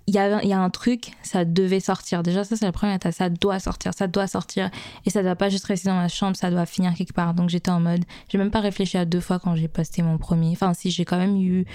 il 0.08 0.16
y 0.16 0.18
a, 0.18 0.42
il 0.44 0.48
y 0.48 0.54
a 0.54 0.60
un 0.62 0.70
truc, 0.70 1.12
ça 1.24 1.44
devait 1.44 1.82
sortir. 1.82 2.24
Déjà, 2.24 2.46
ça, 2.46 2.56
c'est 2.56 2.64
la 2.64 2.72
première 2.72 2.96
étape. 2.96 3.14
Ça 3.14 3.28
doit 3.28 3.60
sortir, 3.60 3.94
ça 3.94 4.08
doit 4.08 4.28
sortir. 4.28 4.72
Et 5.06 5.10
ça 5.10 5.24
doit 5.24 5.36
pas 5.36 5.50
juste 5.50 5.66
rester 5.66 5.90
dans 5.90 5.96
ma 5.98 6.08
chambre, 6.08 6.38
ça 6.38 6.50
doit 6.50 6.66
finir 6.66 6.94
quelque 6.94 7.12
part. 7.14 7.34
Donc, 7.34 7.50
j'étais 7.50 7.70
en 7.72 7.82
mode, 7.82 8.06
j'ai 8.30 8.38
même 8.38 8.50
pas 8.50 8.62
réfléchi 8.62 8.98
à 8.98 9.04
deux 9.04 9.20
fois 9.20 9.40
quand 9.40 9.58
j'ai 9.58 9.68
posté 9.68 10.04
mon 10.04 10.18
premier. 10.18 10.52
Enfin, 10.54 10.74
si, 10.74 10.90
j'ai 10.90 11.04
quand 11.04 11.18
même 11.18 11.36
eu 11.36 11.66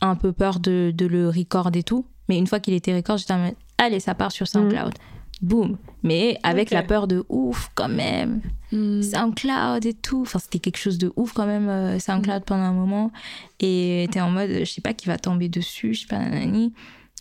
un 0.00 0.16
peu 0.16 0.32
peur 0.32 0.60
de, 0.60 0.94
de 0.96 1.04
le 1.04 1.28
record 1.28 1.70
et 1.74 1.82
tout. 1.82 2.06
Mais 2.30 2.38
une 2.38 2.46
fois 2.46 2.58
qu'il 2.58 2.72
était 2.72 2.96
record, 2.96 3.18
j'étais 3.18 3.34
en 3.34 3.38
mode, 3.44 3.54
allez, 3.76 4.00
ça 4.00 4.14
part 4.14 4.32
sur 4.32 4.48
SoundCloud. 4.48 4.94
Boum. 5.42 5.78
Mais 6.02 6.38
avec 6.42 6.70
la 6.70 6.82
peur 6.82 7.06
de 7.06 7.24
ouf, 7.28 7.70
quand 7.74 7.88
même. 7.88 8.40
Mhm. 8.72 9.02
SoundCloud 9.02 9.86
et 9.86 9.94
tout. 9.94 10.22
Enfin, 10.22 10.38
c'était 10.38 10.58
quelque 10.58 10.78
chose 10.78 10.98
de 10.98 11.12
ouf 11.16 11.32
quand 11.32 11.46
même, 11.46 11.68
euh, 11.68 11.98
SoundCloud 11.98 12.44
pendant 12.44 12.64
un 12.64 12.72
moment. 12.72 13.10
Et 13.58 14.08
t'es 14.12 14.20
en 14.20 14.30
mode, 14.30 14.50
je 14.50 14.64
sais 14.64 14.80
pas 14.80 14.92
qui 14.94 15.06
va 15.06 15.18
tomber 15.18 15.48
dessus, 15.48 15.94
je 15.94 16.00
sais 16.02 16.06
pas, 16.06 16.18
nanani. 16.18 16.72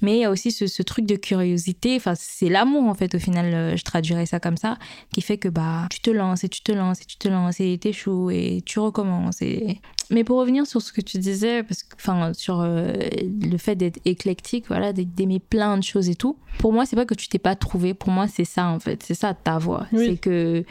Mais 0.01 0.17
il 0.17 0.19
y 0.21 0.25
a 0.25 0.31
aussi 0.31 0.51
ce, 0.51 0.67
ce 0.67 0.81
truc 0.81 1.05
de 1.05 1.15
curiosité. 1.15 1.95
Enfin, 1.95 2.13
c'est 2.15 2.49
l'amour, 2.49 2.83
en 2.85 2.93
fait, 2.93 3.15
au 3.15 3.19
final, 3.19 3.53
euh, 3.53 3.75
je 3.77 3.83
traduirais 3.83 4.25
ça 4.25 4.39
comme 4.39 4.57
ça, 4.57 4.77
qui 5.13 5.21
fait 5.21 5.37
que 5.37 5.49
bah, 5.49 5.87
tu 5.89 5.99
te 5.99 6.09
lances 6.09 6.43
et 6.43 6.49
tu 6.49 6.61
te 6.61 6.71
lances 6.71 7.01
et 7.01 7.05
tu 7.05 7.17
te 7.17 7.27
lances 7.27 7.59
et 7.59 7.77
t'échoues 7.77 8.29
et 8.31 8.61
tu 8.65 8.79
recommences. 8.79 9.41
Et... 9.41 9.79
Mais 10.09 10.23
pour 10.23 10.37
revenir 10.39 10.65
sur 10.65 10.81
ce 10.81 10.91
que 10.93 11.01
tu 11.01 11.17
disais, 11.17 11.63
parce 11.63 11.83
que, 11.83 11.95
enfin, 11.95 12.33
sur 12.33 12.61
euh, 12.61 12.93
le 13.23 13.57
fait 13.57 13.75
d'être 13.75 13.99
éclectique, 14.05 14.65
voilà, 14.67 14.93
d'aimer- 14.93 15.39
plein 15.39 15.77
de 15.77 15.83
choses 15.83 16.09
et 16.09 16.15
tout, 16.15 16.37
pour 16.59 16.73
moi, 16.73 16.85
c'est 16.85 16.95
pas 16.95 17.05
que 17.05 17.13
tu 17.13 17.27
t'es 17.27 17.39
pas 17.39 17.55
trouvé. 17.55 17.93
Pour 17.93 18.09
moi, 18.09 18.27
c'est 18.27 18.45
ça, 18.45 18.67
en 18.67 18.79
fait. 18.79 19.03
C'est 19.03 19.13
ça 19.13 19.33
ta 19.33 19.57
voix. 19.57 19.85
Oui. 19.91 20.05
C'est 20.11 20.17
que 20.17 20.63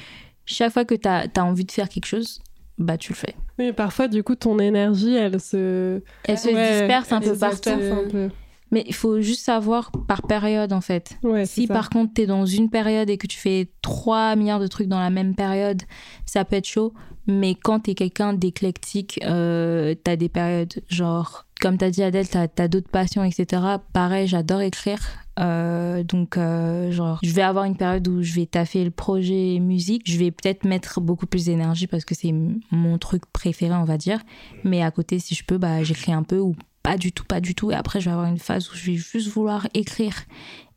chaque 0.47 0.73
fois 0.73 0.85
que 0.85 0.95
tu 0.95 1.07
as, 1.09 1.29
envie 1.45 1.65
de 1.65 1.71
faire 1.73 1.89
quelque 1.89 2.07
chose, 2.07 2.41
bah 2.79 2.97
tu 2.97 3.13
le 3.13 3.17
fais. 3.17 3.35
Oui, 3.59 3.73
parfois 3.73 4.07
du 4.07 4.23
coup 4.23 4.37
ton 4.37 4.59
énergie 4.61 5.13
elle 5.15 5.41
se 5.41 6.01
Elle 6.25 6.39
se 6.39 6.49
Ouais, 6.49 6.79
disperse 6.79 7.11
un 7.13 7.21
peu 7.21 7.31
elle 7.31 7.35
se 7.35 7.41
partout. 7.41 7.57
disperse 7.57 7.93
un 8.07 8.09
peu. 8.09 8.29
Mais 8.71 8.85
il 8.87 8.95
faut 8.95 9.21
juste 9.21 9.45
savoir 9.45 9.91
par 10.07 10.23
période, 10.23 10.73
en 10.73 10.81
fait. 10.81 11.19
Ouais, 11.23 11.47
Si 11.47 11.67
ça. 11.67 11.75
par 11.75 11.91
contre, 11.91 12.15
tu 12.15 12.23
es 12.23 12.27
dans 12.27 12.47
une 12.47 12.71
période 12.71 13.09
et 13.11 13.17
que 13.17 13.27
tu 13.27 13.39
fais 13.39 13.69
3 13.83 14.37
milliards 14.37 14.61
de 14.61 14.67
trucs 14.67 14.89
dans 14.89 15.01
la 15.01 15.11
même 15.11 15.35
période, 15.35 15.83
ça 16.27 16.45
peut 16.45 16.57
être 16.57 16.67
chaud. 16.67 16.93
Mais 17.27 17.55
quand 17.55 17.81
tu 17.81 17.91
es 17.91 17.95
quelqu'un 17.95 18.33
d'éclectique, 18.33 19.21
euh, 19.25 19.95
tu 20.03 20.11
as 20.11 20.17
des 20.17 20.31
périodes, 20.31 20.83
genre, 20.89 21.47
comme 21.61 21.77
tu 21.77 21.85
as 21.85 21.91
dit 21.91 22.03
Adèle, 22.03 22.29
tu 22.29 22.39
as, 22.39 22.69
d'autres 22.69 22.89
passions, 22.89 23.23
etc. 23.23 23.63
Pareil, 23.93 24.27
j'adore 24.27 24.63
écrire. 24.63 24.99
Euh, 25.39 26.03
donc, 26.03 26.37
euh, 26.37 26.91
genre, 26.91 27.21
je 27.23 27.31
vais 27.33 27.43
avoir 27.43 27.65
une 27.65 27.77
période 27.77 28.09
où 28.09 28.23
je 28.23 28.35
vais 28.35 28.47
taffer 28.47 28.83
le 28.83 28.91
projet 28.91 29.59
musique. 29.61 30.03
Je 30.07 30.17
vais 30.19 30.31
peut-être 30.31 30.65
mettre 30.65 31.01
beaucoup 31.03 31.27
plus 31.27 31.45
d'énergie 31.45 31.87
parce 31.87 32.05
que 32.07 32.15
c'est 32.15 32.35
mon 32.71 32.97
truc 32.99 33.25
préféré, 33.27 33.75
on 33.75 33.85
va 33.85 33.99
dire. 33.99 34.21
Mais 34.65 34.83
à 34.83 34.91
côté, 34.91 35.19
si 35.19 35.35
je 35.35 35.45
peux, 35.45 35.59
bah, 35.59 35.83
j'écris 35.83 36.13
un 36.13 36.23
peu 36.23 36.39
ou 36.39 36.57
pas 36.89 36.97
du 36.97 37.13
tout, 37.13 37.25
pas 37.25 37.43
du 37.43 37.55
tout. 37.55 37.71
Et 37.71 37.75
après, 37.75 38.01
je 38.01 38.07
vais 38.07 38.13
avoir 38.13 38.29
une 38.29 38.39
phase 38.39 38.71
où 38.71 38.75
je 38.75 38.87
vais 38.87 38.97
juste 38.97 39.29
vouloir 39.29 39.69
écrire 39.75 40.15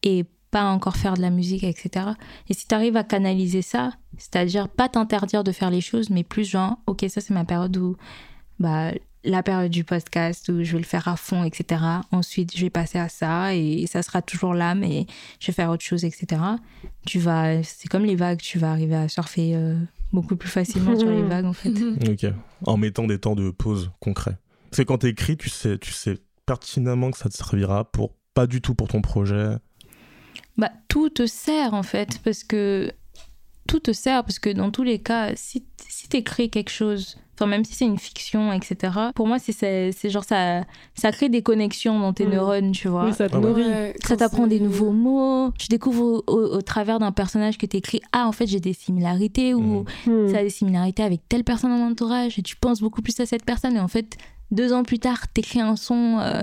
et 0.03 0.25
pas 0.51 0.65
encore 0.65 0.97
faire 0.97 1.13
de 1.13 1.21
la 1.21 1.29
musique, 1.29 1.63
etc. 1.63 2.05
Et 2.49 2.53
si 2.53 2.67
tu 2.67 2.75
arrives 2.75 2.97
à 2.97 3.05
canaliser 3.05 3.61
ça, 3.61 3.93
c'est-à-dire 4.17 4.67
pas 4.67 4.89
t'interdire 4.89 5.45
de 5.45 5.53
faire 5.53 5.69
les 5.69 5.79
choses, 5.79 6.09
mais 6.09 6.25
plus 6.25 6.43
genre, 6.43 6.79
ok, 6.85 7.05
ça 7.07 7.21
c'est 7.21 7.33
ma 7.33 7.45
période 7.45 7.77
où, 7.77 7.95
bah, 8.59 8.91
la 9.23 9.41
période 9.41 9.71
du 9.71 9.85
podcast 9.85 10.49
où 10.49 10.65
je 10.65 10.73
vais 10.73 10.79
le 10.79 10.83
faire 10.83 11.07
à 11.07 11.15
fond, 11.15 11.45
etc. 11.45 11.81
Ensuite, 12.11 12.57
je 12.57 12.61
vais 12.63 12.69
passer 12.69 12.99
à 12.99 13.07
ça 13.07 13.55
et 13.55 13.85
ça 13.87 14.03
sera 14.03 14.21
toujours 14.21 14.53
là, 14.53 14.75
mais 14.75 15.05
je 15.39 15.47
vais 15.47 15.53
faire 15.53 15.69
autre 15.69 15.85
chose, 15.85 16.03
etc. 16.03 16.41
Tu 17.05 17.19
vas, 17.19 17.63
c'est 17.63 17.87
comme 17.87 18.03
les 18.03 18.17
vagues, 18.17 18.39
tu 18.39 18.59
vas 18.59 18.71
arriver 18.71 18.95
à 18.95 19.07
surfer 19.07 19.55
euh, 19.55 19.77
beaucoup 20.11 20.35
plus 20.35 20.49
facilement 20.49 20.99
sur 20.99 21.09
les 21.09 21.23
vagues, 21.29 21.45
en 21.45 21.53
fait. 21.53 21.71
Ok. 22.09 22.25
En 22.65 22.75
mettant 22.75 23.07
des 23.07 23.17
temps 23.17 23.35
de 23.35 23.49
pause 23.49 23.91
concrets. 24.01 24.35
C'est 24.71 24.85
quand 24.85 24.99
t'écris, 24.99 25.37
tu 25.37 25.49
sais, 25.49 25.77
tu 25.77 25.91
sais 25.91 26.17
pertinemment 26.45 27.11
que 27.11 27.17
ça 27.17 27.29
te 27.29 27.35
servira 27.35 27.89
pour 27.91 28.13
pas 28.33 28.47
du 28.47 28.61
tout 28.61 28.73
pour 28.75 28.87
ton 28.87 29.01
projet. 29.01 29.55
Bah, 30.57 30.71
tout 30.87 31.09
te 31.09 31.25
sert 31.27 31.73
en 31.73 31.83
fait, 31.83 32.19
parce 32.23 32.43
que 32.43 32.91
tout 33.67 33.79
te 33.79 33.93
sert, 33.93 34.23
parce 34.23 34.39
que 34.39 34.49
dans 34.49 34.71
tous 34.71 34.83
les 34.83 34.99
cas, 34.99 35.31
si, 35.35 35.63
si 35.87 36.07
t'écris 36.09 36.49
quelque 36.49 36.69
chose, 36.71 37.17
enfin 37.35 37.45
même 37.45 37.63
si 37.63 37.73
c'est 37.73 37.85
une 37.85 37.97
fiction, 37.97 38.51
etc., 38.51 38.93
pour 39.15 39.27
moi, 39.27 39.39
c'est- 39.39 39.91
genre 40.09 40.23
ça, 40.25 40.63
ça 40.95 41.11
crée 41.11 41.29
des 41.29 41.41
connexions 41.41 41.99
dans 41.99 42.11
tes 42.13 42.25
neurones, 42.25 42.71
tu 42.73 42.87
vois. 42.89 43.05
Oui, 43.05 43.13
ça 43.13 43.29
te 43.29 43.35
Ah 43.35 43.39
ouais. 43.39 43.47
nourrit. 43.47 43.63
Ouais, 43.63 43.93
Ça 44.01 44.09
quand 44.09 44.17
t'apprend 44.17 44.47
des 44.47 44.59
nouveaux 44.59 44.91
mots, 44.91 45.51
tu 45.57 45.67
découvres 45.67 46.03
au, 46.03 46.23
au- 46.27 46.57
au 46.57 46.61
travers 46.61 46.99
d'un 46.99 47.11
personnage 47.11 47.57
que 47.57 47.65
t'écris, 47.65 48.01
ah 48.11 48.27
en 48.27 48.31
fait 48.31 48.47
j'ai 48.47 48.59
des 48.59 48.73
similarités 48.73 49.53
ou 49.53 49.85
Mhm. 50.07 50.29
Ça 50.31 50.39
a 50.39 50.43
des 50.43 50.49
similarités 50.49 51.03
avec 51.03 51.21
telle 51.29 51.43
personne 51.43 51.69
dans 51.71 51.77
mon 51.77 51.91
entourage 51.91 52.37
et 52.39 52.41
tu 52.41 52.55
penses 52.57 52.81
beaucoup 52.81 53.01
plus 53.01 53.17
à 53.19 53.25
cette 53.25 53.45
personne 53.45 53.75
et 53.75 53.79
en 53.79 53.87
fait 53.87 54.17
deux 54.51 54.73
ans 54.73 54.83
plus 54.83 54.99
tard 54.99 55.27
t'écris 55.33 55.61
un 55.61 55.75
son 55.75 56.19
euh, 56.19 56.41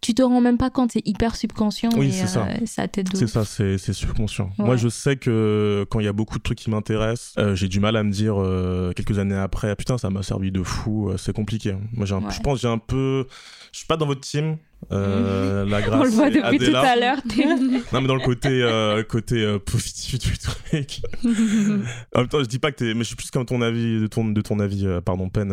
tu 0.00 0.14
te 0.14 0.22
rends 0.22 0.40
même 0.40 0.58
pas 0.58 0.68
compte 0.68 0.90
c'est 0.92 1.06
hyper 1.06 1.36
subconscient 1.36 1.90
Oui, 1.96 2.10
c'est 2.12 2.26
ça. 2.26 2.44
euh, 2.46 2.66
ça 2.66 2.88
t'aide 2.88 3.08
C'est 3.14 3.28
ça, 3.28 3.44
c'est 3.44 3.78
c'est 3.78 3.92
subconscient. 3.92 4.50
Ouais. 4.58 4.64
Moi, 4.64 4.76
je 4.76 4.88
sais 4.88 5.14
que 5.14 5.86
quand 5.90 6.00
il 6.00 6.06
y 6.06 6.08
a 6.08 6.12
beaucoup 6.12 6.38
de 6.38 6.42
trucs 6.42 6.58
qui 6.58 6.70
m'intéressent, 6.70 7.34
euh, 7.38 7.54
j'ai 7.54 7.68
du 7.68 7.78
mal 7.78 7.94
à 7.96 8.02
me 8.02 8.10
dire 8.10 8.34
euh, 8.36 8.92
quelques 8.96 9.20
années 9.20 9.36
après, 9.36 9.70
ah, 9.70 9.76
putain, 9.76 9.98
ça 9.98 10.10
m'a 10.10 10.24
servi 10.24 10.50
de 10.50 10.60
fou. 10.64 11.08
euh, 11.10 11.16
c'est 11.18 11.32
compliqué. 11.32 11.76
Moi, 11.92 12.04
j'ai 12.04 12.16
un- 12.16 12.18
Ouais. 12.18 12.32
je 12.32 12.40
pense 12.40 12.56
que 12.58 12.62
j'ai 12.62 12.68
un 12.72 12.78
peu, 12.78 13.28
je 13.70 13.78
suis 13.78 13.86
pas 13.86 13.96
dans 13.96 14.06
votre 14.06 14.22
team. 14.22 14.56
Euh, 14.90 15.64
la 15.70 15.80
grâce 15.80 16.00
on 16.00 16.04
le 16.04 16.10
voit 16.10 16.30
depuis 16.30 16.58
tout 16.58 16.74
à 16.76 16.96
l'heure 16.96 17.18
t'es- 17.22 17.46
Non, 17.92 18.00
mais 18.00 18.08
dans 18.08 18.16
le 18.16 18.24
côté, 18.24 18.48
euh, 18.50 19.04
côté 19.04 19.36
euh, 19.36 19.60
positif 19.60 20.18
du 20.18 20.36
truc. 20.36 21.00
en 21.24 22.18
même 22.18 22.28
temps, 22.28 22.40
je 22.40 22.48
dis 22.48 22.58
pas 22.58 22.72
que 22.72 22.78
t'es. 22.78 22.92
Mais 22.94 23.00
je 23.04 23.04
suis 23.04 23.16
plus 23.16 23.30
comme 23.30 23.46
ton 23.46 23.62
avis, 23.62 24.00
de 24.00 24.08
ton, 24.08 24.24
de 24.24 24.40
ton 24.40 24.58
avis, 24.58 24.84
euh, 24.84 25.00
pardon, 25.00 25.28
peine. 25.28 25.52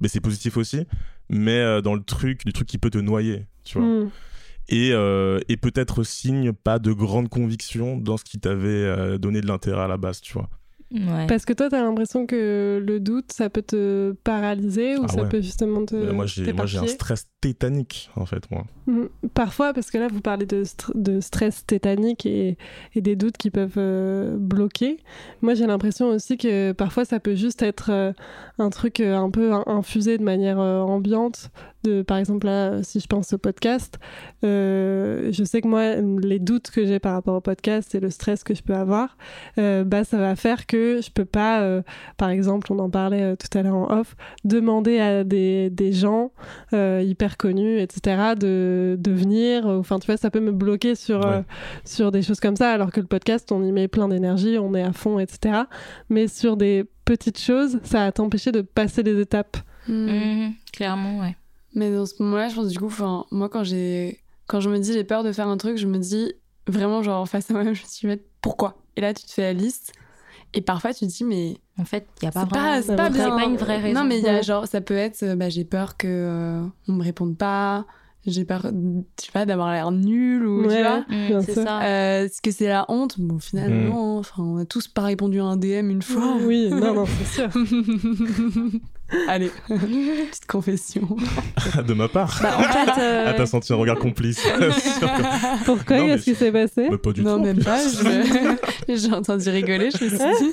Mais 0.00 0.08
c'est 0.08 0.20
positif 0.20 0.56
aussi. 0.56 0.86
Mais 1.28 1.58
euh, 1.58 1.80
dans 1.80 1.94
le 1.94 2.02
truc, 2.02 2.44
du 2.44 2.52
truc 2.52 2.68
qui 2.68 2.78
peut 2.78 2.90
te 2.90 2.98
noyer, 2.98 3.46
tu 3.64 3.78
vois. 3.78 3.86
Hmm. 3.86 4.10
Et, 4.68 4.90
euh, 4.92 5.40
et 5.48 5.56
peut-être 5.56 6.04
signe 6.04 6.52
pas 6.52 6.78
de 6.78 6.92
grande 6.92 7.28
conviction 7.28 7.98
dans 7.98 8.16
ce 8.16 8.24
qui 8.24 8.38
t'avait 8.38 8.68
euh, 8.68 9.18
donné 9.18 9.40
de 9.40 9.46
l'intérêt 9.46 9.82
à 9.82 9.88
la 9.88 9.96
base, 9.96 10.20
tu 10.20 10.32
vois. 10.32 10.48
Ouais. 10.94 11.26
Parce 11.26 11.44
que 11.44 11.52
toi, 11.52 11.68
t'as 11.68 11.82
l'impression 11.82 12.26
que 12.26 12.82
le 12.86 13.00
doute, 13.00 13.32
ça 13.32 13.50
peut 13.50 13.62
te 13.62 14.12
paralyser 14.24 14.96
ou 14.96 15.02
Ah 15.04 15.08
ça 15.12 15.22
ouais. 15.22 15.28
peut 15.28 15.40
justement 15.42 15.84
te. 15.84 15.94
Mais 15.96 16.12
moi, 16.12 16.26
j'ai, 16.26 16.52
moi, 16.52 16.66
j'ai 16.66 16.78
un 16.78 16.86
stress 16.86 17.26
tétanique, 17.40 18.10
en 18.16 18.24
fait, 18.26 18.50
moi. 18.50 18.64
Mm. 18.86 19.04
Parfois, 19.34 19.72
parce 19.72 19.90
que 19.90 19.98
là, 19.98 20.08
vous 20.08 20.20
parlez 20.20 20.46
de, 20.46 20.64
str- 20.64 20.92
de 20.94 21.20
stress 21.20 21.66
tétanique 21.66 22.24
et, 22.26 22.56
et 22.94 23.00
des 23.00 23.16
doutes 23.16 23.36
qui 23.36 23.50
peuvent 23.50 23.74
euh, 23.78 24.36
bloquer. 24.38 24.98
Moi, 25.42 25.54
j'ai 25.54 25.66
l'impression 25.66 26.06
aussi 26.08 26.36
que 26.38 26.72
parfois, 26.72 27.04
ça 27.04 27.20
peut 27.20 27.34
juste 27.34 27.62
être 27.62 27.90
euh, 27.90 28.12
un 28.58 28.70
truc 28.70 29.00
euh, 29.00 29.16
un 29.16 29.30
peu 29.30 29.52
in- 29.52 29.64
infusé 29.66 30.16
de 30.18 30.22
manière 30.22 30.60
euh, 30.60 30.80
ambiante. 30.80 31.50
De, 31.84 32.02
par 32.02 32.16
exemple, 32.16 32.46
là, 32.46 32.82
si 32.82 32.98
je 32.98 33.06
pense 33.06 33.32
au 33.34 33.38
podcast, 33.38 33.98
euh, 34.44 35.30
je 35.32 35.44
sais 35.44 35.60
que 35.60 35.68
moi, 35.68 35.96
les 35.96 36.38
doutes 36.38 36.70
que 36.70 36.84
j'ai 36.86 36.98
par 36.98 37.12
rapport 37.12 37.36
au 37.36 37.40
podcast 37.40 37.94
et 37.94 38.00
le 38.00 38.10
stress 38.10 38.42
que 38.42 38.54
je 38.54 38.62
peux 38.62 38.74
avoir, 38.74 39.16
euh, 39.58 39.84
bah, 39.84 40.02
ça 40.04 40.18
va 40.18 40.34
faire 40.36 40.66
que 40.66 41.00
je 41.02 41.10
peux 41.10 41.24
pas, 41.24 41.60
euh, 41.62 41.82
par 42.16 42.30
exemple, 42.30 42.72
on 42.72 42.78
en 42.78 42.90
parlait 42.90 43.22
euh, 43.22 43.36
tout 43.36 43.56
à 43.58 43.62
l'heure 43.62 43.74
en 43.76 43.90
off, 44.00 44.16
demander 44.44 44.98
à 44.98 45.24
des, 45.24 45.70
des 45.70 45.92
gens 45.92 46.32
euh, 46.72 47.02
hyper 47.06 47.36
connus, 47.36 47.78
etc., 47.80 48.34
de, 48.38 48.96
de 48.98 49.10
venir. 49.12 49.66
Enfin, 49.66 49.98
tu 49.98 50.06
vois, 50.06 50.16
ça 50.16 50.30
peut 50.30 50.40
me 50.40 50.52
bloquer 50.52 50.94
sur, 50.94 51.24
euh, 51.26 51.38
Ouais. 51.38 51.44
sur 51.84 52.10
des 52.12 52.22
choses 52.22 52.40
comme 52.40 52.56
ça, 52.56 52.70
alors 52.72 52.92
que 52.92 53.00
le 53.00 53.06
podcast, 53.06 53.50
on 53.52 53.62
y 53.62 53.72
met 53.72 53.88
plein 53.88 54.08
d'énergie, 54.08 54.56
on 54.58 54.74
est 54.74 54.82
à 54.82 54.92
fond, 54.92 55.18
etc. 55.18 55.62
Mais 56.08 56.28
sur 56.28 56.56
des 56.56 56.84
petites 57.04 57.38
choses, 57.40 57.78
ça 57.82 57.98
va 58.06 58.12
t'empêcher 58.12 58.52
de 58.52 58.60
passer 58.62 59.02
les 59.02 59.20
étapes. 59.20 59.56
Hmm. 59.88 60.06
Mhm, 60.06 60.52
clairement 60.72 61.20
ouais 61.20 61.36
Mais 61.74 61.90
dans 61.92 62.06
ce 62.06 62.22
moment-là, 62.22 62.48
je 62.48 62.54
pense 62.56 62.68
du 62.68 62.78
coup, 62.78 62.86
enfin, 62.86 63.24
moi 63.30 63.48
quand 63.48 63.64
j'ai, 63.64 64.20
quand 64.46 64.60
je 64.60 64.68
me 64.70 64.78
dis 64.78 64.92
j'ai 64.92 65.04
peur 65.04 65.24
de 65.24 65.32
faire 65.32 65.48
un 65.48 65.56
truc, 65.56 65.76
je 65.76 65.86
me 65.86 65.98
dis 65.98 66.32
vraiment 66.66 67.02
genre 67.02 67.28
face 67.28 67.50
à 67.50 67.54
moi-même, 67.54 67.74
je 67.74 67.82
me 67.82 67.86
suis 67.88 68.00
dit 68.00 68.06
mais 68.06 68.22
pourquoi? 68.40 68.76
Et 68.96 69.00
là, 69.00 69.12
tu 69.14 69.24
te 69.26 69.32
fais 69.32 69.42
la 69.42 69.52
liste. 69.52 69.92
Et 70.56 70.60
parfois, 70.60 70.94
tu 70.94 71.06
te 71.06 71.10
dis 71.10 71.24
mais 71.24 71.56
en 71.78 71.84
fait 71.84 72.06
il 72.22 72.26
y 72.26 72.28
a 72.28 72.30
pas 72.30 72.42
c'est 72.42 72.48
pas, 72.50 72.60
vraiment 72.60 72.82
c'est 72.82 72.96
pas 72.96 73.10
bien. 73.10 73.36
pas 73.36 73.44
une 73.44 73.56
vraie 73.56 73.78
raison. 73.78 74.00
Non, 74.02 74.06
mais 74.08 74.18
il 74.18 74.24
y 74.24 74.28
a 74.28 74.36
Ouais. 74.36 74.42
genre 74.42 74.66
ça 74.68 74.80
peut 74.80 74.94
être 74.94 75.34
bah, 75.34 75.48
j'ai 75.48 75.64
peur 75.64 75.96
que 75.96 76.06
euh, 76.08 76.62
on 76.88 76.92
me 76.92 77.02
réponde 77.02 77.36
pas, 77.36 77.86
j'ai 78.24 78.44
peur, 78.44 78.62
je 78.62 79.24
sais 79.24 79.32
pas, 79.32 79.44
d'avoir 79.46 79.72
l'air 79.72 79.90
nul 79.90 80.46
ou 80.46 80.62
tu 80.62 80.68
Ouais. 80.68 80.80
vois. 80.82 81.04
Mhm, 81.08 81.26
Bien 81.28 81.40
c'est 81.42 81.54
sûr. 81.54 81.64
ça 81.64 81.82
Euh, 81.82 82.24
Est-ce 82.26 82.40
que 82.40 82.52
c'est 82.52 82.68
la 82.68 82.84
honte? 82.88 83.18
Bon, 83.18 83.34
au 83.34 83.40
final, 83.40 83.72
Mm. 83.72 83.90
Enfin, 83.92 84.42
on 84.44 84.56
a 84.58 84.64
tous 84.64 84.86
pas 84.86 85.02
répondu 85.02 85.40
à 85.40 85.44
un 85.44 85.56
DM 85.56 85.90
une 85.90 86.02
fois. 86.02 86.36
oui, 86.40 86.68
non, 86.70 86.94
non, 86.94 87.04
c'est 87.06 87.24
sûr. 87.34 87.48
Allez, 89.28 89.50
petite 89.68 90.46
confession. 90.46 91.06
de 91.86 91.94
ma 91.94 92.08
part. 92.08 92.38
Bah, 92.42 92.56
en 92.58 92.62
fait, 92.62 93.00
euh, 93.00 93.24
Ah, 93.28 93.34
t'as 93.34 93.46
senti 93.46 93.72
un 93.72 93.76
regard 93.76 93.98
complice. 93.98 94.40
Pourquoi? 95.64 95.98
Qu'est-ce 95.98 96.24
qui 96.24 96.34
s'est 96.34 96.50
passé? 96.50 96.88
Mais 96.90 96.98
pas 96.98 97.12
du 97.12 97.22
non, 97.22 97.36
tout. 97.36 97.44
même 97.44 97.62
pas. 97.62 97.78
je- 97.86 98.56
J'ai 98.96 99.12
entendu 99.12 99.48
rigoler, 99.50 99.90
je 99.90 100.04
me 100.04 100.08
suis 100.08 100.18
dit. 100.18 100.52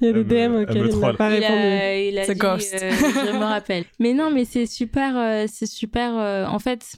Il 0.00 0.06
y 0.06 0.10
a 0.10 0.12
des 0.12 0.24
DM 0.24 0.52
me 0.52 0.62
auxquels 0.62 0.88
il 0.92 0.98
n'a 1.00 1.14
pas 1.14 1.30
il 1.30 1.40
répondu. 1.42 1.58
a, 1.62 1.98
il 2.00 2.18
a 2.18 2.24
C'est 2.24 2.34
dit, 2.34 2.38
ghost. 2.38 2.74
euh, 2.82 2.90
je 2.92 3.32
me 3.32 3.44
rappelle. 3.44 3.84
Mais 3.98 4.12
non, 4.12 4.30
mais 4.30 4.44
c'est 4.44 4.66
super, 4.66 5.16
euh, 5.16 5.46
c'est 5.52 5.66
super. 5.66 6.12
euh, 6.16 6.46
en 6.46 6.58
fait, 6.58 6.96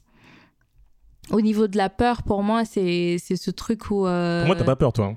au 1.31 1.41
niveau 1.41 1.69
de 1.69 1.77
la 1.77 1.89
peur, 1.91 2.23
pour 2.23 2.43
moi, 2.43 2.65
c'est 2.65 3.17
c'est 3.23 3.37
ce 3.37 3.51
truc 3.51 3.91
où. 3.91 4.07
euh, 4.07 4.41
Pour 4.41 4.49
moi, 4.49 4.57
t'as 4.57 4.65
pas 4.65 4.77
peur, 4.77 4.93
toi. 4.93 5.07
hein. 5.07 5.17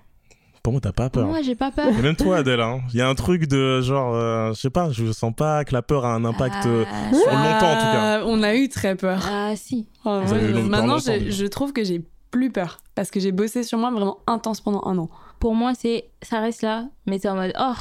Pour 0.63 0.74
moi, 0.74 0.82
t'as 0.82 0.91
pas 0.91 1.10
peur. 1.10 1.26
Moi, 1.28 1.41
j'ai 1.41 1.56
pas 1.56 1.71
peur. 1.71 1.88
Et 1.88 2.02
même 2.02 2.15
toi, 2.15 2.38
Adèle, 2.38 2.62
hein. 2.62 2.82
il 2.93 2.97
y 3.00 3.02
a 3.02 3.10
un 3.10 3.15
truc 3.15 3.47
de 3.47 3.82
genre, 3.82 4.13
euh, 4.15 4.54
je 4.54 4.60
sais 4.62 4.69
pas, 4.69 4.91
je 4.91 5.12
sens 5.12 5.34
pas 5.36 5.65
que 5.65 5.74
la 5.74 5.82
peur 5.82 6.06
a 6.06 6.13
un 6.13 6.24
impact. 6.24 6.65
euh, 6.67 6.86
Ah, 6.88 7.10
Sur 7.13 7.26
longtemps, 7.32 7.71
en 7.71 7.76
tout 7.76 7.82
cas. 7.82 8.19
Euh, 8.19 8.24
On 8.28 8.43
a 8.43 8.54
eu 8.56 8.69
très 8.69 8.95
peur. 8.95 9.24
Ah, 9.28 9.54
si. 9.56 9.88
Oh, 10.06 10.19
ouais, 10.19 10.62
maintenant, 10.63 11.00
je, 11.00 11.45
trouve 11.47 11.74
que 11.74 11.84
j'ai 11.84 12.04
plus 12.30 12.52
peur. 12.52 12.78
Parce 12.93 13.10
que 13.10 13.19
j'ai 13.19 13.32
bossé 13.32 13.63
sur 13.63 13.78
moi 13.80 13.89
vraiment 13.89 14.19
intense 14.28 14.62
pendant 14.62 14.84
un 14.86 14.97
an. 15.00 15.10
Pour 15.39 15.56
moi, 15.56 15.74
c'est 15.74 16.06
ça 16.21 16.39
reste 16.39 16.62
là, 16.62 16.86
mais 17.08 17.17
t'es 17.17 17.28
en 17.28 17.36
mode 17.36 17.54
oh, 17.60 17.74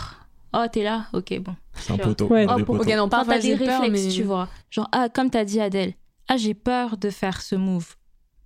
oh, 0.55 0.65
t'es 0.73 0.83
là, 0.83 1.05
ok, 1.13 1.39
bon. 1.41 1.55
C'est 1.75 1.93
un 1.93 1.99
peu 1.99 2.15
tôt. 2.15 2.29
Ouais. 2.29 2.47
Oh. 2.49 2.61
Ok, 2.77 2.87
non, 2.89 3.03
Quand 3.05 3.09
parfois 3.11 3.35
t'as 3.35 3.41
des 3.41 3.57
peur, 3.57 3.83
réflexes, 3.83 4.07
mais... 4.07 4.11
tu 4.11 4.23
vois. 4.23 4.49
Genre, 4.71 4.89
ah, 4.93 5.09
comme 5.11 5.29
t'as 5.29 5.45
dit 5.45 5.61
Adèle, 5.61 5.93
ah, 6.29 6.37
j'ai 6.39 6.55
peur 6.55 6.97
de 6.97 7.11
faire 7.11 7.43
ce 7.43 7.55
move. 7.57 7.95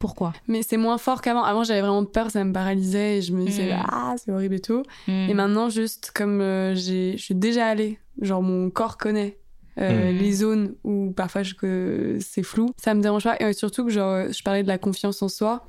Pourquoi 0.04 0.32
mais 0.48 0.62
c'est 0.62 0.76
moins 0.76 0.98
fort 0.98 1.22
qu'avant. 1.22 1.42
Avant, 1.44 1.64
j'avais 1.64 1.80
vraiment 1.80 2.04
peur, 2.04 2.30
ça 2.30 2.44
me 2.44 2.52
paralysait 2.52 3.18
et 3.18 3.22
je 3.22 3.32
me 3.32 3.44
disais, 3.46 3.72
Mm. 3.74 3.82
ah, 3.90 4.14
c'est 4.18 4.30
horrible 4.32 4.56
et 4.56 4.60
tout. 4.60 4.82
Hmm. 5.08 5.26
Et 5.30 5.34
maintenant, 5.34 5.70
juste 5.70 6.10
comme 6.14 6.40
euh, 6.42 6.74
j'ai- 6.74 7.16
je 7.16 7.22
suis 7.22 7.34
déjà 7.34 7.66
allée, 7.66 7.98
genre 8.20 8.42
mon 8.42 8.68
corps 8.70 8.98
connaît 8.98 9.38
euh, 9.80 10.12
Mm. 10.12 10.16
les 10.18 10.32
zones 10.32 10.74
où 10.84 11.12
parfois 11.16 11.42
je, 11.42 11.54
que 11.54 12.18
c'est 12.20 12.44
flou, 12.44 12.70
ça 12.76 12.94
me 12.94 13.00
dérange 13.02 13.24
pas. 13.24 13.36
Et 13.40 13.52
surtout 13.54 13.84
que 13.84 13.90
genre, 13.90 14.30
je 14.30 14.40
parlais 14.44 14.62
de 14.62 14.68
la 14.68 14.78
confiance 14.78 15.20
en 15.22 15.28
soi, 15.28 15.64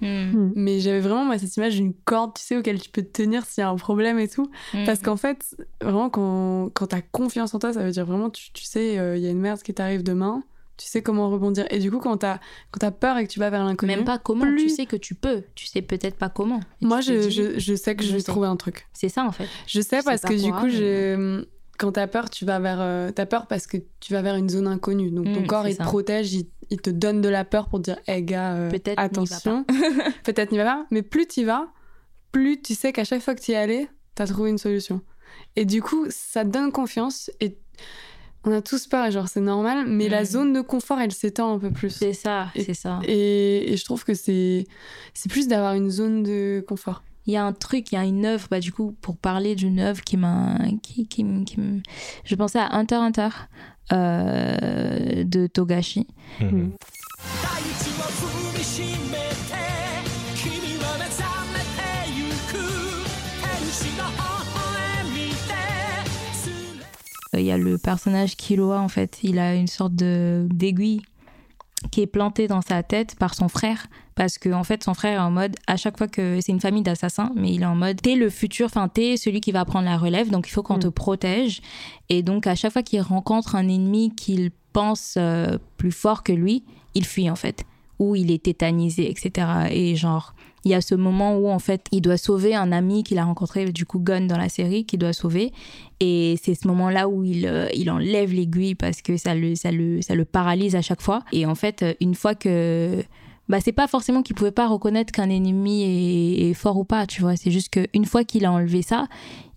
mais 0.56 0.80
j'avais 0.80 1.00
vraiment 1.00 1.26
moi, 1.26 1.40
cette 1.40 1.56
image 1.58 1.74
d'une 1.76 1.94
corde, 2.06 2.34
tu 2.36 2.44
sais, 2.44 2.56
auquel 2.58 2.80
tu 2.80 2.90
peux 2.92 3.02
te 3.02 3.24
tenir 3.24 3.44
s'il 3.46 3.62
y 3.62 3.66
a 3.66 3.70
un 3.70 3.76
problème 3.78 4.20
et 4.20 4.28
tout. 4.28 4.48
Parce 4.86 5.00
qu'en 5.00 5.16
fait, 5.18 5.56
vraiment, 5.82 6.12
quand, 6.12 6.70
quand 6.76 6.86
t'as 6.88 7.02
confiance 7.02 7.56
en 7.56 7.60
toi, 7.60 7.74
ça 7.74 7.82
veut 7.84 7.90
dire 7.92 8.06
vraiment, 8.06 8.30
tu, 8.30 8.52
tu 8.52 8.64
sais, 8.66 9.00
euh, 9.00 9.18
il 9.18 9.24
y 9.24 9.28
a 9.28 9.32
une 9.32 9.40
merde 9.40 9.62
qui 9.64 9.74
t'arrive 9.74 10.04
demain, 10.04 10.44
tu 10.78 10.88
sais 10.88 11.02
comment 11.02 11.30
rebondir. 11.30 11.66
Et 11.70 11.80
du 11.80 11.90
coup, 11.92 12.00
quand 12.00 12.18
t'as 12.18 12.40
quand 12.72 12.80
t'as 12.80 12.92
peur 12.92 13.18
et 13.18 13.26
que 13.28 13.32
tu 13.32 13.40
vas 13.40 13.50
vers 13.50 13.64
l'inconnu, 13.64 13.96
Même 13.96 14.06
pas 14.06 14.18
comment, 14.18 14.46
plus- 14.46 14.64
tu 14.64 14.70
sais 14.70 14.86
que 14.86 14.96
tu 14.96 15.16
peux, 15.16 15.44
tu 15.56 15.66
sais 15.68 15.82
peut-être 15.82 16.18
pas 16.18 16.30
comment. 16.30 16.60
Et 16.82 16.86
moi, 16.86 17.02
je, 17.02 17.14
dis, 17.14 17.32
je, 17.32 17.60
je 17.60 17.76
sais 17.76 17.96
que 17.96 18.04
je 18.04 18.10
je 18.10 18.16
vais 18.18 18.22
trouver 18.24 18.48
un 18.48 18.56
truc. 18.56 18.88
C'est 18.94 19.10
ça 19.10 19.24
en 19.26 19.32
fait. 19.32 19.48
Je 19.68 19.82
sais 19.82 20.00
Je 20.00 20.06
parce 20.06 20.22
que 20.22 20.34
du 20.34 20.50
quoi, 20.52 20.60
coup, 20.62 20.66
mais- 20.68 20.72
j'ai- 20.72 21.46
quand 21.78 21.92
t'as 21.92 22.08
peur, 22.08 22.30
tu 22.30 22.46
vas 22.46 22.60
vers. 22.60 22.80
euh, 22.80 23.12
T'as 23.12 23.26
peur 23.26 23.48
parce 23.48 23.68
que 23.68 23.76
tu 24.00 24.14
vas 24.14 24.22
vers 24.22 24.36
une 24.36 24.48
zone 24.50 24.68
inconnue. 24.68 25.12
Donc 25.12 25.26
ton 25.34 25.42
Mm, 25.42 25.48
corps, 25.48 25.68
il 25.68 25.78
te 25.78 25.84
protège, 25.84 26.34
il, 26.34 26.48
il 26.70 26.80
te 26.82 26.90
donne 26.90 27.20
de 27.22 27.28
la 27.30 27.44
peur 27.44 27.68
pour 27.68 27.80
dire, 27.82 27.98
hé 28.08 28.24
gars, 28.24 28.56
euh, 28.56 28.70
Peut-être 28.72 28.98
attention. 29.00 29.66
Peut-être 30.24 30.52
n'y 30.54 30.58
va 30.58 30.64
pas. 30.64 30.86
Mais 30.92 31.02
plus 31.02 31.28
tu 31.28 31.44
vas, 31.44 31.68
plus 32.32 32.62
tu 32.62 32.76
sais 32.76 32.94
qu'à 32.94 33.04
chaque 33.04 33.22
fois 33.22 33.36
que 33.36 33.42
tu 33.42 33.52
y 33.52 33.56
es 33.56 33.58
allé, 33.58 33.90
tu 34.16 34.22
as 34.22 34.28
trouvé 34.28 34.50
une 34.52 34.58
solution. 34.58 35.02
Et 35.58 35.66
du 35.66 35.82
coup, 35.82 36.06
ça 36.10 36.44
te 36.46 36.50
donne 36.50 36.72
confiance 36.72 37.30
et 37.42 37.58
on 38.46 38.52
a 38.52 38.62
tous 38.62 38.88
peur, 38.88 39.06
et 39.06 39.12
genre 39.12 39.28
c'est 39.28 39.42
normal, 39.42 39.86
mais 39.88 40.08
la 40.10 40.22
Mm. 40.22 40.26
zone 40.26 40.54
de 40.54 40.62
confort, 40.62 41.00
elle 41.00 41.12
s'étend 41.12 41.54
un 41.56 41.60
peu 41.60 41.72
plus. 41.72 41.90
C'est 41.90 42.14
ça, 42.14 42.48
c'est 42.56 42.74
ça. 42.74 43.00
Et, 43.08 43.74
et 43.74 43.78
je 43.78 43.84
trouve 43.86 44.04
que 44.04 44.14
c'est 44.14 44.66
c'est 45.14 45.30
plus 45.32 45.48
d'avoir 45.48 45.74
une 45.74 45.90
zone 45.90 46.24
de 46.24 46.64
confort. 46.68 47.04
Il 47.28 47.34
y 47.34 47.38
a 47.38 47.44
un 47.44 47.54
truc, 47.54 47.92
il 47.92 47.96
y 47.96 47.98
a 47.98 48.04
une 48.04 48.24
œuvre, 48.26 48.48
bah, 48.52 48.60
du 48.60 48.72
coup, 48.72 48.96
pour 49.02 49.18
parler 49.18 49.56
d'une 49.56 49.80
œuvre 49.80 50.02
qui 50.04 50.16
m'a. 50.16 50.60
Qui, 50.84 51.08
qui, 51.08 51.26
qui 51.46 51.58
Je 52.24 52.36
pensais 52.36 52.60
à 52.60 52.70
Hunter 52.76 52.96
Hunter 52.98 53.30
euh, 53.92 55.24
de 55.24 55.48
Togashi. 55.48 56.06
Mhm. 56.40 56.72
大 57.42 58.25
Il 67.40 67.46
y 67.46 67.52
a 67.52 67.58
le 67.58 67.78
personnage 67.78 68.36
Killua, 68.36 68.80
en 68.80 68.88
fait. 68.88 69.20
Il 69.24 69.40
a 69.40 69.56
une 69.56 69.68
sorte 69.68 69.96
de 69.96 70.48
d'aiguille 70.52 71.02
qui 71.92 72.02
est 72.02 72.08
plantée 72.08 72.48
dans 72.48 72.62
sa 72.62 72.82
tête 72.84 73.16
par 73.16 73.36
son 73.36 73.48
frère. 73.48 73.88
Parce 74.16 74.38
que, 74.38 74.50
en 74.54 74.64
fait, 74.64 74.82
son 74.84 74.94
frère 74.94 75.20
est 75.20 75.24
en 75.24 75.30
mode, 75.30 75.56
à 75.68 75.76
chaque 75.76 75.98
fois 75.98 76.08
que 76.08 76.40
c'est 76.42 76.52
une 76.54 76.62
famille 76.62 76.84
d'assassins, 76.84 77.32
mais 77.36 77.52
il 77.54 77.64
est 77.64 77.66
en 77.66 77.76
mode, 77.76 78.02
t'es 78.02 78.16
le 78.16 78.30
futur, 78.30 78.68
enfin, 78.68 78.88
t'es 78.88 79.18
celui 79.18 79.42
qui 79.42 79.52
va 79.52 79.66
prendre 79.66 79.86
la 79.86 79.98
relève, 79.98 80.30
donc 80.32 80.48
il 80.48 80.52
faut 80.52 80.64
qu'on 80.64 80.78
Mm. 80.78 80.84
te 80.84 80.88
protège. 80.88 81.62
Et 82.08 82.24
donc, 82.24 82.48
à 82.48 82.56
chaque 82.56 82.72
fois 82.72 82.82
qu'il 82.82 83.02
rencontre 83.02 83.56
un 83.56 83.68
ennemi 83.68 84.16
qu'il 84.16 84.52
pense 84.72 85.16
euh, 85.18 85.58
plus 85.78 85.92
fort 85.92 86.24
que 86.24 86.32
lui, 86.32 86.64
il 86.94 87.06
fuit, 87.06 87.30
en 87.30 87.36
fait. 87.36 87.66
Ou 88.00 88.16
il 88.16 88.32
est 88.32 88.44
tétanisé, 88.44 89.10
etc. 89.10 89.48
Et 89.72 89.96
genre, 89.96 90.34
il 90.66 90.72
y 90.72 90.74
a 90.74 90.82
ce 90.82 90.96
moment 90.96 91.38
où, 91.38 91.48
en 91.48 91.60
fait, 91.60 91.86
il 91.92 92.02
doit 92.02 92.18
sauver 92.18 92.56
un 92.56 92.72
ami 92.72 93.04
qu'il 93.04 93.20
a 93.20 93.24
rencontré, 93.24 93.72
du 93.72 93.86
coup, 93.86 94.00
Gun 94.00 94.22
dans 94.22 94.38
la 94.38 94.50
série, 94.50 94.86
qu'il 94.86 94.98
doit 94.98 95.14
sauver. 95.14 95.54
Et 96.00 96.38
c'est 96.44 96.56
ce 96.56 96.68
moment-là 96.68 97.08
où 97.08 97.24
il, 97.24 97.46
euh, 97.46 97.68
il 97.76 97.90
enlève 97.92 98.34
l'aiguille 98.34 98.74
parce 98.74 99.04
que 99.04 99.16
ça 99.16 99.36
le, 99.36 99.56
ça, 99.56 99.72
le, 99.72 100.02
ça 100.02 100.16
le 100.16 100.26
paralyse 100.26 100.76
à 100.76 100.82
chaque 100.82 101.02
fois. 101.02 101.24
Et 101.32 101.46
en 101.46 101.56
fait, 101.56 101.84
euh, 101.84 101.94
une 102.02 102.16
fois 102.16 102.36
que. 102.36 103.04
Bah, 103.48 103.60
c'est 103.62 103.74
pas 103.74 103.86
forcément 103.88 104.24
qu'il 104.24 104.36
pouvait 104.36 104.50
pas 104.50 104.68
reconnaître 104.68 105.14
qu'un 105.14 105.30
ennemi 105.30 105.84
est, 105.84 106.50
est 106.50 106.54
fort 106.56 106.78
ou 106.78 106.84
pas, 106.84 107.06
tu 107.06 107.22
vois. 107.22 107.36
C'est 107.36 107.52
juste 107.52 107.70
qu'une 107.70 108.06
fois 108.06 108.24
qu'il 108.24 108.44
a 108.44 108.52
enlevé 108.52 108.82
ça, 108.82 109.06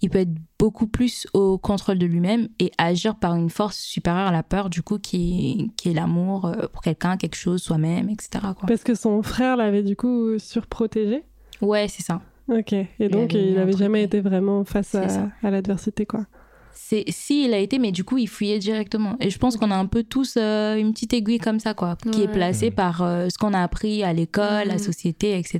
il 0.02 0.10
peut 0.10 0.18
être 0.18 0.34
beaucoup 0.58 0.86
plus 0.86 1.26
au 1.34 1.56
contrôle 1.58 1.98
de 1.98 2.06
lui-même 2.06 2.48
et 2.58 2.72
agir 2.78 3.14
par 3.16 3.34
une 3.36 3.50
force 3.50 3.78
supérieure 3.78 4.26
à 4.26 4.32
la 4.32 4.42
peur, 4.42 4.70
du 4.70 4.82
coup, 4.82 4.98
qui 4.98 5.60
est, 5.68 5.76
qui 5.76 5.90
est 5.90 5.94
l'amour 5.94 6.46
euh, 6.46 6.66
pour 6.72 6.82
quelqu'un, 6.82 7.16
quelque 7.16 7.36
chose, 7.36 7.62
soi-même, 7.62 8.08
etc. 8.08 8.28
Quoi. 8.58 8.66
Parce 8.66 8.82
que 8.82 8.94
son 8.94 9.22
frère 9.22 9.56
l'avait 9.56 9.82
du 9.82 9.94
coup 9.96 10.38
surprotégé? 10.38 11.22
Ouais, 11.60 11.86
c'est 11.88 12.02
ça. 12.02 12.20
Ok. 12.48 12.72
Et 12.72 13.08
donc, 13.08 13.34
avait 13.34 13.48
il 13.48 13.54
n'avait 13.54 13.76
jamais 13.76 14.02
été 14.04 14.20
vraiment 14.20 14.64
face 14.64 14.94
à, 14.94 15.30
l'adversité, 15.42 16.06
quoi. 16.06 16.26
C'est 16.72 17.04
si 17.08 17.44
il 17.44 17.54
a 17.54 17.58
été, 17.58 17.80
mais 17.80 17.90
du 17.90 18.04
coup 18.04 18.18
il 18.18 18.28
fuyait 18.28 18.60
directement. 18.60 19.16
Et 19.18 19.30
je 19.30 19.38
pense 19.38 19.56
qu'on 19.56 19.72
a 19.72 19.76
un 19.76 19.86
peu 19.86 20.04
tous 20.04 20.36
euh, 20.36 20.76
une 20.76 20.92
petite 20.92 21.12
aiguille 21.12 21.40
comme 21.40 21.58
ça, 21.58 21.74
quoi, 21.74 21.96
qui 22.12 22.22
est 22.22 22.28
placée 22.28 22.70
par 22.70 23.02
euh, 23.02 23.28
ce 23.28 23.36
qu'on 23.36 23.52
a 23.52 23.60
appris 23.60 24.04
à 24.04 24.12
l'école, 24.12 24.68
la 24.68 24.74
Mhm. 24.74 24.78
société, 24.78 25.36
etc. 25.36 25.58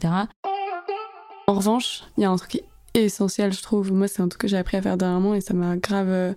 En 1.48 1.54
revanche, 1.54 2.04
il 2.16 2.22
y 2.22 2.24
a 2.24 2.30
un 2.30 2.36
truc 2.36 2.50
qui 2.50 2.58
est 2.58 2.64
essentiel, 3.04 3.52
je 3.52 3.62
trouve. 3.62 3.92
Moi, 3.92 4.08
c'est 4.08 4.22
un 4.22 4.28
truc 4.28 4.40
que 4.42 4.48
j'ai 4.48 4.56
appris 4.56 4.76
à 4.76 4.82
faire 4.82 4.96
dernièrement 4.96 5.34
et 5.34 5.40
ça 5.40 5.54
m'a 5.54 5.76
grave 5.76 6.08
euh, 6.08 6.32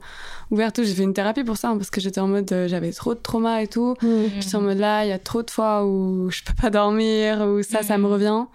ouvert 0.51 0.71
tout. 0.73 0.83
J'ai 0.83 0.93
fait 0.93 1.03
une 1.03 1.13
thérapie 1.13 1.43
pour 1.43 1.57
ça 1.57 1.69
hein, 1.69 1.77
parce 1.77 1.89
que 1.89 1.99
j'étais 2.01 2.19
en 2.21 2.27
mode, 2.27 2.51
euh, 2.51 2.67
j'avais 2.67 2.91
trop 2.91 3.13
de 3.13 3.19
trauma 3.19 3.61
et 3.63 3.67
tout. 3.67 3.95
J'étais 4.39 4.55
en 4.55 4.61
mode 4.61 4.77
là, 4.79 5.05
il 5.05 5.09
y 5.09 5.13
a 5.13 5.19
trop 5.19 5.43
de 5.43 5.49
fois 5.51 5.85
où 5.85 6.29
je 6.31 6.41
peux 6.43 6.53
pas 6.59 6.69
dormir, 6.69 7.41
où 7.41 7.61
ça, 7.63 7.83
ça 7.83 7.97
me 7.97 8.05
Mhm. 8.05 8.11
revient. 8.11 8.45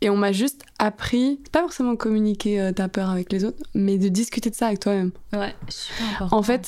Et 0.00 0.10
on 0.10 0.16
m'a 0.16 0.32
juste 0.32 0.62
appris, 0.78 1.40
pas 1.50 1.60
forcément 1.60 1.96
communiquer 1.96 2.60
euh, 2.60 2.72
ta 2.72 2.88
peur 2.88 3.08
avec 3.08 3.32
les 3.32 3.44
autres, 3.46 3.62
mais 3.74 3.96
de 3.96 4.08
discuter 4.08 4.50
de 4.50 4.54
ça 4.54 4.66
avec 4.66 4.80
toi-même. 4.80 5.12
Ouais, 5.32 5.54
super 5.68 6.06
important. 6.16 6.36
En 6.36 6.42
fait, 6.42 6.66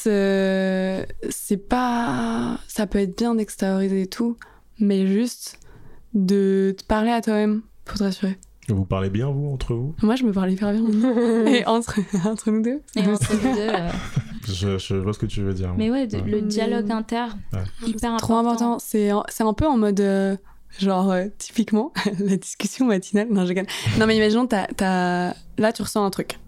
c'est 1.31 1.69
pas. 1.69 2.59
Ça 2.67 2.87
peut 2.87 2.99
être 2.99 3.17
bien 3.17 3.35
d'extérioriser 3.35 4.03
et 4.03 4.07
tout, 4.07 4.37
mais 4.79 5.07
juste 5.07 5.59
de 6.15 6.75
te 6.79 6.85
parler 6.85 7.11
à 7.11 7.21
toi-même 7.21 7.61
pour 7.85 7.99
te 7.99 8.05
rassurer. 8.05 8.39
Vous 8.69 8.85
parlez 8.85 9.11
bien, 9.11 9.31
vous, 9.31 9.53
entre 9.53 9.75
vous? 9.75 9.95
Moi, 10.03 10.17
je 10.17 10.25
me 10.25 10.33
parle 10.33 10.51
hyper 10.51 10.73
bien. 10.73 11.47
et 11.47 11.65
entre, 11.67 12.01
entre 12.27 12.51
nous 12.51 12.63
deux. 12.63 12.83
Et 12.97 13.01
entre 13.07 13.35
nous 13.35 13.55
deux, 13.55 13.61
euh, 13.69 13.89
je, 14.49 14.79
je 14.79 14.95
vois 14.97 15.13
ce 15.13 15.19
que 15.21 15.27
tu 15.27 15.43
veux 15.43 15.55
dire. 15.55 15.73
Mais 15.77 15.91
ouais, 15.91 16.07
de- 16.09 16.19
le 16.19 16.41
dialogue 16.43 16.91
interne, 16.91 17.39
Ouais. 17.53 17.61
hyper 17.87 18.11
important. 18.15 18.27
Trop 18.27 18.37
important. 18.39 18.79
C'est 19.29 19.43
un 19.45 19.53
peu 19.55 19.67
en 19.67 19.77
mode. 19.77 20.01
euh, 20.01 20.37
genre, 20.81 21.11
euh, 21.13 21.27
typiquement, 21.39 21.93
la 22.19 22.37
discussion 22.37 22.87
matinale. 22.87 23.29
Non, 23.31 23.47
je 23.47 23.53
gagne. 23.53 23.67
Non, 23.99 24.07
mais 24.07 24.17
imaginons, 24.17 24.47
t'as- 24.47 24.67
t'as- 24.77 25.35
là, 25.59 25.73
tu 25.73 25.83
ressens 25.83 26.05
un 26.05 26.11
truc. 26.11 26.39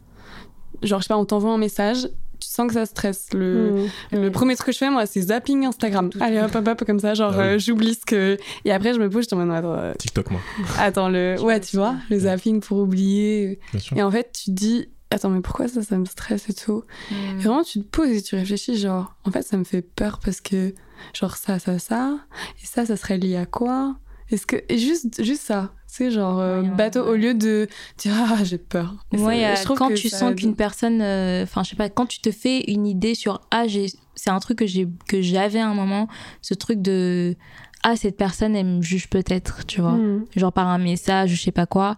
Genre, 0.83 0.99
je 1.01 1.05
sais 1.05 1.09
pas, 1.09 1.17
on 1.19 1.25
t'envoie 1.25 1.53
un 1.53 1.59
message, 1.59 2.09
sens 2.51 2.67
que 2.69 2.75
ça 2.75 2.87
stresse. 2.87 3.27
Le, 3.33 3.87
Mm. 4.13 4.17
le 4.23 4.31
premier 4.31 4.55
truc 4.57 4.67
que 4.67 4.73
je 4.73 4.79
fais, 4.79 4.91
moi, 4.91 5.07
c'est 5.07 5.21
zapping 5.23 5.65
Instagram. 5.67 6.11
Allez, 6.21 6.39
hop, 6.41 6.55
hop, 6.55 6.67
hop, 6.69 6.85
comme 6.85 6.99
ça, 7.01 7.15
genre, 7.15 7.33
Ah 7.35 7.39
oui. 7.41 7.45
euh, 7.47 7.59
j'oublie 7.59 7.95
ce 7.95 8.05
que. 8.07 8.37
Et 8.65 8.73
après, 8.73 8.95
je 8.95 8.99
me 9.01 9.09
pose, 9.11 9.27
je 9.31 9.35
mode, 9.37 9.51
attends, 9.51 9.75
euh, 9.75 9.95
TikTok, 9.95 10.31
moi, 10.31 10.41
attends, 10.79 11.09
le. 11.09 11.37
Ouais, 11.41 11.61
tu 11.61 11.77
vois, 11.77 11.95
le 12.11 12.19
zapping 12.21 12.61
pour 12.61 12.79
oublier. 12.79 13.59
bien 13.73 13.81
sûr. 13.81 13.97
Et 13.97 14.03
en 14.03 14.11
fait, 14.11 14.31
tu 14.33 14.45
te 14.47 14.51
dis, 14.51 14.89
attends, 15.11 15.31
mais 15.31 15.41
pourquoi 15.41 15.69
ça, 15.69 15.83
ça 15.83 15.97
me 15.99 16.05
stresse 16.05 16.49
et 16.49 16.55
tout? 16.55 16.85
Mm. 17.11 17.15
Et 17.15 17.43
vraiment, 17.43 17.63
tu 17.63 17.81
te 17.81 17.85
poses 17.87 18.11
et 18.11 18.23
tu 18.23 18.35
réfléchis, 18.37 18.77
genre, 18.79 19.15
en 19.25 19.31
fait, 19.31 19.43
ça 19.43 19.57
me 19.57 19.65
fait 19.65 19.83
peur 19.83 20.21
parce 20.25 20.41
que, 20.41 20.75
genre, 21.19 21.37
ça, 21.37 21.59
ça, 21.59 21.79
ça, 21.79 22.19
et 22.63 22.67
ça, 22.67 22.85
ça 22.87 22.97
serait 22.97 23.19
lié 23.19 23.37
à 23.37 23.47
quoi? 23.47 23.97
Est-ce 24.31 24.47
que. 24.47 24.57
Et 24.69 24.79
juste, 24.79 25.23
juste 25.23 25.43
ça, 25.43 25.73
sais, 25.87 26.11
genre, 26.11 26.39
euh, 26.39 26.63
Ouais, 26.63 26.69
bateau, 26.69 27.03
ouais. 27.05 27.09
au 27.11 27.15
lieu 27.17 27.35
de 27.35 27.67
dire, 27.97 28.13
ah, 28.17 28.45
j'ai 28.45 28.59
peur. 28.59 28.95
Ça- 29.15 29.23
Ouais, 29.25 29.45
euh, 29.45 29.55
je 29.57 29.65
trouve 29.65 29.79
quand 29.79 29.95
tu 29.95 30.09
sens 30.09 30.35
qu'une 30.35 30.55
personne, 30.55 31.01
euh, 31.01 31.43
enfin, 31.45 31.63
je 31.63 31.71
sais 31.71 31.77
pas, 31.77 31.89
quand 31.89 32.07
tu 32.07 32.21
te 32.21 32.31
fais 32.31 32.61
une 32.71 32.87
idée 32.87 33.15
sur 33.15 33.41
ah, 33.51 33.67
j'ai, 33.67 33.87
c'est 34.15 34.31
un 34.31 34.39
truc 34.39 34.59
que 34.59 34.67
j'ai 34.67 34.87
que 35.09 35.23
j'avais 35.23 35.61
à 35.61 35.69
un 35.69 35.75
moment, 35.75 36.09
ce 36.43 36.55
truc 36.55 36.83
de 36.83 37.37
ah, 37.85 37.97
cette 37.97 38.17
personne 38.17 38.55
elle 38.57 38.67
me 38.67 38.83
juge 38.83 39.09
peut-être, 39.09 39.65
tu 39.67 39.81
vois, 39.81 39.93
Mm. 39.93 40.27
genre 40.37 40.53
par 40.53 40.67
un 40.69 40.79
message, 40.79 41.31
je 41.31 41.41
sais 41.41 41.53
pas 41.53 41.67
quoi. 41.67 41.97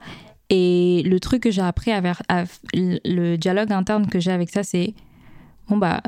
Et 0.50 1.02
le 1.06 1.18
truc 1.20 1.42
que 1.44 1.50
j'ai 1.50 1.62
appris 1.62 1.90
à- 1.92 2.00
le 2.74 3.36
dialogue 3.36 3.72
interne 3.72 4.06
que 4.08 4.20
j'ai 4.20 4.30
avec 4.32 4.50
ça, 4.50 4.62
c'est 4.62 4.94
bon 5.68 5.78
bah 5.78 6.00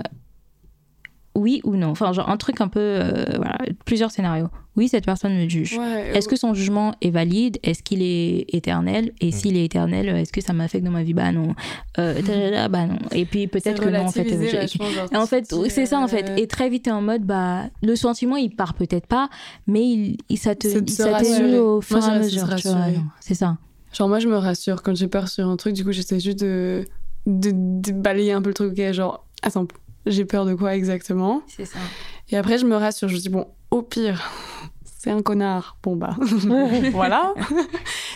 oui 1.34 1.60
ou 1.64 1.76
non, 1.76 1.88
enfin 1.88 2.12
genre 2.12 2.28
un 2.28 2.36
truc 2.36 2.60
un 2.60 2.68
peu 2.68 2.80
euh, 2.80 3.24
voilà, 3.36 3.58
plusieurs 3.84 4.10
scénarios. 4.10 4.48
Oui, 4.74 4.88
cette 4.88 5.04
personne 5.04 5.34
me 5.36 5.46
juge. 5.50 5.76
Ouais, 5.76 6.12
Est-ce 6.14 6.26
que 6.28 6.36
son 6.36 6.54
jugement 6.54 6.94
est 7.02 7.10
valide? 7.10 7.58
Est-ce 7.62 7.82
qu'il 7.82 8.00
est 8.00 8.46
éternel? 8.54 9.12
Et 9.20 9.28
Mm. 9.28 9.32
s'il 9.32 9.56
est 9.58 9.64
éternel, 9.66 10.08
est-ce 10.08 10.32
que 10.32 10.40
ça 10.40 10.54
m'affecte 10.54 10.82
dans 10.84 10.90
ma 10.90 11.02
vie? 11.02 11.12
Bah 11.12 11.30
non. 11.30 11.54
Euh, 11.98 12.68
bah 12.68 12.86
non. 12.86 12.96
Et 13.12 13.26
puis 13.26 13.46
peut-être 13.48 13.82
que 13.82 13.90
non, 13.90 14.06
en 14.06 14.10
fait. 14.10 14.22
Et 14.32 15.16
en 15.16 15.26
fait, 15.26 15.54
c'est 15.68 15.84
ça 15.86 16.00
en 16.00 16.08
fait. 16.08 16.30
euh, 16.30 16.36
Et 16.36 16.46
très 16.46 16.70
vite, 16.70 16.84
t'es 16.84 16.90
en 16.90 17.02
mode, 17.02 17.22
bah, 17.24 17.64
le 17.82 17.96
sentiment, 17.96 18.36
il 18.36 18.56
part 18.56 18.72
peut-être 18.72 19.06
pas, 19.06 19.28
mais 19.66 19.82
il, 19.86 20.16
il- 20.30 20.38
ça 20.38 20.54
te, 20.54 20.68
il 20.68 21.58
au 21.58 21.80
fur 21.82 21.98
et 21.98 22.00
à 22.04 22.18
mesure. 22.18 22.30
se 22.48 22.56
tu 22.56 22.68
vois, 22.68 22.76
rassurer. 22.78 22.96
non, 22.96 23.04
C'est 23.20 23.34
ça. 23.34 23.58
Genre, 23.92 24.08
moi, 24.08 24.20
je 24.20 24.28
me 24.28 24.36
rassure 24.36 24.82
quand 24.82 24.94
j'ai 24.96 25.08
peur 25.08 25.28
sur 25.28 25.48
un 25.48 25.56
truc, 25.56 25.74
du 25.74 25.84
coup, 25.84 25.92
j'essaie 25.92 26.18
juste 26.18 26.40
de, 26.40 26.86
de, 27.26 27.50
de 27.52 27.92
balayer 27.92 28.32
un 28.32 28.40
peu 28.40 28.48
le 28.48 28.54
truc, 28.54 28.72
ok, 28.72 28.92
genre, 28.92 29.26
attends, 29.42 29.66
j'ai 30.06 30.24
peur 30.24 30.44
de 30.46 30.54
quoi 30.54 30.74
exactement 30.74 31.42
C'est 31.46 31.64
ça. 31.64 31.78
Et 32.30 32.36
après, 32.36 32.58
je 32.58 32.66
me 32.66 32.76
rassure, 32.76 33.08
je 33.08 33.14
me 33.14 33.20
dis, 33.20 33.28
bon, 33.28 33.46
au 33.70 33.82
pire, 33.82 34.30
c'est 34.84 35.10
un 35.10 35.22
connard, 35.22 35.76
bon 35.82 35.96
bah, 35.96 36.16
voilà, 36.92 37.34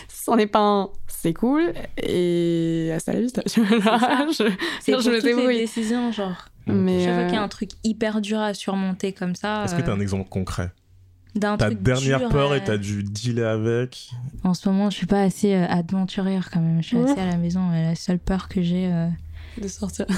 c'en 0.07 0.37
est 0.37 0.47
pas 0.47 0.59
un, 0.61 0.89
c'est 1.07 1.33
cool, 1.33 1.73
et 2.01 2.91
à 2.95 2.99
ça 2.99 3.13
la 3.13 3.21
vista, 3.21 3.41
là, 3.57 4.27
je- 4.31 4.51
C'est 4.81 4.93
je 4.93 4.97
pour 5.03 5.11
me 5.11 5.21
débrouille. 5.21 5.57
décisions, 5.57 6.11
genre. 6.11 6.45
Mais, 6.67 7.05
fois 7.05 7.13
euh, 7.13 7.25
qu'il 7.27 7.35
y 7.35 7.37
a 7.37 7.43
un 7.43 7.47
truc 7.47 7.69
hyper 7.85 8.19
dur 8.19 8.39
à 8.39 8.53
surmonter 8.53 9.13
comme 9.13 9.35
ça. 9.35 9.63
Est-ce 9.63 9.73
que 9.75 9.81
t'as 9.81 9.91
euh, 9.91 9.95
un 9.95 9.99
exemple 10.01 10.27
concret 10.29 10.71
d'un 11.33 11.55
Ta 11.55 11.67
truc 11.67 11.81
dernière 11.81 12.19
dur, 12.19 12.29
peur 12.29 12.51
euh, 12.51 12.55
et 12.57 12.63
t'as 12.63 12.77
dû 12.77 13.03
dealer 13.03 13.45
avec 13.45 14.09
En 14.43 14.53
ce 14.53 14.67
moment, 14.67 14.89
je 14.89 14.97
suis 14.97 15.05
pas 15.05 15.21
assez 15.21 15.53
euh, 15.53 15.65
aventurière 15.69 16.49
quand 16.51 16.59
même. 16.59 16.81
Je 16.81 16.87
suis 16.87 16.97
Ouais. 16.97 17.09
assez 17.09 17.21
à 17.21 17.25
la 17.25 17.37
maison. 17.37 17.69
La 17.71 17.95
seule 17.95 18.19
peur 18.19 18.49
que 18.49 18.61
j'ai. 18.61 18.87
euh, 18.91 19.07
de 19.61 19.67
sortir. 19.67 20.05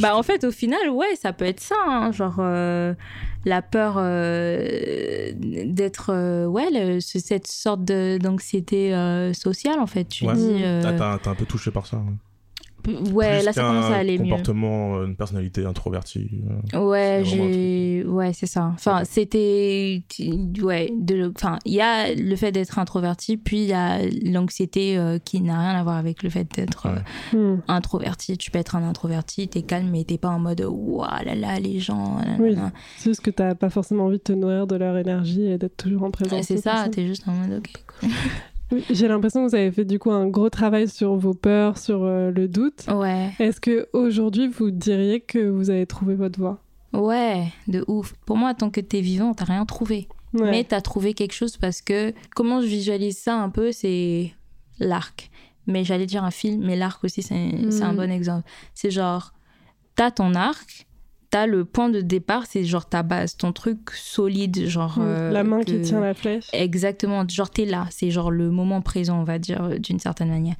Bah 0.00 0.16
en 0.16 0.22
fait 0.22 0.44
au 0.44 0.50
final 0.50 0.90
ouais 0.90 1.14
ça 1.20 1.32
peut 1.32 1.44
être 1.44 1.60
ça 1.60 1.74
hein, 1.86 2.10
genre 2.12 2.36
euh, 2.40 2.94
la 3.44 3.62
peur 3.62 3.94
euh, 3.98 5.30
d'être 5.36 6.10
euh, 6.12 6.46
ouais 6.46 6.68
le- 6.72 7.00
cette 7.00 7.46
sorte 7.46 7.84
de- 7.84 8.18
d'anxiété 8.20 8.94
euh, 8.94 9.32
sociale 9.32 9.78
en 9.78 9.86
fait 9.86 10.04
tu 10.06 10.26
Ouais. 10.26 10.34
dis 10.34 10.62
euh, 10.64 10.82
Ah, 10.84 10.92
t'as 10.98 11.18
t'as 11.18 11.30
un 11.30 11.34
peu 11.34 11.44
touché 11.46 11.70
par 11.70 11.86
ça. 11.86 11.98
ouais. 11.98 12.02
Ouais, 13.12 13.42
là, 13.42 13.52
ça 13.52 13.62
commence 13.62 13.84
à 13.86 13.96
aller 13.96 14.18
mieux. 14.18 14.24
comportement, 14.30 14.96
euh, 14.96 15.06
une 15.06 15.16
personnalité 15.16 15.64
introvertie. 15.64 16.30
euh. 16.74 16.80
Ouais, 16.86 17.22
j'ai. 17.24 18.04
Ouais, 18.06 18.32
c'est 18.32 18.46
ça. 18.46 18.70
Enfin, 18.74 19.02
c'était. 19.04 20.02
Ouais, 20.62 20.90
de... 20.98 21.32
enfin, 21.36 21.58
il 21.64 21.74
y 21.74 21.80
a 21.80 22.14
le 22.14 22.36
fait 22.36 22.52
d'être 22.52 22.78
introverti, 22.78 23.36
puis 23.36 23.58
il 23.62 23.68
y 23.68 23.72
a 23.72 23.98
l'anxiété 24.24 24.96
euh, 24.98 25.18
qui 25.18 25.40
n'a 25.40 25.58
rien 25.58 25.78
à 25.78 25.82
voir 25.82 25.96
avec 25.96 26.22
le 26.22 26.30
fait 26.30 26.46
d'être 26.54 26.86
Ouais. 26.88 26.94
euh, 27.34 27.56
Hmm. 27.56 27.60
introverti. 27.68 28.36
Tu 28.38 28.50
peux 28.50 28.58
être 28.58 28.76
un 28.76 28.82
introverti, 28.88 29.48
t'es 29.48 29.62
calme, 29.62 29.88
mais 29.90 30.04
t'es 30.04 30.18
pas 30.18 30.28
en 30.30 30.38
mode 30.38 30.60
waouh 30.68 31.06
là 31.24 31.34
là, 31.34 31.58
les 31.60 31.78
gens. 31.80 32.18
là, 32.18 32.36
Oui. 32.38 32.54
C'est 32.98 33.10
juste 33.10 33.20
que 33.22 33.30
t'as 33.30 33.54
pas 33.54 33.70
forcément 33.70 34.04
envie 34.06 34.18
de 34.18 34.22
te 34.22 34.32
nourrir 34.32 34.66
de 34.66 34.76
leur 34.76 34.96
énergie 34.96 35.42
et 35.46 35.58
d'être 35.58 35.76
toujours 35.76 36.02
en 36.04 36.10
présence. 36.10 36.32
Ouais, 36.38 36.42
C'est 36.42 36.58
ça, 36.58 36.86
t'es 36.90 37.06
juste 37.06 37.26
en 37.28 37.32
mode 37.32 37.58
ok. 37.58 37.70
cool. 38.00 38.08
Oui, 38.72 38.84
J'ai 38.90 39.08
l'impression 39.08 39.44
que 39.44 39.50
vous 39.50 39.54
avez 39.54 39.70
fait 39.70 39.84
du 39.84 39.98
coup 39.98 40.10
un 40.10 40.26
gros 40.26 40.50
travail 40.50 40.88
sur 40.88 41.14
vos 41.16 41.34
peurs, 41.34 41.78
sur 41.78 42.02
euh, 42.04 42.30
le 42.30 42.48
doute. 42.48 42.84
Ouais, 42.88 43.30
Est-ce 43.38 43.60
que 43.60 43.88
aujourd'hui 43.92 44.48
vous 44.48 44.70
diriez 44.70 45.20
que 45.20 45.48
vous 45.48 45.70
avez 45.70 45.86
trouvé 45.86 46.14
votre 46.14 46.38
voie? 46.38 46.60
Ouais, 46.92 47.46
de 47.68 47.84
ouf. 47.88 48.14
Pour 48.26 48.36
moi, 48.36 48.54
tant 48.54 48.70
que 48.70 48.80
t'es 48.80 49.00
vivant, 49.00 49.34
t'as 49.34 49.44
rien 49.44 49.64
trouvé. 49.66 50.08
Ouais. 50.32 50.50
Mais 50.50 50.64
t'as 50.64 50.80
trouvé 50.80 51.14
quelque 51.14 51.32
chose 51.34 51.56
parce 51.56 51.80
que 51.82 52.12
comment 52.34 52.60
je 52.60 52.66
visualise 52.66 53.18
ça 53.18 53.36
un 53.36 53.50
peu, 53.50 53.70
c'est 53.72 54.32
l'arc. 54.78 55.30
Mais 55.66 55.84
j'allais 55.84 56.06
dire 56.06 56.24
un 56.24 56.30
film, 56.30 56.64
mais 56.64 56.76
l'arc 56.76 57.02
aussi, 57.04 57.22
c'est 57.22 57.34
un 57.34 57.92
Mm. 57.92 57.96
bon 57.96 58.10
exemple. 58.10 58.48
C'est 58.74 58.90
genre, 58.90 59.32
t'as 59.96 60.10
ton 60.10 60.34
arc, 60.34 60.86
t'as 61.34 61.46
le 61.46 61.64
point 61.64 61.88
de 61.88 62.00
départ, 62.00 62.44
c'est 62.48 62.62
genre 62.62 62.86
ta 62.88 63.02
base, 63.02 63.36
ton 63.36 63.52
truc 63.52 63.90
solide, 63.90 64.68
genre. 64.68 64.98
Hmm. 65.00 65.02
euh, 65.04 65.30
la 65.32 65.42
main 65.42 65.64
qui 65.64 65.80
tient 65.80 65.98
la 66.00 66.14
flèche. 66.14 66.46
Exactement, 66.52 67.26
genre 67.28 67.50
t'es 67.50 67.64
là, 67.64 67.88
c'est 67.90 68.12
genre 68.12 68.30
le 68.30 68.52
moment 68.52 68.80
présent, 68.82 69.18
on 69.18 69.24
va 69.24 69.40
dire, 69.40 69.64
euh, 69.64 69.78
d'une 69.78 69.98
certaine 69.98 70.28
manière. 70.28 70.54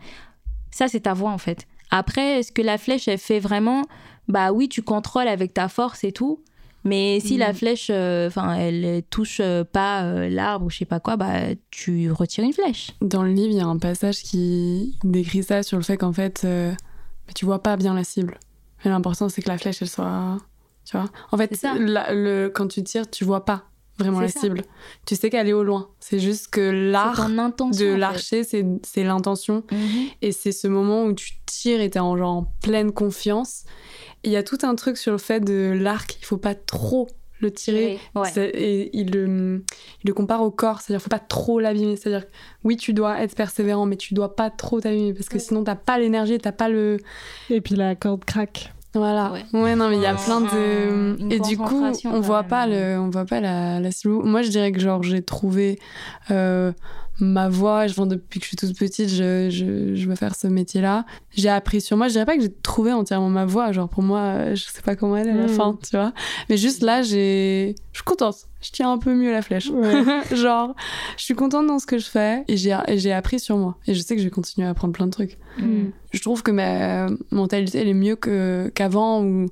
Ça, 0.73 0.89
c'est 0.89 1.01
ta 1.03 1.15
voix 1.15 1.31
en 1.31 1.39
fait. 1.39 1.69
Après, 1.93 2.41
est-ce 2.41 2.51
que 2.51 2.61
la 2.61 2.77
flèche, 2.77 3.07
elle 3.07 3.19
fait 3.19 3.39
vraiment 3.39 3.83
Bah 4.27 4.51
oui, 4.51 4.69
tu 4.69 4.83
contrôles 4.83 5.29
avec 5.29 5.55
ta 5.55 5.69
force 5.69 6.03
et 6.03 6.11
tout. 6.11 6.43
Mais 6.83 7.21
si 7.21 7.39
la 7.39 7.51
Mhm. 7.51 7.55
flèche, 7.55 7.87
euh, 7.91 8.27
enfin, 8.27 8.55
elle 8.57 9.05
touche 9.11 9.39
euh, 9.41 9.63
pas 9.63 10.03
euh, 10.03 10.29
l'arbre 10.29 10.67
ou 10.67 10.71
je 10.71 10.79
sais 10.79 10.85
pas 10.85 10.99
quoi, 10.99 11.17
bah 11.17 11.55
tu 11.71 12.11
retires 12.11 12.43
une 12.43 12.53
flèche. 12.53 12.91
Dans 13.01 13.23
le 13.23 13.31
livre, 13.33 13.51
il 13.53 13.59
y 13.59 13.61
a 13.61 13.67
un 13.67 13.79
passage 13.79 14.23
qui 14.25 14.97
décrit 15.05 15.45
ça 15.45 15.63
sur 15.63 15.77
le 15.79 15.85
fait 15.85 15.97
qu'en 15.99 16.13
fait, 16.13 16.43
euh, 16.45 16.73
bah, 17.29 17.33
tu 17.37 17.45
vois 17.45 17.63
pas 17.63 17.77
bien 17.77 17.95
la 17.95 18.03
cible. 18.03 18.41
L'important, 18.85 19.29
c'est 19.29 19.41
que 19.41 19.49
la 19.49 19.57
flèche, 19.57 19.81
elle 19.81 19.89
soit. 19.89 20.39
Tu 20.85 20.97
vois 20.97 21.07
En 21.33 21.37
fait, 21.39 21.49
C'est 21.53 21.61
ça. 21.61 21.75
la- 21.79 22.13
le, 22.15 22.49
quand 22.49 22.69
tu 22.69 22.83
tires, 22.83 23.09
tu 23.11 23.25
vois 23.25 23.45
pas 23.45 23.65
vraiment 23.99 24.21
la 24.21 24.29
ça. 24.29 24.41
cible. 24.41 24.63
Tu 25.07 25.15
sais 25.17 25.31
qu'elle 25.31 25.49
est 25.49 25.53
au 25.53 25.63
loin. 25.65 25.89
C'est 26.01 26.19
juste 26.19 26.49
que 26.49 26.61
l'art 26.61 27.29
de 27.29 27.39
en 27.63 27.73
fait. 27.73 27.97
l'archer, 27.97 28.45
c'est 28.45 28.67
c'est 28.83 29.05
l'intention. 29.05 29.63
Mhm. 29.71 30.07
Et 30.23 30.33
c'est 30.33 30.53
ce 30.53 30.67
moment 30.69 31.05
où 31.05 31.13
tu 31.15 31.33
tires 31.47 31.81
et 31.81 31.91
t'es 31.91 32.01
en, 32.01 32.17
genre, 32.17 32.31
en 32.37 32.53
pleine 32.63 32.93
confiance. 32.93 33.65
Il 34.25 34.33
y 34.33 34.37
a 34.37 34.43
tout 34.43 34.59
un 34.63 34.75
truc 34.75 34.97
sur 34.97 35.13
le 35.13 35.19
fait 35.19 35.41
de 35.41 35.73
l'arc, 35.79 36.17
il 36.21 36.25
faut 36.25 36.39
pas 36.39 36.55
trop 36.55 37.09
le 37.41 37.51
tirer. 37.51 37.99
Ouais. 38.15 38.31
Et 38.55 38.91
il 38.99 39.11
le, 39.13 39.63
il 40.03 40.09
le 40.09 40.15
compare 40.15 40.43
au 40.43 40.51
corps, 40.51 40.81
c'est-à-dire 40.81 41.03
faut 41.03 41.11
pas 41.11 41.19
trop 41.19 41.61
l'abîmer. 41.61 41.97
C'est-à-dire 41.97 42.27
oui, 42.65 42.77
tu 42.77 42.95
dois 42.95 43.21
être 43.23 43.35
persévérant, 43.35 43.87
mais 43.87 43.97
tu 43.97 44.15
dois 44.15 44.35
pas 44.35 44.51
trop 44.51 44.81
t'abîmer 44.81 45.13
parce 45.15 45.29
que 45.29 45.39
sinon 45.39 45.63
t'as 45.63 45.75
pas 45.77 45.99
l'énergie, 45.99 46.39
t'as 46.39 46.53
pas 46.53 46.69
le. 46.69 46.97
Et 47.51 47.61
puis 47.61 47.75
la 47.75 47.95
corde 47.95 48.25
craque. 48.25 48.73
Voilà. 48.95 49.33
Ouais. 49.33 49.45
Ouais, 49.53 49.75
non, 49.75 49.89
mais 49.89 49.97
il 49.97 50.03
y 50.03 50.07
a 50.07 50.15
plein 50.15 50.41
de. 50.41 51.17
une 51.19 51.33
Et 51.33 51.41
du 51.41 51.57
coup, 51.57 51.85
on 52.07 52.21
voit 52.21 52.43
même. 52.43 52.49
pas 52.49 52.67
le, 52.67 52.99
on 52.99 53.11
voit 53.11 53.25
pas 53.25 53.41
la, 53.41 53.81
la 53.81 53.91
cible. 53.91 54.15
Moi, 54.25 54.43
je 54.43 54.51
dirais 54.51 54.71
que 54.73 54.81
genre 54.81 55.03
j'ai 55.03 55.23
trouvé 55.23 55.79
euh, 56.31 56.73
ma 57.21 57.49
voix. 57.49 57.87
Je, 57.87 57.93
enfin, 57.93 58.07
depuis 58.07 58.41
que 58.41 58.45
je 58.45 58.49
suis 58.49 58.57
toute 58.57 58.77
petite, 58.79 59.09
je, 59.09 59.49
je, 59.51 59.95
je 59.95 60.09
veux 60.09 60.15
faire 60.17 60.35
ce 60.35 60.47
métier-là. 60.47 61.05
J'ai 61.31 61.49
appris 61.49 61.81
sur 61.81 61.97
moi. 61.97 62.09
Je 62.09 62.13
dirais 62.13 62.27
pas 62.27 62.37
que 62.37 62.43
j'ai 62.43 62.53
trouvé 62.53 62.93
entièrement 62.93 63.31
ma 63.31 63.45
voix. 63.45 63.73
Genre 63.73 63.89
pour 63.89 64.03
moi, 64.03 64.19
euh, 64.21 64.55
je 64.55 64.65
sais 64.65 64.83
pas 64.83 64.97
comment 64.97 65.17
elle 65.17 65.29
est 65.29 65.33
à 65.33 65.35
la 65.37 65.47
Mm. 65.47 65.49
fin, 65.49 65.79
tu 65.83 65.97
vois. 65.97 66.13
Mais 66.49 66.57
juste 66.57 66.83
là, 66.83 67.03
j'ai, 67.03 67.75
je 67.93 67.99
suis 67.99 68.05
contente. 68.05 68.37
Je 68.61 68.71
tiens 68.71 68.91
un 68.93 68.99
peu 68.99 69.15
mieux 69.15 69.31
la 69.31 69.43
flèche. 69.43 69.69
Ouais. 69.71 70.03
genre, 70.35 70.75
je 71.19 71.25
suis 71.25 71.35
contente 71.35 71.67
dans 71.67 71.79
ce 71.79 71.87
que 71.87 71.99
je 71.99 72.07
fais 72.07 72.45
et 72.49 72.57
j'ai, 72.57 72.73
appris 73.13 73.39
sur 73.39 73.59
moi. 73.59 73.77
Et 73.87 73.95
je 73.95 74.01
sais 74.01 74.15
que 74.17 74.21
je 74.23 74.27
vais 74.27 74.31
continuer 74.31 74.67
à 74.67 74.71
apprendre 74.71 74.93
plein 74.95 75.07
de 75.07 75.13
trucs 75.13 75.39
Mhm. 75.59 75.93
je 76.11 76.21
trouve 76.21 76.43
que 76.43 76.51
ma 76.51 77.07
mentalité 77.31 77.79
elle 77.79 77.87
est 77.87 77.95
mieux 77.95 78.17
qu'avant 78.17 79.23
où 79.23 79.47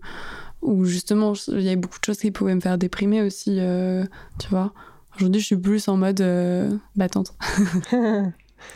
où 0.62 0.84
justement 0.84 1.32
il 1.46 1.60
y 1.62 1.68
avait 1.68 1.76
beaucoup 1.76 2.00
de 2.00 2.04
choses 2.04 2.18
qui 2.18 2.32
pouvaient 2.32 2.56
me 2.56 2.60
faire 2.60 2.76
déprimer 2.76 3.22
aussi 3.22 3.58
euh, 3.60 4.04
tu 4.40 4.48
vois 4.48 4.72
aujourd'hui 5.16 5.40
je 5.40 5.46
suis 5.46 5.56
plus 5.56 5.86
en 5.88 5.96
mode 5.96 6.20
euh, 6.20 6.70
battante 6.96 7.34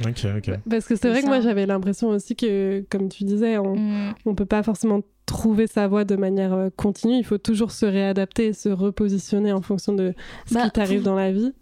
Ok, 0.05 0.27
ok. 0.37 0.51
Parce 0.69 0.85
que 0.87 0.97
c'est 0.97 1.09
vrai 1.09 1.23
que 1.23 1.29
moi 1.29 1.41
j'avais 1.41 1.65
l'impression 1.65 2.09
aussi 2.09 2.35
que, 2.35 2.85
comme 2.91 3.09
tu 3.09 3.23
disais, 3.23 3.57
on, 3.59 3.77
Mhm. 3.77 4.15
on 4.27 4.35
peut 4.35 4.45
pas 4.45 4.65
forcément 4.65 5.01
trouver 5.27 5.69
sa 5.69 5.87
voie 5.87 6.05
de 6.05 6.17
manière 6.17 6.53
euh, 6.55 6.71
continue. 6.75 7.15
Il 7.19 7.25
faut 7.25 7.39
toujours 7.39 7.71
se 7.71 7.87
réadapter, 7.87 8.53
se 8.53 8.69
repositionner 8.69 9.53
en 9.53 9.63
fonction 9.63 9.93
de 9.93 10.13
ce 10.47 10.55
Bah, 10.55 10.65
qui 10.65 10.71
t'arrive 10.73 11.03
dans 11.03 11.15
la 11.15 11.31
vie. 11.31 11.53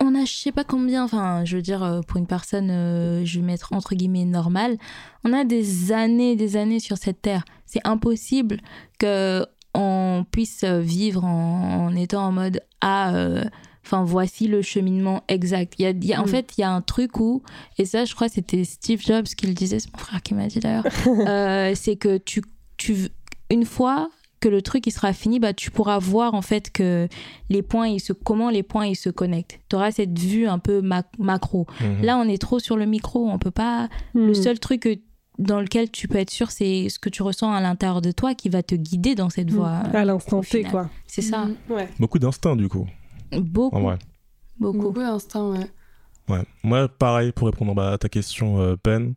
On 0.00 0.14
a 0.14 0.24
je 0.24 0.32
sais 0.32 0.52
pas 0.52 0.64
combien, 0.64 1.04
enfin 1.04 1.44
je 1.44 1.56
veux 1.56 1.62
dire 1.62 1.82
euh, 1.82 2.00
pour 2.00 2.16
une 2.16 2.26
personne, 2.26 2.70
euh, 2.70 3.24
je 3.26 3.40
vais 3.40 3.44
mettre 3.44 3.74
entre 3.74 3.94
guillemets 3.94 4.24
normale, 4.24 4.78
on 5.24 5.34
a 5.34 5.44
des 5.44 5.92
années, 5.92 6.34
des 6.34 6.56
années 6.56 6.80
sur 6.80 6.96
cette 6.96 7.20
terre. 7.20 7.44
C'est 7.66 7.80
impossible 7.86 8.58
que 8.98 9.44
on 9.74 10.24
puisse 10.30 10.64
vivre 10.64 11.24
en, 11.26 11.88
en 11.88 11.94
étant 11.94 12.24
en 12.26 12.32
mode 12.32 12.60
ah, 12.80 13.14
euh, 13.14 13.44
enfin 13.86 14.04
voici 14.04 14.48
le 14.48 14.62
cheminement 14.62 15.22
exact. 15.28 15.74
Il 15.78 15.82
y 15.82 15.86
a, 15.86 15.90
il 15.90 16.04
y 16.04 16.12
a- 16.12 16.20
En 16.20 16.24
Mm. 16.24 16.28
fait 16.28 16.52
il 16.58 16.60
y 16.62 16.64
a 16.64 16.70
un 16.70 16.80
truc 16.82 17.20
où 17.20 17.42
et 17.78 17.84
ça 17.84 18.04
je 18.04 18.14
crois 18.14 18.28
que 18.28 18.34
c'était 18.34 18.64
Steve 18.64 19.00
Jobs 19.00 19.24
qui 19.26 19.46
le 19.46 19.54
disait, 19.54 19.78
c'est 19.78 19.92
mon 19.92 19.98
frère 19.98 20.20
qui 20.22 20.34
m'a 20.34 20.46
dit 20.48 20.58
d'ailleurs, 20.60 20.84
euh, 21.28 21.72
c'est 21.74 21.96
que 21.96 22.18
tu 22.18 22.42
tu 22.76 22.96
une 23.50 23.64
fois 23.64 24.10
que 24.40 24.48
le 24.50 24.60
truc 24.60 24.86
il 24.86 24.90
sera 24.90 25.12
fini, 25.14 25.40
bah 25.40 25.54
tu 25.54 25.70
pourras 25.70 25.98
voir 25.98 26.34
en 26.34 26.42
fait 26.42 26.70
que 26.70 27.08
les 27.48 27.62
points 27.62 27.88
ils 27.88 28.00
se 28.00 28.12
comment 28.12 28.50
les 28.50 28.62
points 28.62 28.86
ils 28.86 28.94
se 28.96 29.08
connectent. 29.08 29.60
Tu 29.70 29.76
auras 29.76 29.90
cette 29.92 30.18
vue 30.18 30.46
un 30.46 30.58
peu 30.58 30.82
mac- 30.82 31.06
macro. 31.18 31.66
Mhm. 31.80 32.02
Là, 32.04 32.18
on 32.18 32.28
est 32.28 32.36
trop 32.40 32.58
sur 32.58 32.76
le 32.76 32.84
micro, 32.84 33.28
on 33.30 33.38
peut 33.38 33.50
pas 33.50 33.88
le 34.14 34.34
seul 34.34 34.58
truc 34.58 34.80
que- 34.82 34.98
dans 35.38 35.60
lequel 35.60 35.90
tu 35.90 36.06
peux 36.08 36.18
être 36.18 36.30
sûr, 36.30 36.50
c'est 36.50 36.88
ce 36.90 36.98
que 36.98 37.08
tu 37.10 37.22
ressens 37.22 37.52
à 37.52 37.60
l'intérieur 37.60 38.00
de 38.02 38.10
toi 38.10 38.34
qui 38.34 38.48
va 38.50 38.62
te 38.62 38.74
guider 38.74 39.14
dans 39.14 39.30
cette 39.30 39.50
Hmm. 39.50 39.56
voie. 39.56 39.68
À 39.92 40.04
l'instant 40.04 40.40
T, 40.40 40.46
final. 40.58 40.70
quoi. 40.70 40.90
C'est 41.06 41.22
ça. 41.22 41.46
Ouais. 41.70 41.88
Beaucoup 41.98 42.18
d'instinct, 42.18 42.56
du 42.56 42.68
coup, 42.68 42.86
Beaucoup, 43.32 43.76
en 43.76 43.80
vrai. 43.80 43.98
beaucoup. 44.58 44.78
beaucoup 44.78 45.00
d'instinct 45.00 45.50
ouais 45.50 45.66
Ouais. 46.28 46.42
Moi, 46.64 46.88
pareil, 46.88 47.30
pour 47.32 47.46
répondre 47.46 47.80
à 47.80 47.96
ta 47.98 48.08
question, 48.08 48.60
euh, 48.60 48.76
Pen. 48.76 49.14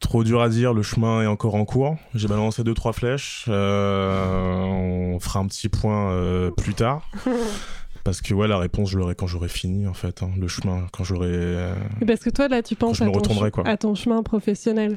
Trop 0.00 0.22
dur 0.24 0.40
à 0.40 0.48
dire, 0.48 0.72
le 0.72 0.82
chemin 0.82 1.22
est 1.22 1.26
encore 1.26 1.56
en 1.56 1.64
cours. 1.64 1.96
J'ai 2.14 2.28
balancé 2.28 2.62
deux 2.64 2.72
trois 2.74 2.92
flèches. 2.92 3.44
euh, 3.48 4.62
on 4.64 5.18
fera 5.20 5.40
un 5.40 5.46
petit 5.46 5.68
point 5.68 6.12
euh, 6.12 6.50
plus 6.52 6.74
tard. 6.74 7.02
Parce 8.04 8.22
que 8.22 8.32
ouais, 8.32 8.48
la 8.48 8.56
réponse, 8.58 8.90
je 8.90 8.96
l'aurai 8.98 9.14
quand 9.14 9.26
j'aurai 9.26 9.48
fini, 9.48 9.86
en 9.86 9.92
fait. 9.92 10.22
hein, 10.22 10.30
le 10.38 10.48
chemin, 10.48 10.86
quand 10.92 11.04
j'aurai. 11.04 11.28
euh, 11.30 11.74
Mais 12.00 12.06
Parce 12.06 12.20
que 12.20 12.30
toi, 12.30 12.48
là, 12.48 12.62
tu 12.62 12.74
penses 12.76 13.02
à 13.02 13.06
ton, 13.10 13.50
quoi. 13.50 13.66
à 13.68 13.76
ton 13.76 13.94
chemin 13.94 14.22
professionnel. 14.22 14.96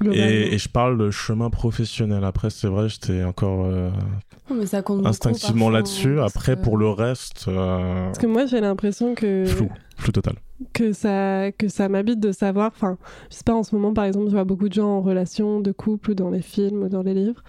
Globalement. 0.00 0.26
Et, 0.26 0.54
et 0.54 0.58
je 0.58 0.68
parle 0.68 0.98
de 0.98 1.10
chemin 1.10 1.50
professionnel. 1.50 2.24
Après, 2.24 2.50
c'est 2.50 2.68
vrai, 2.68 2.88
j'étais 2.88 3.24
encore 3.24 3.64
euh, 3.66 3.90
mais 4.50 4.66
ça 4.66 4.82
instinctivement 5.04 5.70
là-dessus. 5.70 6.14
hein, 6.18 6.22
parce 6.22 6.36
Après, 6.36 6.56
que- 6.56 6.60
pour 6.62 6.76
le 6.76 6.88
reste, 6.88 7.46
euh, 7.48 8.06
Parce 8.06 8.18
que 8.18 8.26
moi, 8.26 8.46
j'ai 8.46 8.60
l'impression 8.60 9.14
que... 9.14 9.44
flou, 9.46 9.70
flou 9.96 10.12
total. 10.12 10.34
Que 10.72 10.92
ça, 10.92 11.52
que 11.52 11.68
ça 11.68 11.88
m'habite 11.88 12.20
de 12.20 12.32
savoir. 12.32 12.72
Enfin, 12.74 12.98
je 13.30 13.36
sais 13.36 13.44
pas, 13.44 13.54
en 13.54 13.62
ce 13.62 13.74
moment, 13.74 13.92
par 13.92 14.04
exemple, 14.04 14.26
je 14.26 14.32
vois 14.32 14.44
beaucoup 14.44 14.68
de 14.68 14.74
gens 14.74 14.88
en 14.88 15.00
relation 15.00 15.60
de 15.60 15.72
couple 15.72 16.12
ou 16.12 16.14
dans 16.14 16.30
les 16.30 16.42
films 16.42 16.84
ou 16.84 16.88
dans 16.88 17.02
les 17.02 17.14
livres. 17.14 17.42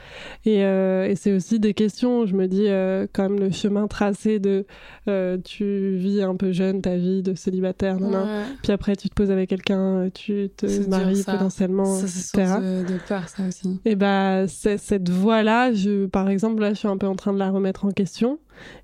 Et, 0.45 0.63
euh, 0.63 1.07
et 1.07 1.15
c'est 1.15 1.31
aussi 1.33 1.59
des 1.59 1.73
questions 1.73 2.25
je 2.25 2.35
me 2.35 2.47
dis, 2.47 2.67
euh, 2.67 3.07
quand 3.11 3.23
même, 3.23 3.39
le 3.39 3.51
chemin 3.51 3.87
tracé 3.87 4.39
de 4.39 4.65
euh, 5.07 5.37
tu 5.43 5.95
vis 5.95 6.21
un 6.21 6.35
peu 6.35 6.51
jeune 6.51 6.81
ta 6.81 6.95
vie 6.95 7.23
de 7.23 7.33
célibataire, 7.35 7.99
nan. 7.99 8.45
Puis 8.63 8.71
après 8.71 8.95
tu 8.95 9.09
te 9.09 9.13
poses 9.13 9.31
avec 9.31 9.49
quelqu'un, 9.49 9.79
euh, 9.79 10.09
tu 10.13 10.49
te 10.55 10.89
maries 10.89 11.17
ça. 11.17 11.33
potentiellement, 11.33 11.85
ça 11.85 12.05
etc. 12.05 12.59
de, 12.61 12.93
de 12.93 12.99
peur 13.07 13.27
ça 13.27 13.43
aussi 13.47 13.79
Et 13.85 13.95
bah, 13.95 14.47
cette 14.47 15.09
voie-là, 15.09 15.71
par 16.11 16.29
exemple, 16.29 16.61
là, 16.61 16.73
je 16.73 16.79
suis 16.79 16.87
un 16.87 16.97
peu 16.97 17.07
en 17.07 17.15
train 17.15 17.33
de 17.33 17.39
la 17.39 17.49
remettre 17.49 17.85
en 17.85 17.91
question. 17.91 18.39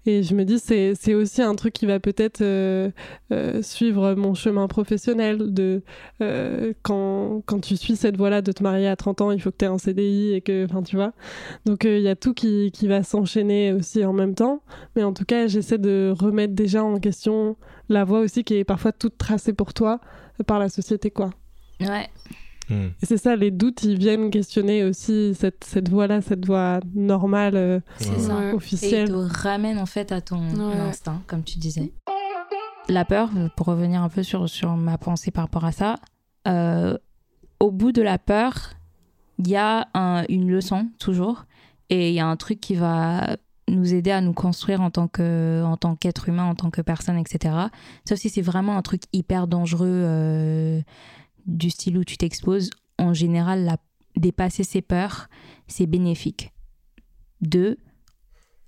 Et 0.06 0.24
je 0.24 0.34
me 0.36 0.44
dis, 0.46 0.60
c'est 0.60 1.14
aussi 1.14 1.42
un 1.42 1.56
truc 1.56 1.74
qui 1.74 1.86
va 1.86 2.00
peut-être 2.00 2.42
euh, 2.42 2.90
euh, 3.32 3.62
suivre 3.62 4.14
mon 4.16 4.34
chemin 4.34 4.68
professionnel. 4.68 5.54
De, 5.54 5.84
euh, 6.22 6.74
quand, 6.82 7.42
quand 7.46 7.60
tu 7.60 7.78
suis 7.78 7.96
cette 7.96 8.18
voie-là 8.18 8.42
de 8.42 8.52
te 8.52 8.64
marier 8.64 8.88
à 8.88 8.96
30 8.96 9.22
ans, 9.22 9.32
il 9.32 9.42
faut 9.42 9.52
que 9.52 9.58
tu 9.58 9.66
aies 9.66 9.70
un 9.70 9.78
CDI 9.78 10.34
et 10.34 10.42
que, 10.42 10.66
enfin, 10.66 10.84
tu 10.84 10.96
vois. 10.96 11.14
Donc, 11.66 11.84
il 11.84 12.02
y 12.02 12.10
a 12.10 12.16
tout 12.16 12.34
qui, 12.34 12.72
qui 12.72 12.88
va 12.88 13.04
s'enchaîner 13.04 13.74
aussi 13.74 14.04
en 14.06 14.14
même 14.14 14.36
temps. 14.36 14.62
Mais 14.96 15.04
en 15.04 15.14
tout 15.14 15.26
cas, 15.26 15.48
j'essaie 15.48 15.78
de 15.78 16.14
remettre 16.18 16.54
déjà 16.54 16.84
en 16.84 17.00
question 17.00 17.58
la 17.90 18.04
voie 18.04 18.20
aussi 18.20 18.44
qui 18.44 18.56
est 18.56 18.64
parfois 18.64 18.92
toute 18.92 19.18
tracée 19.18 19.54
pour 19.54 19.74
toi 19.74 20.00
par 20.48 20.60
la 20.60 20.70
société, 20.70 21.12
quoi. 21.12 21.30
Ouais. 21.80 22.10
Hmm. 22.72 22.90
Et 23.02 23.06
c'est 23.06 23.18
ça, 23.18 23.36
les 23.36 23.52
doutes, 23.52 23.84
ils 23.84 23.98
viennent 23.98 24.30
questionner 24.30 24.84
aussi 24.84 25.34
cette, 25.36 25.64
cette 25.64 25.90
voie-là, 25.90 26.22
cette 26.22 26.46
voie 26.46 26.80
normale, 26.96 27.56
euh, 27.56 27.80
ça. 28.00 28.10
Ouais. 28.38 28.46
Et 28.46 28.50
il 28.50 28.56
officielle. 28.56 29.08
te 29.10 29.14
ramène 29.14 29.78
en 29.78 29.86
fait 29.86 30.12
à 30.12 30.22
ton 30.22 30.40
Ouais. 30.40 30.78
instinct, 30.80 31.22
comme 31.28 31.44
tu 31.44 31.60
disais. 31.60 31.92
La 32.90 33.06
peur, 33.06 33.30
pour 33.56 33.68
revenir 33.68 34.02
un 34.02 34.10
peu 34.10 34.24
sur, 34.24 34.50
sur 34.50 34.76
ma 34.76 34.98
pensée 34.98 35.32
par 35.32 35.44
rapport 35.46 35.66
à 35.66 35.72
ça, 35.72 35.98
euh, 36.48 36.98
au 37.60 37.72
bout 37.72 37.92
de 37.92 38.02
la 38.02 38.18
peur, 38.18 38.54
il 39.38 39.48
y 39.48 39.56
a 39.56 39.88
un- 39.94 40.24
une 40.30 40.50
leçon 40.50 40.88
toujours 41.00 41.46
et 41.90 42.10
il 42.10 42.16
y 42.16 42.20
a 42.20 42.26
un 42.26 42.36
truc 42.38 42.60
qui 42.60 42.76
va 42.76 43.38
nous 43.68 43.94
aider 43.94 44.12
à 44.12 44.20
nous 44.20 44.34
construire 44.34 44.82
en 44.82 44.90
tant 44.90 45.08
que 45.08 45.64
en 45.64 45.78
tant 45.78 45.96
qu'être 45.96 46.28
humain, 46.28 46.44
en 46.46 46.56
tant 46.56 46.70
que 46.72 46.82
personne, 46.82 47.18
etc. 47.18 47.56
Sauf 48.08 48.18
si 48.20 48.30
c'est 48.30 48.42
vraiment 48.42 48.76
un 48.76 48.82
truc 48.82 49.04
hyper 49.14 49.48
dangereux 49.48 49.88
euh, 49.88 50.82
du 51.46 51.70
style 51.70 51.98
où 51.98 52.04
tu 52.04 52.18
t'exposes. 52.18 52.70
En 52.98 53.14
général, 53.14 53.64
la, 53.64 53.78
dépasser 54.16 54.64
ses 54.64 54.82
peurs, 54.82 55.28
c'est 55.68 55.88
bénéfique. 55.88 56.52
Deux, 57.42 57.78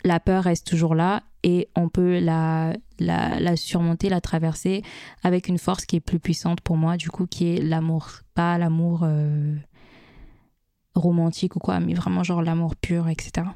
la 0.03 0.19
peur 0.19 0.43
reste 0.43 0.67
toujours 0.67 0.95
là 0.95 1.23
et 1.43 1.69
on 1.75 1.89
peut 1.89 2.19
la, 2.19 2.73
la, 2.99 3.55
surmonter, 3.55 4.09
la 4.09 4.21
traverser 4.21 4.83
avec 5.23 5.47
une 5.47 5.57
force 5.57 5.85
qui 5.85 5.97
est 5.97 6.01
plus 6.01 6.19
puissante 6.19 6.61
pour 6.61 6.77
moi, 6.77 6.97
du 6.97 7.09
coup, 7.09 7.25
qui 7.27 7.55
est 7.55 7.61
l'amour. 7.61 8.09
Pas 8.33 8.57
l'amour 8.57 9.01
euh, 9.03 9.55
romantique 10.95 11.55
ou 11.55 11.59
quoi, 11.59 11.79
mais 11.79 11.93
vraiment 11.93 12.23
genre 12.23 12.41
l'amour 12.41 12.75
pur, 12.75 13.09
etc. 13.09 13.47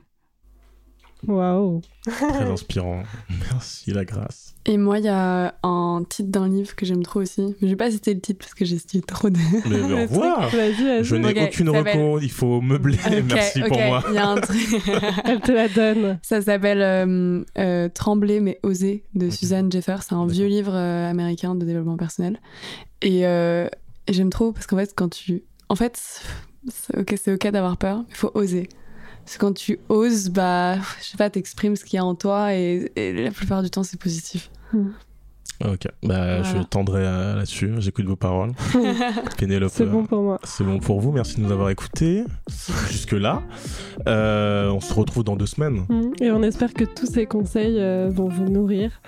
Waouh. 1.27 1.81
Très 2.05 2.43
inspirant. 2.49 3.03
Merci, 3.51 3.91
la 3.91 4.05
grâce. 4.05 4.55
Et 4.65 4.77
moi, 4.77 4.99
il 4.99 5.05
y 5.05 5.09
a 5.09 5.55
un 5.63 6.03
titre 6.09 6.29
d'un 6.29 6.47
livre 6.49 6.75
que 6.75 6.85
j'aime 6.85 7.03
trop 7.03 7.21
aussi. 7.21 7.41
Mais 7.41 7.55
je 7.61 7.67
vais 7.67 7.75
pas 7.75 7.91
citer 7.91 8.13
le 8.13 8.19
titre 8.21 8.39
parce 8.39 8.53
que 8.53 8.63
j'ai 8.65 8.77
cité 8.79 9.01
trop 9.01 9.29
de. 9.29 9.37
Mais, 9.69 9.77
mais 9.77 9.93
au 9.93 9.97
revoir. 10.07 10.49
Vas-y, 10.49 10.83
vas-y. 10.83 11.03
Je 11.03 11.15
n'ai 11.15 11.43
aucune 11.43 11.67
ça 11.67 11.73
s'appelle- 11.73 11.97
reco, 12.01 12.19
il 12.21 12.31
faut 12.31 12.61
meubler. 12.61 12.97
Merci 13.29 13.61
pour 13.61 13.71
ok, 13.77 13.85
moi. 13.85 14.03
Il 14.09 14.15
y 14.15 14.17
a 14.17 14.27
un 14.27 14.35
truc. 14.41 14.81
Elle 15.25 15.39
te 15.41 15.51
la 15.51 15.67
donne. 15.67 16.19
Ça 16.21 16.41
s'appelle 16.41 16.81
euh, 16.81 17.43
euh, 17.57 17.89
Trembler 17.89 18.39
mais 18.39 18.59
oser 18.63 19.03
de. 19.13 19.29
Suzanne 19.29 19.71
Jeffers. 19.71 20.03
C'est 20.03 20.13
un 20.13 20.17
D'accord. 20.19 20.29
vieux 20.31 20.47
livre 20.47 20.73
euh, 20.73 21.09
américain 21.09 21.55
de 21.55 21.65
développement 21.65 21.97
personnel. 21.97 22.39
Et, 23.01 23.25
euh, 23.27 23.67
j'aime 24.09 24.29
trop 24.29 24.51
parce 24.53 24.65
qu'en 24.67 24.77
fait, 24.77 24.93
quand 24.95 25.09
tu. 25.09 25.43
En 25.69 25.75
fait, 25.75 25.99
c'est 26.69 26.97
ok, 26.97 27.13
c'est 27.21 27.33
ok 27.33 27.51
d'avoir 27.51 27.75
peur, 27.77 27.99
mais 27.99 28.05
il 28.09 28.15
faut 28.15 28.31
oser. 28.33 28.69
Parce 29.27 29.35
que 29.35 29.41
quand 29.41 29.51
tu 29.51 29.77
oses, 29.89 30.29
bah, 30.29 30.77
je 31.01 31.03
sais 31.03 31.17
pas, 31.17 31.29
t'exprimes 31.29 31.75
ce 31.75 31.83
qu'il 31.83 31.97
y 31.97 31.99
a 31.99 32.05
en 32.05 32.15
toi 32.15 32.53
et, 32.53 32.89
et 32.95 33.25
la 33.25 33.31
plupart 33.31 33.61
du 33.61 33.69
temps, 33.69 33.83
c'est 33.83 33.99
positif. 33.99 34.49
Ok, 35.65 35.85
bah, 36.01 36.43
je 36.43 36.63
tendrai 36.63 37.01
euh, 37.03 37.35
là-dessus. 37.35 37.73
J'écoute 37.79 38.05
vos 38.05 38.15
paroles. 38.15 38.53
Pénélope. 39.37 39.73
C'est 39.75 39.83
euh, 39.83 39.87
bon 39.87 40.05
pour 40.05 40.21
moi. 40.21 40.39
C'est 40.45 40.63
bon 40.63 40.79
pour 40.79 41.01
vous, 41.01 41.11
merci 41.11 41.35
de 41.35 41.41
nous 41.41 41.51
avoir 41.51 41.69
écoutés 41.71 42.23
jusque-là. 42.89 43.43
Euh, 44.07 44.69
on 44.69 44.79
se 44.79 44.93
retrouve 44.93 45.25
dans 45.25 45.35
deux 45.35 45.45
semaines. 45.45 45.85
Mm. 45.89 46.11
Et 46.21 46.31
on 46.31 46.41
espère 46.41 46.73
que 46.73 46.85
tous 46.85 47.07
ces 47.07 47.25
conseils 47.25 47.81
euh, 47.81 48.07
vont 48.09 48.29
vous 48.29 48.45
nourrir 48.45 49.01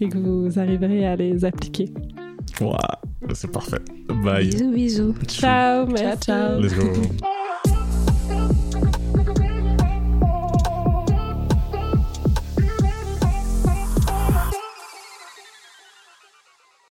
et 0.00 0.08
que 0.08 0.16
vous 0.16 0.58
arriverez 0.58 1.06
à 1.06 1.16
les 1.16 1.44
appliquer. 1.44 1.92
Ouah, 2.62 3.02
c'est 3.34 3.52
parfait. 3.52 3.82
Bye. 4.24 4.48
Bisous, 4.48 4.72
bisous. 4.72 5.14
Ciao, 5.28 5.86
merci. 5.86 6.28
ciao. 6.28 6.62
Let's 6.62 6.74
go. 6.74 7.75